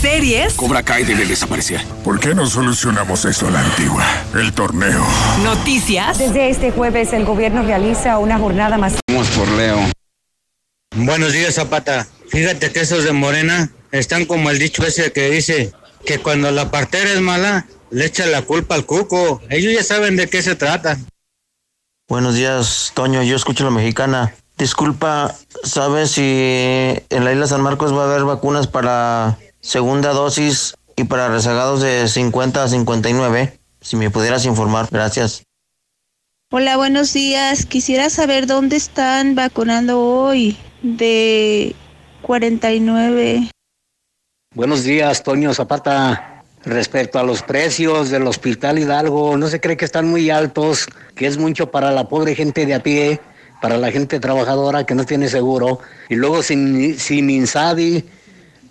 [0.00, 0.54] ¿Series?
[0.54, 1.82] Cobra Kai debe desaparecer.
[2.02, 4.04] ¿Por qué no solucionamos eso a la antigua?
[4.34, 5.06] El torneo.
[5.42, 6.18] ¿Noticias?
[6.18, 8.94] Desde este jueves el gobierno realiza una jornada más.
[9.08, 9.80] Vamos por Leo.
[10.96, 12.06] Buenos días, Zapata.
[12.28, 15.72] Fíjate que esos de Morena están como el dicho ese que dice
[16.06, 19.40] que cuando la partera es mala, le echa la culpa al cuco.
[19.48, 20.98] Ellos ya saben de qué se trata.
[22.08, 23.22] Buenos días, Toño.
[23.22, 24.34] Yo escucho la mexicana.
[24.58, 30.74] Disculpa, ¿sabes si en la isla San Marcos va a haber vacunas para segunda dosis
[30.96, 33.60] y para rezagados de 50 a 59?
[33.80, 35.44] Si me pudieras informar, gracias.
[36.50, 37.64] Hola, buenos días.
[37.64, 41.76] Quisiera saber dónde están vacunando hoy de
[42.22, 43.50] 49.
[44.54, 46.33] Buenos días, Toño Zapata.
[46.66, 50.86] Respecto a los precios del Hospital Hidalgo, ¿no se cree que están muy altos?
[51.14, 53.20] Que es mucho para la pobre gente de a pie,
[53.60, 55.80] para la gente trabajadora que no tiene seguro.
[56.08, 58.04] Y luego sin, sin Insadi,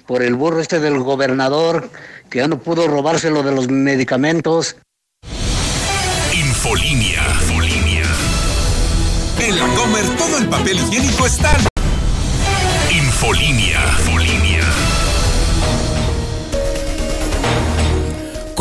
[0.07, 1.91] por el burro este del gobernador,
[2.31, 4.75] que ya no pudo robarse lo de los medicamentos.
[6.33, 7.21] Infolínea.
[7.41, 8.05] Infolínea.
[9.39, 11.57] En la Comer todo el papel higiénico está.
[12.89, 13.83] Infolínea.
[13.99, 14.32] Infolínea.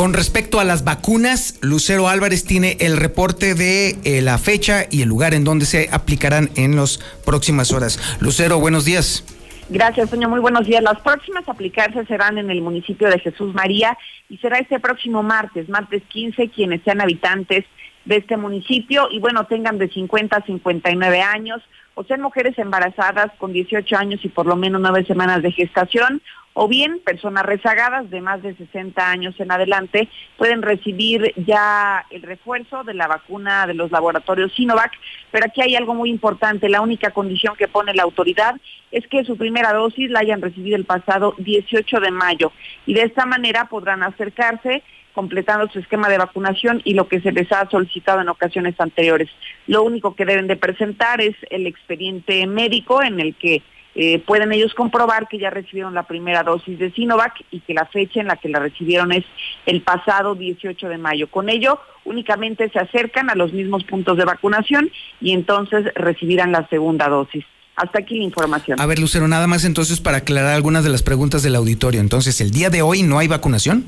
[0.02, 5.02] Con respecto a las vacunas, Lucero Álvarez tiene el reporte de eh, la fecha y
[5.02, 8.18] el lugar en donde se aplicarán en las próximas horas.
[8.20, 9.24] Lucero, buenos días.
[9.68, 10.28] Gracias, Toño.
[10.28, 10.82] Muy buenos días.
[10.82, 13.96] Las próximas aplicarse serán en el municipio de Jesús María
[14.28, 17.64] y será este próximo martes, martes 15, quienes sean habitantes
[18.04, 21.62] de este municipio y bueno, tengan de 50 a 59 años
[21.94, 26.20] o sean mujeres embarazadas con 18 años y por lo menos nueve semanas de gestación
[26.54, 32.22] o bien personas rezagadas de más de 60 años en adelante pueden recibir ya el
[32.22, 34.92] refuerzo de la vacuna de los laboratorios Sinovac,
[35.30, 38.56] pero aquí hay algo muy importante, la única condición que pone la autoridad
[38.90, 42.52] es que su primera dosis la hayan recibido el pasado 18 de mayo.
[42.86, 44.82] Y de esta manera podrán acercarse
[45.14, 49.28] completando su esquema de vacunación y lo que se les ha solicitado en ocasiones anteriores.
[49.66, 53.62] Lo único que deben de presentar es el expediente médico en el que
[53.94, 57.86] eh, pueden ellos comprobar que ya recibieron la primera dosis de Sinovac y que la
[57.86, 59.24] fecha en la que la recibieron es
[59.66, 61.28] el pasado 18 de mayo.
[61.30, 64.90] Con ello, únicamente se acercan a los mismos puntos de vacunación
[65.20, 67.44] y entonces recibirán la segunda dosis.
[67.76, 68.80] Hasta aquí la información.
[68.80, 72.00] A ver, Lucero, nada más entonces para aclarar algunas de las preguntas del auditorio.
[72.00, 73.84] Entonces, ¿el día de hoy no hay vacunación?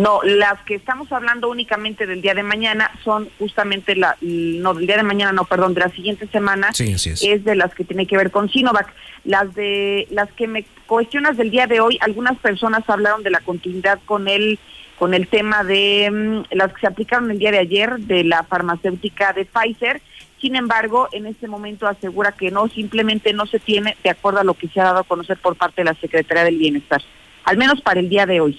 [0.00, 4.86] No, las que estamos hablando únicamente del día de mañana son justamente la, no del
[4.86, 6.72] día de mañana, no, perdón, de la siguiente semana.
[6.72, 7.44] Sí, así es.
[7.44, 8.90] de las que tiene que ver con Sinovac.
[9.24, 13.40] Las de las que me cuestionas del día de hoy, algunas personas hablaron de la
[13.40, 14.58] continuidad con el
[14.98, 18.42] con el tema de mm, las que se aplicaron el día de ayer de la
[18.44, 20.00] farmacéutica de Pfizer.
[20.40, 24.44] Sin embargo, en este momento asegura que no, simplemente no se tiene de acuerdo a
[24.44, 27.02] lo que se ha dado a conocer por parte de la Secretaría del Bienestar,
[27.44, 28.58] al menos para el día de hoy.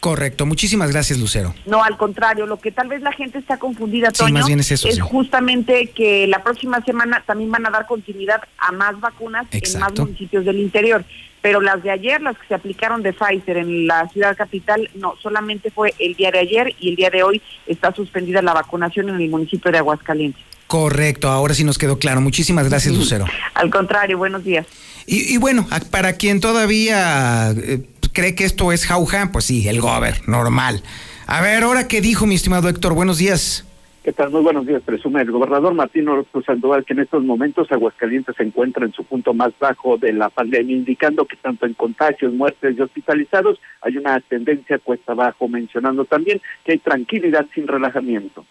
[0.00, 0.46] Correcto.
[0.46, 1.54] Muchísimas gracias, Lucero.
[1.66, 4.60] No, al contrario, lo que tal vez la gente está confundida, Sí, Toño, más bien
[4.60, 5.00] es eso, sí.
[5.00, 9.92] justamente que la próxima semana también van a dar continuidad a más vacunas en más
[9.98, 11.04] municipios del interior.
[11.40, 15.14] Pero las de ayer, las que se aplicaron de Pfizer en la ciudad capital, no,
[15.22, 19.08] solamente fue el día de ayer y el día de hoy está suspendida la vacunación
[19.08, 20.42] en el municipio de Aguascalientes.
[20.66, 22.20] Correcto, ahora sí nos quedó claro.
[22.20, 23.24] Muchísimas gracias, Lucero.
[23.54, 24.66] Al contrario, buenos días.
[25.06, 27.80] Y, y bueno, para quien todavía eh,
[28.18, 30.82] cree que esto es jauja, pues sí, el gober, normal.
[31.28, 33.64] A ver, ahora qué dijo mi estimado Héctor, buenos días.
[34.02, 34.30] ¿Qué tal?
[34.30, 38.42] Muy buenos días, presume el gobernador Martín Orozco Sandoval que en estos momentos Aguascalientes se
[38.42, 42.76] encuentra en su punto más bajo de la pandemia, indicando que tanto en contagios, muertes
[42.76, 48.44] y hospitalizados hay una tendencia cuesta abajo, mencionando también que hay tranquilidad sin relajamiento.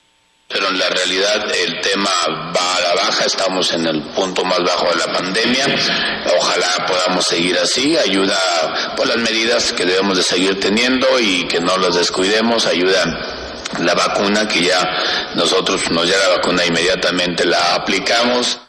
[0.50, 2.10] Pero en la realidad el tema
[2.56, 5.66] va a la baja, estamos en el punto más bajo de la pandemia.
[6.40, 8.38] Ojalá podamos seguir así, ayuda
[8.96, 13.04] por las medidas que debemos de seguir teniendo y que no las descuidemos, ayuda
[13.82, 14.80] la vacuna que ya
[15.36, 18.62] nosotros nos llega la vacuna inmediatamente la aplicamos.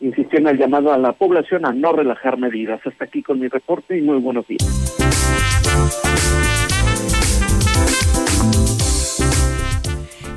[0.00, 2.80] Insistió en el llamado a la población a no relajar medidas.
[2.84, 4.62] Hasta aquí con mi reporte y muy buenos días.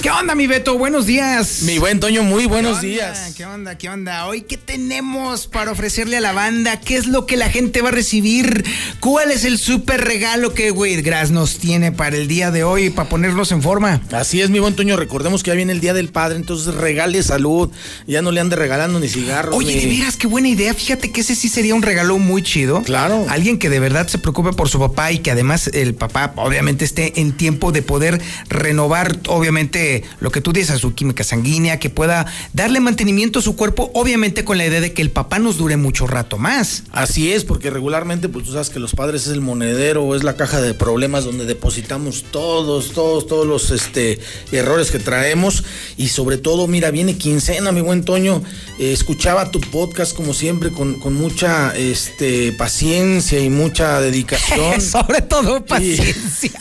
[0.02, 0.78] ¿Qué onda, mi Beto?
[0.78, 1.64] Buenos días.
[1.64, 3.34] Mi buen Toño, muy buenos días.
[3.36, 3.78] ¿Qué onda?
[3.78, 4.28] ¿Qué onda?
[4.28, 6.80] Hoy, ¿qué tenemos para ofrecerle a la banda?
[6.80, 8.64] ¿Qué es lo que la gente va a recibir?
[9.02, 13.10] ¿Cuál es el súper regalo que Whitgrass nos tiene para el día de hoy, para
[13.10, 14.02] ponernos en forma?
[14.14, 14.96] Así es, mi buen Toño.
[14.98, 17.70] Recordemos que ya viene el Día del Padre, entonces regale salud.
[18.06, 19.56] Ya no le ande regalando ni cigarros.
[19.56, 20.74] Oye, ni- de veras, qué buena idea.
[20.74, 22.82] Fíjate que ese sí sería un regalo muy chido.
[22.84, 23.26] Claro.
[23.30, 26.86] Alguien que de verdad se preocupe por su papá y que además el papá obviamente
[26.86, 31.80] esté en tiempo de poder renovar, obviamente, lo que tú dices, a su química sanguínea,
[31.80, 35.40] que pueda darle mantenimiento a su cuerpo, obviamente con la idea de que el papá
[35.40, 36.84] nos dure mucho rato más.
[36.92, 40.36] Así es, porque regularmente, pues tú sabes que los padres es el monedero, es la
[40.36, 44.20] caja de problemas donde depositamos todos, todos, todos los este,
[44.52, 45.64] errores que traemos.
[45.98, 48.44] Y sobre todo, mira, viene quincena, mi buen Toño.
[48.80, 54.82] Eh, escuchaba tu podcast como siempre con, con mucha este, paciencia y mucha dedicación.
[54.88, 56.60] Sobre todo paciencia.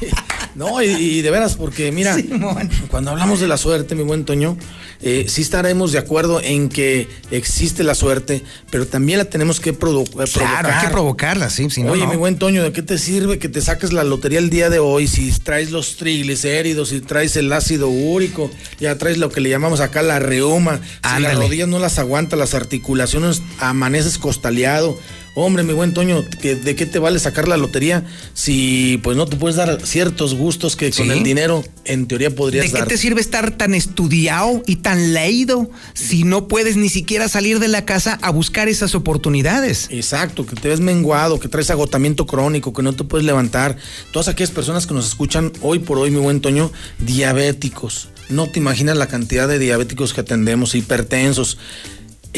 [0.58, 2.16] No, y, y de veras, porque mira,
[2.90, 4.56] cuando hablamos de la suerte, mi buen Toño,
[5.00, 9.72] eh, sí estaremos de acuerdo en que existe la suerte, pero también la tenemos que
[9.72, 10.32] produ- eh, provocar.
[10.64, 11.70] Claro, hay que provocarla, sí.
[11.70, 12.10] Si no, Oye, no.
[12.10, 14.80] mi buen Toño, ¿de qué te sirve que te saques la lotería el día de
[14.80, 19.50] hoy si traes los triglicéridos, si traes el ácido úrico, ya traes lo que le
[19.50, 20.80] llamamos acá la reuma,
[21.14, 24.98] si las rodillas no las aguanta, las articulaciones amaneces costaleado?
[25.34, 29.26] Hombre, mi buen Toño, ¿que- ¿de qué te vale sacar la lotería si pues no
[29.26, 32.88] te puedes dar ciertos gustos que con el dinero en teoría podrías ¿De qué dar?
[32.88, 37.68] te sirve estar tan estudiado y tan leído si no puedes ni siquiera salir de
[37.68, 39.86] la casa a buscar esas oportunidades?
[39.90, 43.76] Exacto, que te ves menguado, que traes agotamiento crónico, que no te puedes levantar.
[44.12, 48.08] Todas aquellas personas que nos escuchan hoy por hoy, mi buen Toño, diabéticos.
[48.28, 51.58] No te imaginas la cantidad de diabéticos que atendemos, hipertensos.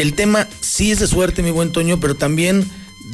[0.01, 2.65] El tema sí es de suerte, mi buen Toño, pero también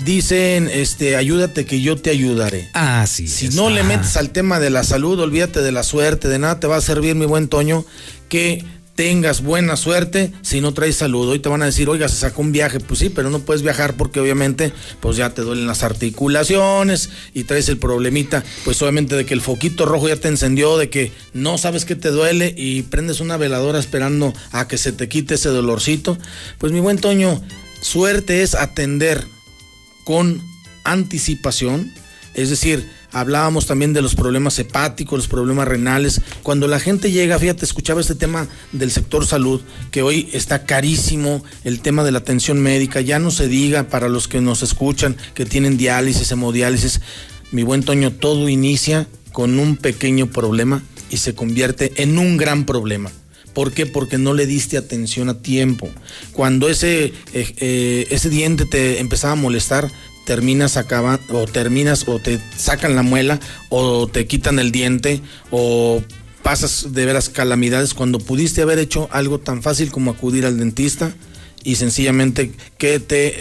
[0.05, 2.71] dicen, este, ayúdate que yo te ayudaré.
[2.75, 3.27] Ah, sí.
[3.27, 6.61] Si no le metes al tema de la salud, olvídate de la suerte, de nada
[6.61, 7.85] te va a servir, mi buen Toño,
[8.29, 8.65] que
[8.97, 11.29] tengas buena suerte si no traes salud.
[11.29, 12.81] Hoy te van a decir, oiga, se sacó un viaje.
[12.81, 17.45] Pues sí, pero no puedes viajar porque obviamente pues ya te duelen las articulaciones y
[17.45, 21.13] traes el problemita, pues obviamente de que el foquito rojo ya te encendió, de que
[21.35, 25.35] no sabes qué te duele y prendes una veladora esperando a que se te quite
[25.35, 26.19] ese dolorcito.
[26.59, 27.43] Pues mi buen Toño,
[27.81, 29.27] suerte es atender
[30.05, 30.43] con
[30.85, 31.93] anticipación,
[32.35, 36.21] es decir, hablábamos también de los problemas hepáticos, los problemas renales.
[36.43, 39.61] Cuando la gente llega, fíjate, escuchaba este tema del sector salud,
[39.91, 44.09] que hoy está carísimo el tema de la atención médica, ya no se diga para
[44.09, 47.01] los que nos escuchan que tienen diálisis, hemodiálisis.
[47.53, 52.67] Mi buen Toño, todo inicia con un pequeño problema y se convierte en un gran
[52.67, 53.11] problema.
[53.57, 53.87] ¿Por qué?
[53.87, 55.89] Porque no le diste atención a tiempo.
[56.33, 59.91] Cuando ese, eh, eh, ese diente te empezaba a molestar,
[60.27, 63.41] terminas acaba, o terminas o te sacan la muela
[63.71, 66.03] o te quitan el diente o
[66.43, 71.15] pasas de veras calamidades cuando pudiste haber hecho algo tan fácil como acudir al dentista
[71.65, 73.35] y sencillamente que te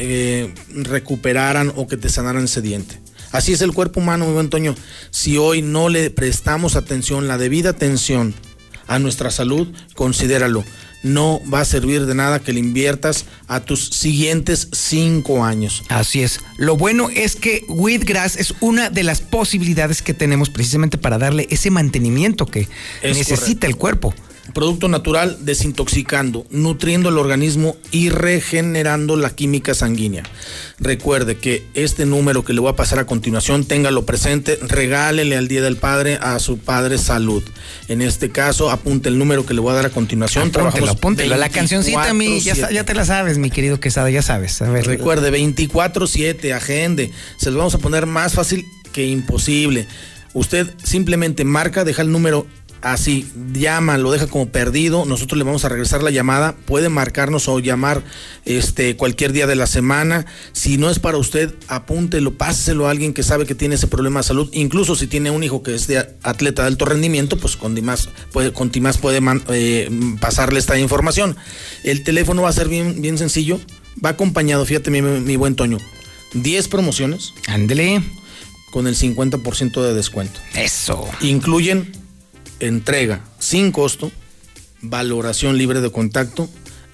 [0.44, 3.00] eh, recuperaran o que te sanaran ese diente.
[3.32, 4.76] Así es el cuerpo humano, mi buen Toño.
[5.12, 8.34] Si hoy no le prestamos atención, la debida atención
[8.88, 10.64] a nuestra salud, considéralo.
[11.04, 15.84] No va a servir de nada que le inviertas a tus siguientes cinco años.
[15.90, 16.40] Así es.
[16.58, 21.48] Lo bueno es que Wheatgrass es una de las posibilidades que tenemos precisamente para darle
[21.52, 22.68] ese mantenimiento que
[23.04, 24.16] Es necesita el cuerpo.
[24.54, 30.24] Producto natural desintoxicando, nutriendo el organismo y regenerando la química sanguínea.
[30.80, 35.48] Recuerde que este número que le voy a pasar a continuación, téngalo presente, regálele al
[35.48, 37.44] Día del Padre a su padre salud.
[37.88, 40.44] En este caso, apunte el número que le voy a dar a continuación.
[40.44, 41.36] Apúntelo, Trabajamos apúntelo.
[41.38, 42.74] La cancioncita, mi, ya, sa- 24/7.
[42.74, 44.62] ya te la sabes, mi querido Quesada, ya sabes.
[44.62, 47.12] A ver, Recuerde, 24-7, agende.
[47.38, 49.88] Se los vamos a poner más fácil que imposible.
[50.34, 52.46] Usted simplemente marca, deja el número
[52.86, 57.48] así, llama, lo deja como perdido, nosotros le vamos a regresar la llamada, puede marcarnos
[57.48, 58.04] o llamar
[58.46, 60.26] este cualquier día de la semana.
[60.54, 64.20] Si no es para usted, apúntelo, páselo a alguien que sabe que tiene ese problema
[64.20, 67.56] de salud, incluso si tiene un hijo que es de atleta de alto rendimiento, pues
[67.58, 69.90] con Dimas puede, con Timás puede man- eh,
[70.22, 71.36] pasarle esta información.
[71.84, 73.60] El teléfono va a ser bien, bien sencillo,
[74.04, 75.80] va acompañado, fíjate mi, mi buen Toño,
[76.34, 77.34] 10 promociones.
[77.48, 78.04] Ándele.
[78.72, 80.42] Con el 50% de descuento.
[80.54, 81.08] Eso.
[81.22, 81.90] Incluyen
[82.60, 84.12] entrega sin costo,
[84.82, 86.50] valoración libre de contacto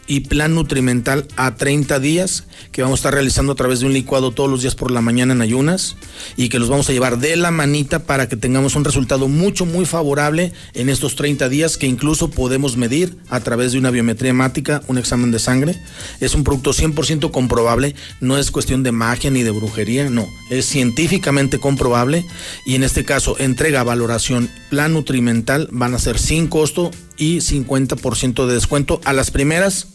[0.08, 3.94] y plan nutrimental a 30 días que vamos a estar realizando a través de un
[3.94, 5.96] licuado todos los días por la mañana en ayunas
[6.38, 9.66] y que los vamos a llevar de la manita para que tengamos un resultado mucho
[9.66, 14.32] muy favorable en estos 30 días que incluso podemos medir a través de una biometría
[14.32, 15.76] hemática, un examen de sangre.
[16.20, 20.66] Es un producto 100% comprobable, no es cuestión de magia ni de brujería, no, es
[20.66, 22.26] científicamente comprobable
[22.66, 28.46] y en este caso entrega, valoración, plan nutrimental van a ser sin costo y 50%
[28.46, 29.88] de descuento a las primeras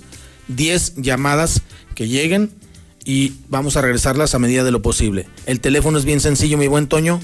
[0.49, 1.63] 10 llamadas
[1.95, 2.51] que lleguen
[3.05, 5.27] y vamos a regresarlas a medida de lo posible.
[5.47, 7.21] El teléfono es bien sencillo, mi buen Toño.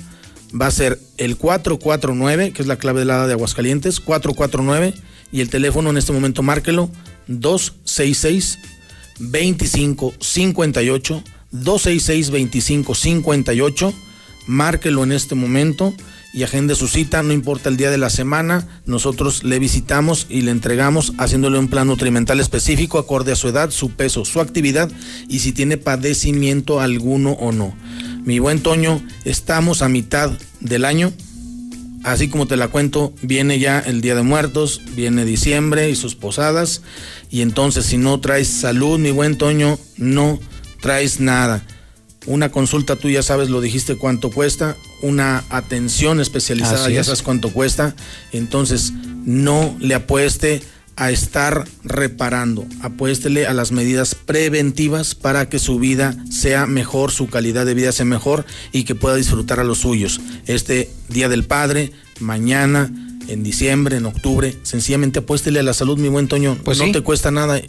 [0.59, 4.95] Va a ser el 449, que es la clave de la de Aguascalientes, 449
[5.33, 6.91] y el teléfono en este momento márquelo
[7.27, 8.59] 266
[9.19, 13.95] 2558 266 2558
[14.47, 15.95] márquelo en este momento
[16.33, 20.41] y agende su cita, no importa el día de la semana, nosotros le visitamos y
[20.41, 24.91] le entregamos haciéndole un plan nutrimental específico acorde a su edad, su peso, su actividad
[25.29, 27.77] y si tiene padecimiento alguno o no.
[28.25, 30.31] Mi buen Toño, estamos a mitad
[30.61, 31.13] del año,
[32.03, 36.15] así como te la cuento, viene ya el Día de Muertos, viene diciembre y sus
[36.15, 36.83] posadas
[37.31, 40.41] y entonces si no traes salud, mi buen Toño, no
[40.81, 41.63] traes nada
[42.27, 47.07] una consulta tú ya sabes, lo dijiste cuánto cuesta, una atención especializada Así ya es.
[47.07, 47.95] sabes cuánto cuesta,
[48.33, 48.93] entonces
[49.25, 50.63] no le apueste
[50.97, 57.29] a estar reparando, apuéstele a las medidas preventivas para que su vida sea mejor, su
[57.29, 60.21] calidad de vida sea mejor y que pueda disfrutar a los suyos.
[60.47, 62.93] Este Día del Padre, mañana,
[63.29, 66.93] en diciembre, en octubre, sencillamente apuéstele a la salud, mi buen Toño, Pues no sí.
[66.93, 67.61] te cuesta nada.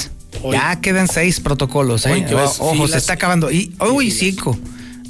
[0.44, 2.24] Hoy- Ya quedan seis protocolos, ¿eh?
[2.30, 3.52] Ves Ojo, filas se está acabando.
[3.52, 4.58] Y, uy, cinco.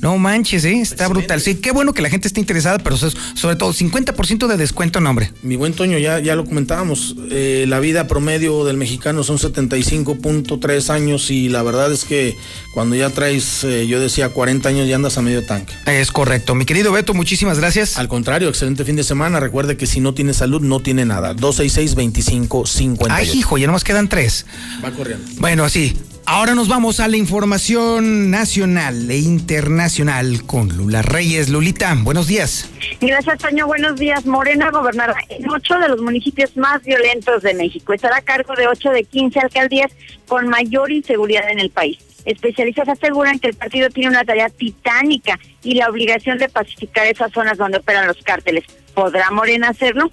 [0.01, 0.79] No manches, ¿eh?
[0.79, 1.41] Está brutal.
[1.41, 5.01] Sí, qué bueno que la gente esté interesada, pero so- sobre todo 50% de descuento,
[5.01, 5.33] no, hombre.
[5.43, 10.89] Mi buen Toño, ya, ya lo comentábamos, eh, la vida promedio del mexicano son 75.3
[10.89, 12.37] años y la verdad es que
[12.73, 15.73] cuando ya traes, eh, yo decía 40 años, ya andas a medio tanque.
[15.85, 16.55] Es correcto.
[16.55, 17.97] Mi querido Beto, muchísimas gracias.
[17.97, 19.39] Al contrario, excelente fin de semana.
[19.39, 21.33] Recuerde que si no tiene salud, no tiene nada.
[21.35, 23.07] 266-2558.
[23.09, 24.45] Ay, hijo, ya nomás quedan tres.
[24.83, 25.25] Va corriendo.
[25.39, 25.95] Bueno, así.
[26.25, 31.49] Ahora nos vamos a la información nacional e internacional con Lula Reyes.
[31.49, 32.69] Lulita, buenos días.
[33.01, 33.65] Gracias, Toño.
[33.65, 34.25] Buenos días.
[34.25, 37.93] Morena gobernará en ocho de los municipios más violentos de México.
[37.93, 39.91] Estará a cargo de ocho de 15 alcaldías
[40.27, 41.97] con mayor inseguridad en el país.
[42.25, 47.31] Especialistas aseguran que el partido tiene una tarea titánica y la obligación de pacificar esas
[47.31, 48.65] zonas donde operan los cárteles.
[48.93, 50.11] ¿Podrá Morena hacerlo?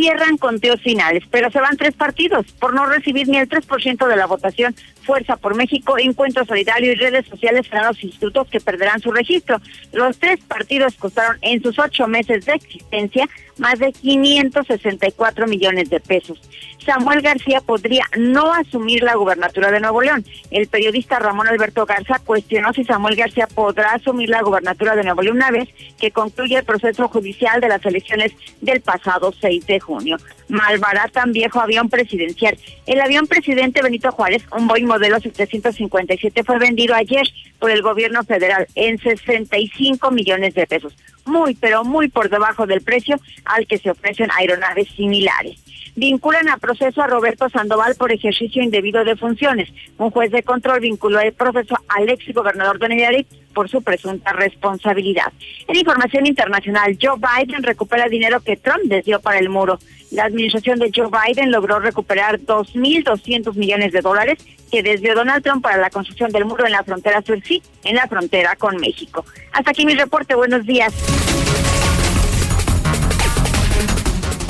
[0.00, 4.16] Cierran conteos finales, pero se van tres partidos por no recibir ni el 3% de
[4.16, 4.74] la votación.
[5.02, 9.60] Fuerza por México, Encuentro Solidario y redes sociales serán los institutos que perderán su registro.
[9.92, 13.28] Los tres partidos costaron en sus ocho meses de existencia
[13.60, 16.40] más de 564 millones de pesos.
[16.84, 20.24] Samuel García podría no asumir la gubernatura de Nuevo León.
[20.50, 25.22] El periodista Ramón Alberto Garza cuestionó si Samuel García podrá asumir la gubernatura de Nuevo
[25.22, 25.68] León una vez
[25.98, 30.16] que concluya el proceso judicial de las elecciones del pasado 6 de junio.
[30.50, 32.58] Malbaratan viejo avión presidencial.
[32.86, 37.26] El avión presidente Benito Juárez, un Boeing modelo 757, fue vendido ayer
[37.58, 40.94] por el gobierno federal en 65 millones de pesos.
[41.24, 45.58] Muy, pero muy por debajo del precio al que se ofrecen aeronaves similares.
[45.96, 49.68] Vinculan a proceso a Roberto Sandoval por ejercicio indebido de funciones.
[49.98, 54.32] Un juez de control vinculó al proceso al ex gobernador de Nayarit por su presunta
[54.32, 55.32] responsabilidad.
[55.66, 59.78] En información internacional, Joe Biden recupera dinero que Trump desvió para el muro.
[60.10, 64.38] La administración de Joe Biden logró recuperar 2.200 millones de dólares
[64.70, 67.96] que desvió Donald Trump para la construcción del muro en la frontera sur, sí, en
[67.96, 69.24] la frontera con México.
[69.52, 70.34] Hasta aquí mi reporte.
[70.34, 70.94] Buenos días.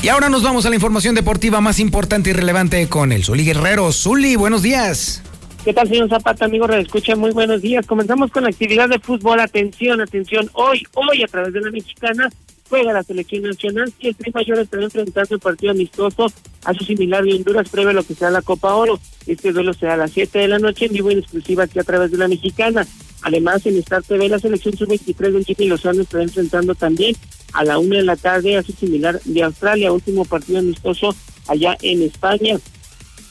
[0.02, 3.44] Y ahora nos vamos a la información deportiva más importante y relevante con el Zuli
[3.44, 3.92] Guerrero.
[3.92, 5.22] Zuli, buenos días.
[5.62, 6.66] ¿Qué tal, señor Zapata, amigo?
[6.68, 7.86] Escucha, muy buenos días.
[7.86, 9.40] Comenzamos con la actividad de fútbol.
[9.40, 10.48] Atención, atención.
[10.54, 12.30] Hoy, hoy, a través de la mexicana,
[12.70, 16.32] juega la selección nacional y el Tri Mayor estará enfrentando el partido amistoso
[16.64, 18.98] a su similar de Honduras previo a lo que sea la Copa Oro.
[19.26, 21.80] Este duelo será a las 7 de la noche en vivo y en exclusiva aquí
[21.80, 22.86] a través de la mexicana.
[23.22, 27.16] Además, en Star TV, la selección sub-23 del Jimmy Lozano estará enfrentando también
[27.52, 31.14] a la 1 de la tarde a su similar de Australia, último partido amistoso
[31.48, 32.58] allá en España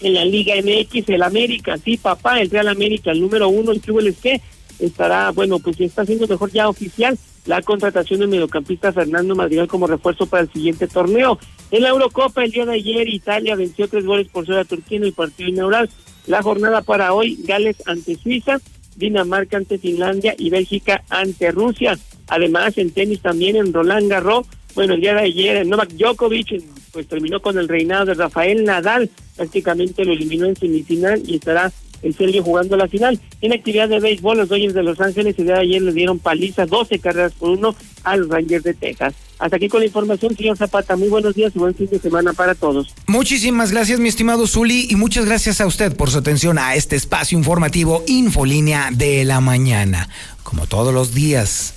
[0.02, 3.82] en la Liga MX, el América, sí, papá, el Real América, el número uno, el
[4.16, 4.41] que
[4.80, 7.18] estará, bueno, pues está haciendo mejor ya oficial
[7.49, 11.39] la contratación del mediocampista Fernando Madrigal como refuerzo para el siguiente torneo.
[11.71, 14.99] En la Eurocopa, el día de ayer, Italia venció tres goles por cero a Turquía
[14.99, 15.89] en el partido inaugural.
[16.27, 18.59] La jornada para hoy, Gales ante Suiza,
[18.95, 21.97] Dinamarca ante Finlandia y Bélgica ante Rusia.
[22.27, 24.45] Además, en tenis también, en Roland Garros,
[24.76, 29.09] bueno, el día de ayer, Novak Djokovic, pues terminó con el reinado de Rafael Nadal,
[29.35, 31.71] prácticamente lo eliminó en semifinal y estará
[32.01, 33.19] el serbio jugando la final.
[33.41, 36.19] En actividad de béisbol, los Dodgers de Los Ángeles el día de ayer le dieron
[36.19, 39.13] paliza 12 carreras por uno a los Rangers de Texas.
[39.39, 40.95] Hasta aquí con la información, señor Zapata.
[40.97, 42.93] Muy buenos días y buen fin de semana para todos.
[43.07, 46.95] Muchísimas gracias, mi estimado Zuli, y muchas gracias a usted por su atención a este
[46.95, 50.09] espacio informativo Infolínea de la Mañana.
[50.43, 51.76] Como todos los días,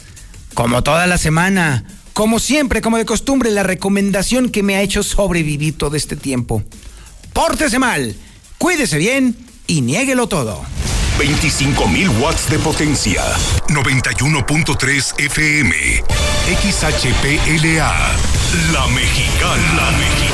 [0.54, 5.02] como toda la semana, como siempre, como de costumbre, la recomendación que me ha hecho
[5.02, 6.62] sobrevivir todo este tiempo.
[7.32, 8.14] Pórtese mal,
[8.58, 9.36] cuídese bien
[9.66, 10.64] y niéguelo todo.
[11.18, 13.22] 25.000 watts de potencia.
[13.68, 15.74] 91.3 FM.
[16.46, 17.92] XHPLA.
[18.72, 19.74] La Mexicana.
[19.76, 20.22] La Mexicana.